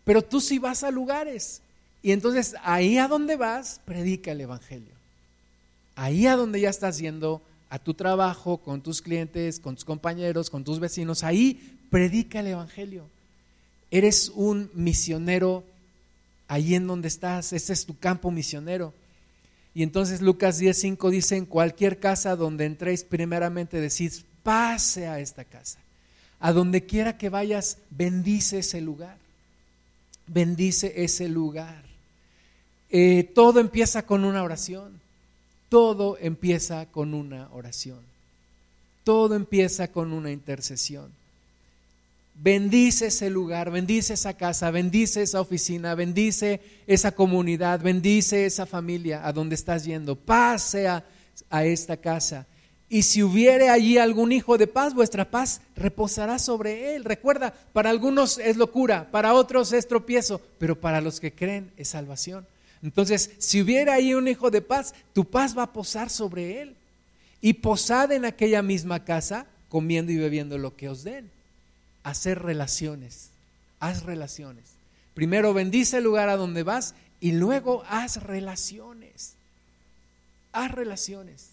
pero 0.04 0.22
tú 0.22 0.41
sí 0.41 0.60
vas 0.60 0.84
a 0.84 0.91
lugares. 0.91 1.62
Y 2.02 2.12
entonces 2.12 2.56
ahí 2.64 2.97
a 2.97 3.08
donde 3.08 3.36
vas, 3.36 3.82
predica 3.86 4.32
el 4.32 4.41
Evangelio. 4.41 4.93
Ahí 5.95 6.28
a 6.28 6.36
donde 6.36 6.62
ya 6.62 6.70
estás 6.70 6.97
yendo, 6.97 7.41
a 7.70 7.78
tu 7.78 7.93
trabajo, 7.93 8.58
con 8.58 8.82
tus 8.82 9.02
clientes, 9.02 9.60
con 9.60 9.76
tus 9.76 9.86
compañeros, 9.86 10.50
con 10.50 10.64
tus 10.64 10.80
vecinos. 10.80 11.24
Ahí 11.24 11.78
predica 11.89 12.39
el 12.39 12.47
Evangelio. 12.47 13.06
Eres 13.91 14.32
un 14.34 14.72
misionero 14.74 15.64
ahí 16.47 16.76
en 16.76 16.88
donde 16.88 17.08
estás. 17.08 17.54
Ese 17.54 17.74
es 17.74 17.86
tu 17.86 17.97
campo 17.97 18.32
misionero. 18.32 18.93
Y 19.74 19.84
entonces 19.84 20.22
Lucas 20.22 20.62
10.5 20.62 21.10
dice, 21.10 21.36
en 21.38 21.45
cualquier 21.45 22.00
casa 22.00 22.36
donde 22.36 22.66
entréis, 22.66 23.04
primeramente 23.04 23.80
decís, 23.80 24.26
pase 24.41 25.08
a 25.08 25.20
esta 25.20 25.43
casa. 25.43 25.80
A 26.39 26.54
donde 26.54 26.86
quiera 26.86 27.18
que 27.18 27.30
vayas, 27.30 27.78
bendice 27.89 28.60
ese 28.60 28.82
lugar. 28.82 29.18
Bendice 30.32 30.93
ese 31.03 31.27
lugar. 31.27 31.84
Eh, 32.89 33.30
todo 33.36 33.59
empieza 33.59 34.03
con 34.03 34.23
una 34.23 34.43
oración. 34.43 34.99
Todo 35.69 36.17
empieza 36.19 36.86
con 36.86 37.13
una 37.13 37.49
oración. 37.51 37.99
Todo 39.03 39.36
empieza 39.36 39.88
con 39.89 40.13
una 40.13 40.32
intercesión. 40.32 41.11
Bendice 42.41 43.07
ese 43.07 43.30
lugar, 43.30 43.69
bendice 43.69 44.13
esa 44.13 44.34
casa, 44.34 44.71
bendice 44.71 45.21
esa 45.21 45.41
oficina, 45.41 45.93
bendice 45.93 46.61
esa 46.88 47.11
comunidad, 47.11 47.82
bendice 47.82 48.45
esa 48.45 48.65
familia 48.65 49.27
a 49.27 49.34
donde 49.34 49.55
estás 49.55 49.84
yendo. 49.84 50.15
Pase 50.15 50.88
a, 50.88 51.03
esta 51.65 51.97
casa. 51.97 52.45
Y 52.89 53.03
si 53.03 53.21
hubiere 53.21 53.69
allí 53.69 53.99
algún 53.99 54.31
hijo 54.31 54.57
de 54.57 54.65
paz, 54.65 54.95
vuestra 54.95 55.29
paz 55.29 55.61
reposará 55.75 56.39
sobre 56.39 56.95
él. 56.95 57.03
Recuerda, 57.03 57.53
para 57.71 57.91
algunos 57.91 58.39
es 58.39 58.57
locura, 58.57 59.11
para 59.11 59.35
otros 59.35 59.71
es 59.73 59.87
tropiezo, 59.87 60.41
pero 60.57 60.79
para 60.79 60.99
los 60.99 61.19
que 61.19 61.31
creen 61.31 61.71
es 61.77 61.89
salvación. 61.89 62.47
Entonces, 62.81 63.31
si 63.37 63.61
hubiera 63.61 63.93
ahí 63.93 64.15
un 64.15 64.27
hijo 64.27 64.49
de 64.49 64.61
paz, 64.61 64.95
tu 65.13 65.25
paz 65.25 65.55
va 65.55 65.63
a 65.63 65.73
posar 65.73 66.09
sobre 66.09 66.61
él. 66.61 66.75
Y 67.41 67.53
posad 67.53 68.11
en 68.11 68.25
aquella 68.25 68.63
misma 68.63 69.05
casa, 69.05 69.45
comiendo 69.69 70.11
y 70.11 70.17
bebiendo 70.17 70.57
lo 70.57 70.75
que 70.75 70.89
os 70.89 71.03
den. 71.03 71.29
Hacer 72.03 72.41
relaciones, 72.41 73.29
haz 73.79 74.03
relaciones. 74.03 74.63
Primero 75.13 75.53
bendice 75.53 75.97
el 75.97 76.05
lugar 76.05 76.29
a 76.29 76.37
donde 76.37 76.63
vas 76.63 76.95
y 77.19 77.33
luego 77.33 77.83
haz 77.87 78.23
relaciones. 78.23 79.33
Haz 80.53 80.71
relaciones. 80.71 81.49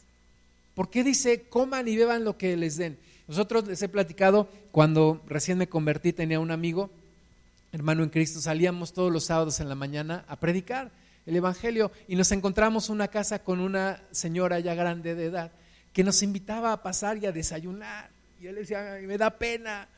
¿Por 0.77 0.91
qué 0.91 1.03
dice 1.03 1.49
coman 1.49 1.89
y 1.89 1.97
beban 1.97 2.23
lo 2.23 2.37
que 2.37 2.55
les 2.55 2.77
den? 2.77 2.99
Nosotros 3.29 3.67
les 3.67 3.81
he 3.81 3.89
platicado, 3.89 4.47
cuando 4.73 5.23
recién 5.27 5.57
me 5.57 5.71
convertí 5.71 6.13
tenía 6.13 6.39
un 6.39 6.51
amigo, 6.51 6.91
hermano 7.73 8.03
en 8.03 8.11
Cristo, 8.11 8.43
salíamos 8.43 8.93
todos 8.93 9.11
los 9.11 9.25
sábados 9.25 9.59
en 9.61 9.71
la 9.71 9.75
mañana 9.75 10.27
a 10.29 10.37
predicar 10.37 10.91
el 11.25 11.35
Evangelio 11.35 11.91
y 12.09 12.15
nos 12.15 12.31
encontramos 12.31 12.91
una 12.91 13.09
casa 13.09 13.39
con 13.39 13.61
una 13.61 14.03
señora 14.11 14.61
ya 14.61 14.75
grande 14.75 15.15
de 15.15 15.25
edad 15.25 15.51
que 15.95 16.05
nos 16.05 16.23
invitaba 16.23 16.75
a 16.75 16.83
pasar 16.83 17.17
y 17.17 17.25
a 17.25 17.33
desayunar. 17.33 18.11
Y 18.39 18.47
él 18.47 18.57
decía, 18.57 18.99
me 19.03 19.17
da 19.17 19.31
pena. 19.31 19.89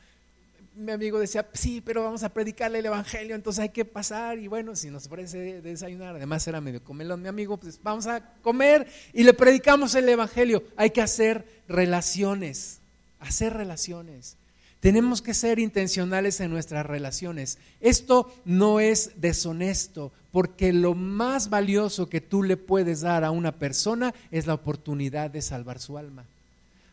Mi 0.79 0.93
amigo 0.93 1.19
decía, 1.19 1.45
sí, 1.53 1.81
pero 1.81 2.03
vamos 2.03 2.23
a 2.23 2.29
predicarle 2.29 2.79
el 2.79 2.85
Evangelio, 2.85 3.35
entonces 3.35 3.61
hay 3.61 3.69
que 3.69 3.83
pasar. 3.83 4.39
Y 4.39 4.47
bueno, 4.47 4.77
si 4.77 4.89
nos 4.89 5.09
parece 5.09 5.61
desayunar, 5.61 6.15
además 6.15 6.47
era 6.47 6.61
medio 6.61 6.81
comelón 6.81 7.21
mi 7.21 7.27
amigo, 7.27 7.57
pues 7.57 7.81
vamos 7.83 8.07
a 8.07 8.21
comer 8.41 8.87
y 9.11 9.23
le 9.23 9.33
predicamos 9.33 9.93
el 9.95 10.07
Evangelio. 10.07 10.63
Hay 10.77 10.91
que 10.91 11.01
hacer 11.01 11.45
relaciones, 11.67 12.79
hacer 13.19 13.53
relaciones. 13.53 14.37
Tenemos 14.79 15.21
que 15.21 15.33
ser 15.33 15.59
intencionales 15.59 16.39
en 16.39 16.49
nuestras 16.49 16.85
relaciones. 16.85 17.57
Esto 17.81 18.33
no 18.45 18.79
es 18.79 19.11
deshonesto, 19.17 20.13
porque 20.31 20.71
lo 20.71 20.95
más 20.95 21.49
valioso 21.49 22.07
que 22.07 22.21
tú 22.21 22.41
le 22.41 22.55
puedes 22.55 23.01
dar 23.01 23.25
a 23.25 23.31
una 23.31 23.51
persona 23.51 24.13
es 24.31 24.47
la 24.47 24.53
oportunidad 24.53 25.29
de 25.29 25.41
salvar 25.41 25.79
su 25.79 25.97
alma. 25.97 26.25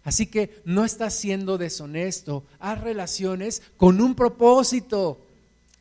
Así 0.07 0.27
que 0.27 0.63
no 0.65 0.85
estás 0.85 1.15
siendo 1.15 1.59
deshonesto, 1.59 2.45
haz 2.61 2.81
relaciones 2.81 3.61
con 3.77 4.01
un 4.01 4.15
propósito. 4.15 5.21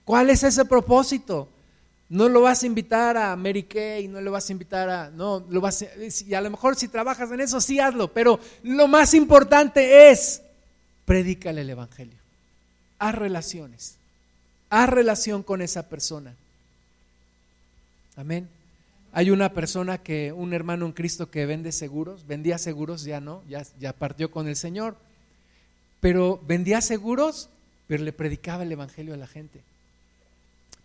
¿Cuál 0.03 0.31
es 0.31 0.41
ese 0.41 0.65
propósito? 0.65 1.47
No 2.09 2.27
lo 2.27 2.41
vas 2.41 2.63
a 2.63 2.65
invitar 2.65 3.17
a 3.17 3.35
Mary 3.35 3.61
Kay, 3.61 4.07
no 4.07 4.19
lo 4.21 4.31
vas 4.31 4.49
a 4.49 4.51
invitar 4.51 4.89
a... 4.89 5.09
No, 5.11 5.45
lo 5.47 5.61
vas 5.61 5.83
a, 5.83 5.85
y 6.27 6.33
a 6.33 6.41
lo 6.41 6.49
mejor 6.49 6.75
si 6.75 6.87
trabajas 6.87 7.31
en 7.31 7.39
eso, 7.39 7.61
sí 7.61 7.79
hazlo, 7.79 8.11
pero 8.11 8.39
lo 8.63 8.87
más 8.87 9.13
importante 9.13 10.09
es, 10.09 10.41
predícale 11.05 11.61
el 11.61 11.69
Evangelio. 11.69 12.17
Haz 12.97 13.13
relaciones. 13.13 13.95
Haz 14.71 14.89
relación 14.89 15.43
con 15.43 15.61
esa 15.61 15.87
persona. 15.87 16.33
Amén. 18.15 18.49
Hay 19.17 19.31
una 19.31 19.53
persona 19.53 19.97
que, 19.97 20.33
un 20.33 20.53
hermano 20.53 20.85
en 20.85 20.91
Cristo 20.91 21.31
que 21.31 21.45
vende 21.45 21.71
seguros, 21.71 22.27
vendía 22.27 22.57
seguros, 22.57 23.05
ya 23.05 23.21
no, 23.21 23.43
ya, 23.47 23.63
ya 23.79 23.93
partió 23.93 24.29
con 24.29 24.49
el 24.49 24.57
Señor, 24.57 24.97
pero 26.01 26.37
vendía 26.45 26.81
seguros, 26.81 27.47
pero 27.87 28.03
le 28.03 28.11
predicaba 28.11 28.63
el 28.63 28.73
Evangelio 28.73 29.13
a 29.13 29.17
la 29.17 29.25
gente. 29.25 29.61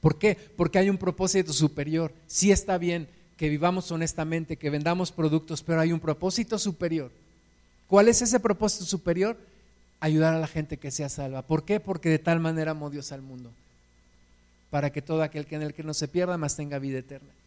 ¿Por 0.00 0.16
qué? 0.16 0.38
Porque 0.56 0.78
hay 0.78 0.88
un 0.88 0.96
propósito 0.96 1.52
superior. 1.52 2.12
Sí 2.28 2.52
está 2.52 2.78
bien 2.78 3.08
que 3.36 3.48
vivamos 3.48 3.90
honestamente, 3.90 4.56
que 4.56 4.70
vendamos 4.70 5.10
productos, 5.10 5.64
pero 5.64 5.80
hay 5.80 5.92
un 5.92 5.98
propósito 5.98 6.56
superior. 6.56 7.10
¿Cuál 7.88 8.06
es 8.06 8.22
ese 8.22 8.38
propósito 8.38 8.84
superior? 8.84 9.36
Ayudar 9.98 10.34
a 10.34 10.38
la 10.38 10.46
gente 10.46 10.76
que 10.76 10.92
sea 10.92 11.08
salva. 11.08 11.42
¿Por 11.42 11.64
qué? 11.64 11.80
Porque 11.80 12.08
de 12.08 12.20
tal 12.20 12.38
manera 12.38 12.70
amó 12.70 12.90
Dios 12.90 13.10
al 13.10 13.22
mundo, 13.22 13.50
para 14.70 14.90
que 14.90 15.02
todo 15.02 15.24
aquel 15.24 15.46
que 15.46 15.56
en 15.56 15.62
el 15.62 15.74
que 15.74 15.82
no 15.82 15.94
se 15.94 16.06
pierda, 16.06 16.38
más 16.38 16.54
tenga 16.54 16.78
vida 16.78 17.00
eterna. 17.00 17.39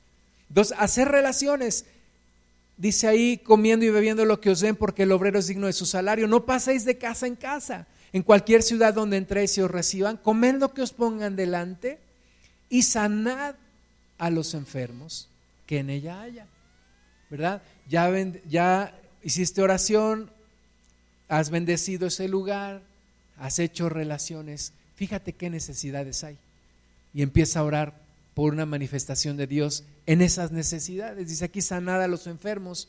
Entonces, 0.54 0.78
hacer 0.80 1.08
relaciones, 1.08 1.86
dice 2.78 3.08
ahí, 3.08 3.40
comiendo 3.40 3.88
y 3.88 3.90
bebiendo 3.90 4.24
lo 4.24 4.40
que 4.40 4.52
os 4.52 4.60
den, 4.60 4.76
porque 4.76 5.02
el 5.02 5.12
obrero 5.12 5.40
es 5.40 5.48
digno 5.48 5.66
de 5.66 5.74
su 5.74 5.88
salario. 5.88 6.28
No 6.28 6.46
paséis 6.46 6.86
de 6.86 7.00
casa 7.00 7.26
en 7.26 7.36
casa. 7.36 7.88
En 8.12 8.22
cualquier 8.22 8.62
ciudad 8.62 8.94
donde 8.94 9.18
entréis 9.18 9.58
y 9.58 9.62
os 9.62 9.72
reciban, 9.72 10.18
comed 10.18 10.60
lo 10.60 10.72
que 10.72 10.84
os 10.84 10.94
pongan 10.94 11.36
delante 11.36 11.98
y 12.70 12.84
sanad 12.84 13.56
a 14.20 14.30
los 14.30 14.54
enfermos 14.54 15.28
que 15.66 15.80
en 15.80 15.90
ella 15.90 16.22
haya. 16.22 16.46
¿Verdad? 17.32 17.64
Ya, 17.90 18.12
ya 18.48 18.96
hiciste 19.24 19.64
oración, 19.64 20.30
has 21.30 21.50
bendecido 21.50 22.06
ese 22.06 22.28
lugar, 22.28 22.84
has 23.40 23.58
hecho 23.58 23.90
relaciones. 23.90 24.72
Fíjate 24.98 25.34
qué 25.34 25.50
necesidades 25.50 26.24
hay. 26.24 26.38
Y 27.12 27.24
empieza 27.24 27.62
a 27.62 27.64
orar 27.64 28.03
por 28.34 28.54
una 28.54 28.66
manifestación 28.66 29.38
de 29.38 29.48
Dios 29.48 29.84
en 30.06 30.22
esas 30.22 30.52
necesidades. 30.52 31.28
Dice 31.28 31.46
aquí 31.46 31.62
sanad 31.62 32.02
a 32.02 32.08
los 32.08 32.28
enfermos. 32.28 32.88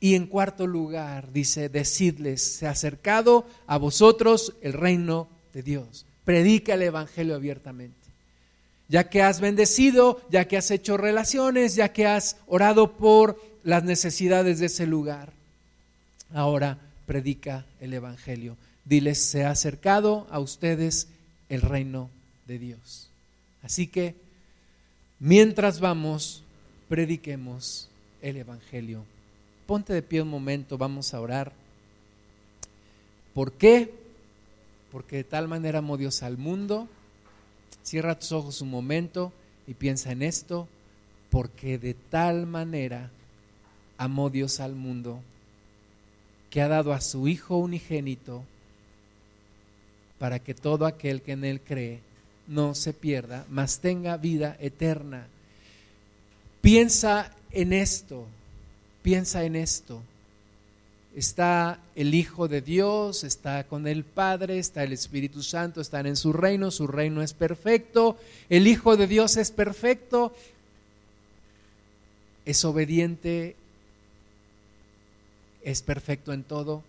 Y 0.00 0.16
en 0.16 0.26
cuarto 0.26 0.66
lugar, 0.66 1.32
dice, 1.32 1.68
decidles, 1.68 2.42
se 2.42 2.66
ha 2.66 2.70
acercado 2.70 3.46
a 3.68 3.78
vosotros 3.78 4.54
el 4.60 4.72
reino 4.72 5.28
de 5.54 5.62
Dios. 5.62 6.06
Predica 6.24 6.74
el 6.74 6.82
Evangelio 6.82 7.36
abiertamente 7.36 8.02
ya 8.92 9.08
que 9.08 9.22
has 9.22 9.40
bendecido, 9.40 10.20
ya 10.30 10.46
que 10.46 10.58
has 10.58 10.70
hecho 10.70 10.98
relaciones, 10.98 11.74
ya 11.76 11.94
que 11.94 12.06
has 12.06 12.36
orado 12.46 12.92
por 12.98 13.40
las 13.64 13.84
necesidades 13.84 14.58
de 14.58 14.66
ese 14.66 14.86
lugar. 14.86 15.32
Ahora 16.34 16.76
predica 17.06 17.64
el 17.80 17.94
Evangelio. 17.94 18.54
Diles, 18.84 19.18
se 19.18 19.44
ha 19.44 19.50
acercado 19.50 20.26
a 20.30 20.40
ustedes 20.40 21.08
el 21.48 21.62
reino 21.62 22.10
de 22.46 22.58
Dios. 22.58 23.08
Así 23.62 23.86
que, 23.86 24.14
mientras 25.22 25.80
vamos, 25.80 26.42
prediquemos 26.90 27.88
el 28.20 28.36
Evangelio. 28.36 29.06
Ponte 29.66 29.94
de 29.94 30.02
pie 30.02 30.20
un 30.20 30.28
momento, 30.28 30.76
vamos 30.76 31.14
a 31.14 31.20
orar. 31.22 31.52
¿Por 33.32 33.52
qué? 33.52 33.94
Porque 34.90 35.16
de 35.16 35.24
tal 35.24 35.48
manera 35.48 35.78
amó 35.78 35.96
Dios 35.96 36.22
al 36.22 36.36
mundo 36.36 36.86
Cierra 37.82 38.18
tus 38.18 38.32
ojos 38.32 38.60
un 38.60 38.70
momento 38.70 39.32
y 39.66 39.74
piensa 39.74 40.12
en 40.12 40.22
esto, 40.22 40.68
porque 41.30 41.78
de 41.78 41.94
tal 41.94 42.46
manera 42.46 43.10
amó 43.98 44.30
Dios 44.30 44.60
al 44.60 44.74
mundo 44.74 45.20
que 46.50 46.60
ha 46.60 46.68
dado 46.68 46.92
a 46.92 47.00
su 47.00 47.28
Hijo 47.28 47.56
unigénito 47.56 48.44
para 50.18 50.38
que 50.38 50.54
todo 50.54 50.86
aquel 50.86 51.22
que 51.22 51.32
en 51.32 51.44
Él 51.44 51.60
cree 51.60 52.00
no 52.52 52.74
se 52.74 52.92
pierda, 52.92 53.46
mas 53.48 53.80
tenga 53.80 54.16
vida 54.16 54.56
eterna. 54.60 55.26
Piensa 56.60 57.34
en 57.50 57.72
esto, 57.72 58.26
piensa 59.02 59.44
en 59.44 59.56
esto. 59.56 60.02
Está 61.16 61.78
el 61.94 62.14
Hijo 62.14 62.48
de 62.48 62.60
Dios, 62.62 63.24
está 63.24 63.64
con 63.64 63.86
el 63.86 64.04
Padre, 64.04 64.58
está 64.58 64.82
el 64.82 64.92
Espíritu 64.92 65.42
Santo, 65.42 65.80
están 65.80 66.06
en 66.06 66.16
su 66.16 66.32
reino, 66.32 66.70
su 66.70 66.86
reino 66.86 67.22
es 67.22 67.34
perfecto, 67.34 68.18
el 68.48 68.66
Hijo 68.66 68.96
de 68.96 69.06
Dios 69.06 69.36
es 69.36 69.50
perfecto, 69.50 70.34
es 72.46 72.64
obediente, 72.64 73.56
es 75.62 75.82
perfecto 75.82 76.32
en 76.32 76.44
todo, 76.44 76.82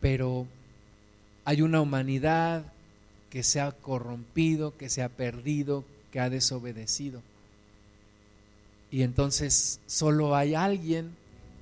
pero 0.00 0.46
hay 1.44 1.62
una 1.62 1.80
humanidad 1.80 2.64
que 3.30 3.42
se 3.42 3.60
ha 3.60 3.72
corrompido, 3.72 4.76
que 4.76 4.88
se 4.88 5.02
ha 5.02 5.08
perdido, 5.08 5.84
que 6.10 6.20
ha 6.20 6.30
desobedecido. 6.30 7.22
Y 8.90 9.02
entonces 9.02 9.80
solo 9.86 10.36
hay 10.36 10.54
alguien 10.54 11.10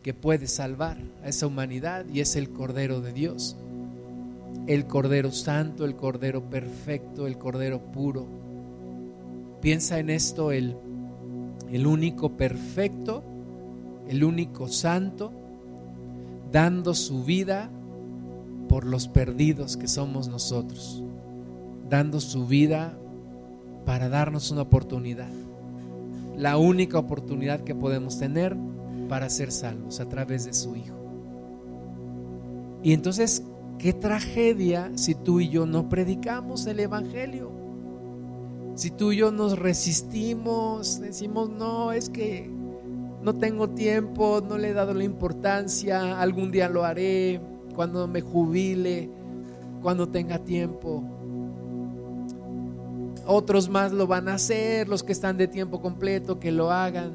que 0.03 0.15
puede 0.15 0.47
salvar 0.47 0.99
a 1.25 1.29
esa 1.29 1.47
humanidad 1.47 2.05
y 2.13 2.21
es 2.21 2.37
el 2.37 2.51
Cordero 2.51 3.01
de 3.01 3.13
Dios. 3.13 3.57
El 4.67 4.87
Cordero 4.87 5.33
Santo, 5.33 5.85
el 5.85 5.97
Cordero 5.97 6.43
Perfecto, 6.43 7.27
el 7.27 7.39
Cordero 7.39 7.81
Puro. 7.81 8.27
Piensa 9.61 9.99
en 9.99 10.11
esto, 10.11 10.53
el, 10.53 10.77
el 11.73 11.87
único 11.87 12.33
perfecto, 12.33 13.25
el 14.09 14.23
único 14.25 14.69
santo, 14.69 15.33
dando 16.53 16.95
su 16.95 17.25
vida 17.25 17.71
por 18.69 18.85
los 18.85 19.09
perdidos 19.09 19.77
que 19.77 19.89
somos 19.89 20.29
nosotros, 20.29 21.03
dando 21.89 22.21
su 22.21 22.47
vida 22.47 22.99
para 23.85 24.09
darnos 24.09 24.51
una 24.51 24.63
oportunidad, 24.63 25.31
la 26.37 26.57
única 26.57 26.99
oportunidad 26.99 27.61
que 27.61 27.75
podemos 27.75 28.19
tener 28.19 28.57
para 29.09 29.29
ser 29.29 29.53
salvos 29.53 30.01
a 30.01 30.09
través 30.09 30.45
de 30.45 30.55
su 30.55 30.75
Hijo. 30.77 30.95
Y 32.83 32.93
entonces, 32.93 33.43
qué 33.79 33.93
tragedia 33.93 34.91
si 34.95 35.15
tú 35.15 35.41
y 35.41 35.49
yo 35.49 35.67
no 35.67 35.89
predicamos 35.89 36.67
el 36.67 36.81
Evangelio. 36.81 37.51
Si 38.75 38.91
tú 38.91 39.13
y 39.13 39.19
yo 39.19 39.31
nos 39.31 39.59
resistimos, 39.59 41.01
decimos, 41.01 41.49
no, 41.49 41.93
es 41.93 42.11
que 42.11 42.51
no 43.23 43.35
tengo 43.35 43.71
tiempo, 43.71 44.43
no 44.47 44.59
le 44.59 44.71
he 44.71 44.73
dado 44.73 44.93
la 44.93 45.05
importancia, 45.05 46.21
algún 46.21 46.51
día 46.51 46.69
lo 46.69 46.85
haré, 46.85 47.41
cuando 47.75 48.07
me 48.07 48.21
jubile, 48.21 49.11
cuando 49.81 50.09
tenga 50.09 50.39
tiempo. 50.39 51.03
Otros 53.27 53.69
más 53.69 53.93
lo 53.93 54.07
van 54.07 54.29
a 54.29 54.35
hacer, 54.35 54.89
los 54.89 55.03
que 55.03 55.13
están 55.13 55.37
de 55.37 55.49
tiempo 55.49 55.81
completo, 55.81 56.39
que 56.39 56.53
lo 56.53 56.71
hagan. 56.71 57.13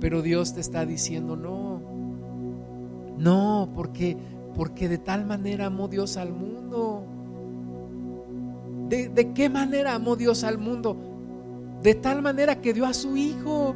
Pero 0.00 0.22
Dios 0.22 0.54
te 0.54 0.60
está 0.60 0.84
diciendo, 0.84 1.36
no, 1.36 1.80
no, 3.16 3.70
porque, 3.74 4.16
porque 4.54 4.88
de 4.88 4.98
tal 4.98 5.24
manera 5.24 5.66
amó 5.66 5.88
Dios 5.88 6.16
al 6.16 6.32
mundo. 6.32 7.04
¿De, 8.88 9.08
¿De 9.08 9.32
qué 9.32 9.48
manera 9.48 9.94
amó 9.94 10.16
Dios 10.16 10.44
al 10.44 10.58
mundo? 10.58 10.96
De 11.82 11.94
tal 11.94 12.22
manera 12.22 12.60
que 12.60 12.72
dio 12.72 12.86
a 12.86 12.94
su 12.94 13.16
Hijo. 13.16 13.74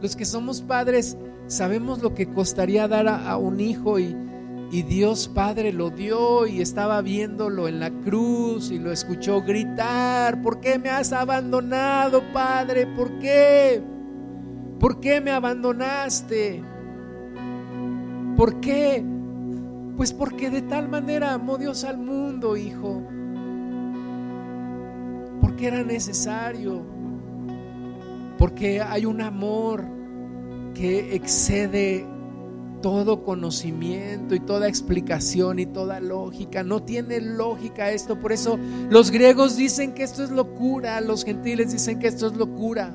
Los 0.00 0.16
que 0.16 0.24
somos 0.24 0.60
padres 0.60 1.16
sabemos 1.46 2.02
lo 2.02 2.14
que 2.14 2.26
costaría 2.26 2.88
dar 2.88 3.08
a, 3.08 3.30
a 3.30 3.36
un 3.36 3.60
hijo 3.60 3.98
y, 3.98 4.16
y 4.72 4.84
Dios 4.84 5.28
Padre 5.28 5.70
lo 5.70 5.90
dio 5.90 6.46
y 6.46 6.62
estaba 6.62 7.02
viéndolo 7.02 7.68
en 7.68 7.78
la 7.78 7.90
cruz 7.90 8.70
y 8.70 8.78
lo 8.78 8.90
escuchó 8.90 9.42
gritar, 9.42 10.40
¿por 10.40 10.60
qué 10.60 10.78
me 10.78 10.88
has 10.88 11.12
abandonado, 11.12 12.22
Padre? 12.32 12.86
¿Por 12.86 13.18
qué? 13.18 13.82
¿Por 14.80 14.98
qué 14.98 15.20
me 15.20 15.30
abandonaste? 15.30 16.64
¿Por 18.34 18.60
qué? 18.60 19.04
Pues 19.94 20.14
porque 20.14 20.48
de 20.48 20.62
tal 20.62 20.88
manera 20.88 21.34
amó 21.34 21.58
Dios 21.58 21.84
al 21.84 21.98
mundo, 21.98 22.56
hijo. 22.56 23.02
Porque 25.42 25.66
era 25.66 25.84
necesario. 25.84 26.82
Porque 28.38 28.80
hay 28.80 29.04
un 29.04 29.20
amor 29.20 29.84
que 30.72 31.14
excede 31.14 32.06
todo 32.82 33.22
conocimiento 33.22 34.34
y 34.34 34.40
toda 34.40 34.68
explicación 34.68 35.58
y 35.58 35.66
toda 35.66 36.00
lógica. 36.00 36.62
No 36.62 36.82
tiene 36.82 37.20
lógica 37.20 37.90
esto. 37.90 38.18
Por 38.18 38.32
eso 38.32 38.58
los 38.90 39.10
griegos 39.10 39.56
dicen 39.56 39.94
que 39.94 40.02
esto 40.02 40.22
es 40.22 40.30
locura, 40.30 41.00
los 41.00 41.24
gentiles 41.24 41.72
dicen 41.72 41.98
que 41.98 42.08
esto 42.08 42.26
es 42.26 42.36
locura. 42.36 42.94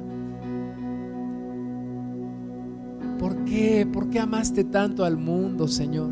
¿Por 3.18 3.44
qué? 3.46 3.88
¿Por 3.92 4.10
qué 4.12 4.20
amaste 4.20 4.64
tanto 4.64 5.04
al 5.04 5.18
mundo, 5.18 5.68
Señor? 5.68 6.12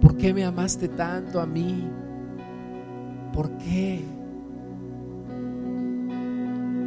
¿Por 0.00 0.16
qué 0.16 0.32
me 0.32 0.44
amaste 0.44 0.88
tanto 0.88 1.40
a 1.40 1.46
mí? 1.46 1.86
¿Por 3.34 3.50
qué? 3.58 4.02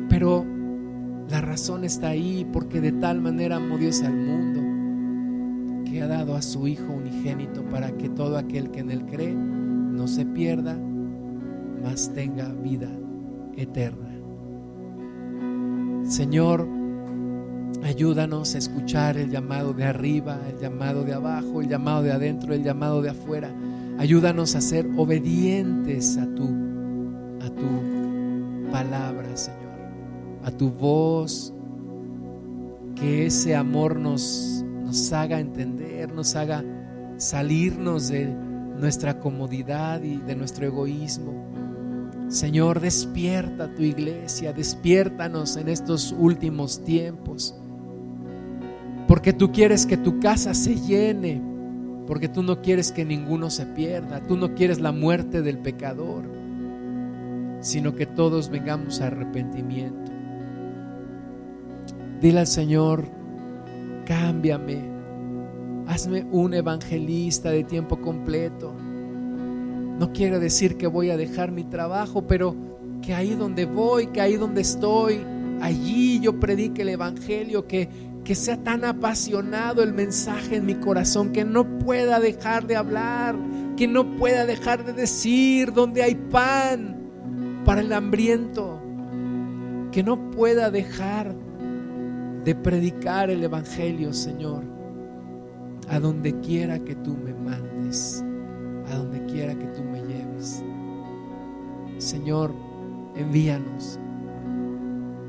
Pero 0.10 0.46
la 1.30 1.42
razón 1.42 1.84
está 1.84 2.10
ahí 2.10 2.48
porque 2.52 2.82
de 2.82 2.92
tal 2.94 3.22
manera 3.22 3.58
amó 3.58 3.78
Dios 3.78 4.02
al 4.02 4.16
mundo 4.16 4.51
que 5.92 6.02
ha 6.02 6.08
dado 6.08 6.36
a 6.36 6.42
su 6.42 6.68
Hijo 6.68 6.94
unigénito 6.94 7.64
para 7.64 7.92
que 7.92 8.08
todo 8.08 8.38
aquel 8.38 8.72
que 8.72 8.80
en 8.80 8.92
él 8.92 9.06
cree 9.06 9.34
no 9.34 10.08
se 10.08 10.26
pierda, 10.26 10.78
mas 11.84 12.14
tenga 12.14 12.48
vida 12.54 12.90
eterna. 13.58 14.10
Señor, 16.06 16.68
ayúdanos 17.84 18.56
a 18.56 18.58
escuchar 18.58 19.18
el 19.18 19.30
llamado 19.30 19.74
de 19.74 19.84
arriba, 19.84 20.40
el 20.50 20.60
llamado 20.60 21.04
de 21.04 21.14
abajo, 21.14 21.62
el 21.62 21.68
llamado 21.68 22.04
de 22.04 22.12
adentro, 22.12 22.54
el 22.54 22.64
llamado 22.64 23.02
de 23.02 23.10
afuera. 23.10 23.54
Ayúdanos 23.98 24.56
a 24.56 24.62
ser 24.62 24.90
obedientes 24.98 26.18
a 26.18 26.26
tu, 26.34 26.46
a 27.42 27.50
tu 27.50 28.72
palabra, 28.72 29.36
Señor, 29.36 29.60
a 30.44 30.52
tu 30.52 30.70
voz. 30.70 31.54
Que 32.96 33.26
ese 33.26 33.56
amor 33.56 33.96
nos, 33.96 34.64
nos 34.92 35.14
haga 35.14 35.40
entender, 35.40 35.81
nos 36.08 36.36
haga 36.36 36.64
salirnos 37.18 38.10
de 38.10 38.26
nuestra 38.26 39.20
comodidad 39.20 40.02
y 40.02 40.18
de 40.18 40.36
nuestro 40.36 40.66
egoísmo. 40.66 41.52
Señor, 42.30 42.80
despierta 42.80 43.74
tu 43.76 43.84
iglesia, 43.84 44.54
despiértanos 44.54 45.58
en 45.58 45.68
estos 45.68 46.16
últimos 46.18 46.84
tiempos. 46.84 47.56
Porque 49.08 49.34
tú 49.34 49.52
quieres 49.52 49.86
que 49.86 49.98
tu 49.98 50.20
casa 50.20 50.54
se 50.54 50.76
llene, 50.76 51.42
porque 52.08 52.30
tú 52.30 52.42
no 52.42 52.62
quieres 52.62 52.92
que 52.92 53.06
ninguno 53.06 53.50
se 53.50 53.66
pierda, 53.66 54.22
tú 54.22 54.38
no 54.38 54.56
quieres 54.56 54.80
la 54.80 54.92
muerte 54.92 55.42
del 55.42 55.58
pecador, 55.58 56.24
sino 57.60 57.94
que 57.96 58.06
todos 58.06 58.50
vengamos 58.50 59.02
a 59.02 59.08
arrepentimiento. 59.08 60.12
Dile 62.22 62.40
al 62.40 62.48
Señor, 62.48 63.06
cámbiame, 64.06 64.91
hazme 65.88 66.26
un 66.32 66.54
evangelista 66.54 67.52
de 67.52 67.64
tiempo 67.64 68.02
completo. 68.02 68.74
No 68.74 70.12
quiero 70.14 70.40
decir 70.40 70.78
que 70.78 70.88
voy 70.88 71.10
a 71.10 71.18
dejar 71.18 71.52
mi 71.52 71.64
trabajo, 71.64 72.26
pero 72.26 72.56
que 73.02 73.14
ahí 73.14 73.36
donde 73.36 73.66
voy, 73.66 74.08
que 74.08 74.22
ahí 74.22 74.36
donde 74.38 74.62
estoy, 74.62 75.22
allí 75.62 76.20
yo 76.20 76.40
predique 76.40 76.82
el 76.84 76.90
Evangelio, 76.90 77.68
que, 77.68 77.90
que 78.24 78.36
sea 78.36 78.58
tan 78.58 78.86
apasionado 78.86 79.84
el 79.84 79.94
mensaje 79.94 80.58
en 80.58 80.66
mi 80.66 80.76
corazón, 80.76 81.32
que 81.32 81.44
no 81.44 81.80
pueda 81.80 82.20
dejar 82.20 82.68
de 82.68 82.76
hablar, 82.76 83.36
que 83.76 83.88
no 83.88 84.16
pueda 84.18 84.46
dejar 84.46 84.86
de 84.86 84.94
decir 84.94 85.74
donde 85.74 86.04
hay 86.04 86.16
pan 86.16 86.98
para 87.66 87.82
el 87.82 87.92
hambriento, 87.94 88.80
que 89.92 90.04
no 90.04 90.32
pueda 90.32 90.72
dejar 90.72 91.36
de 92.44 92.56
predicar 92.56 93.30
el 93.30 93.44
Evangelio, 93.44 94.14
Señor, 94.14 94.64
a 95.92 96.00
donde 96.00 96.34
quiera 96.40 96.80
que 96.80 96.96
tú 96.96 97.18
me 97.18 97.34
mandes, 97.34 98.24
a 98.90 98.96
donde 98.96 99.26
quiera 99.26 99.54
que 99.54 99.68
tú 99.68 99.84
me 99.84 100.00
lleves. 100.02 100.64
Señor, 101.98 102.54
envíanos, 103.14 104.00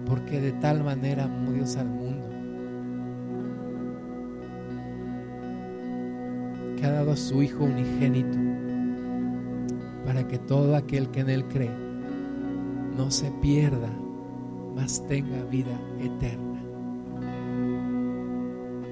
porque 0.06 0.40
de 0.40 0.52
tal 0.52 0.84
manera 0.84 1.24
amó 1.24 1.50
Dios 1.50 1.76
al 1.76 1.88
mundo, 1.88 2.28
que 6.76 6.86
ha 6.86 6.92
dado 6.92 7.10
a 7.10 7.16
su 7.16 7.42
Hijo 7.42 7.64
unigénito, 7.64 8.38
para 10.06 10.28
que 10.28 10.38
todo 10.38 10.76
aquel 10.76 11.10
que 11.10 11.20
en 11.20 11.30
Él 11.30 11.44
cree 11.46 11.76
no 12.96 13.10
se 13.10 13.32
pierda, 13.42 13.90
mas 14.76 15.04
tenga 15.08 15.42
vida 15.44 15.76
eterna. 15.98 16.62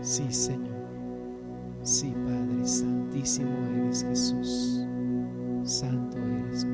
Sí, 0.02 0.24
Señor. 0.32 0.69
Sí, 1.82 2.14
Padre, 2.26 2.66
santísimo 2.66 3.50
eres 3.74 4.04
Jesús, 4.04 4.84
santo 5.64 6.18
eres. 6.18 6.66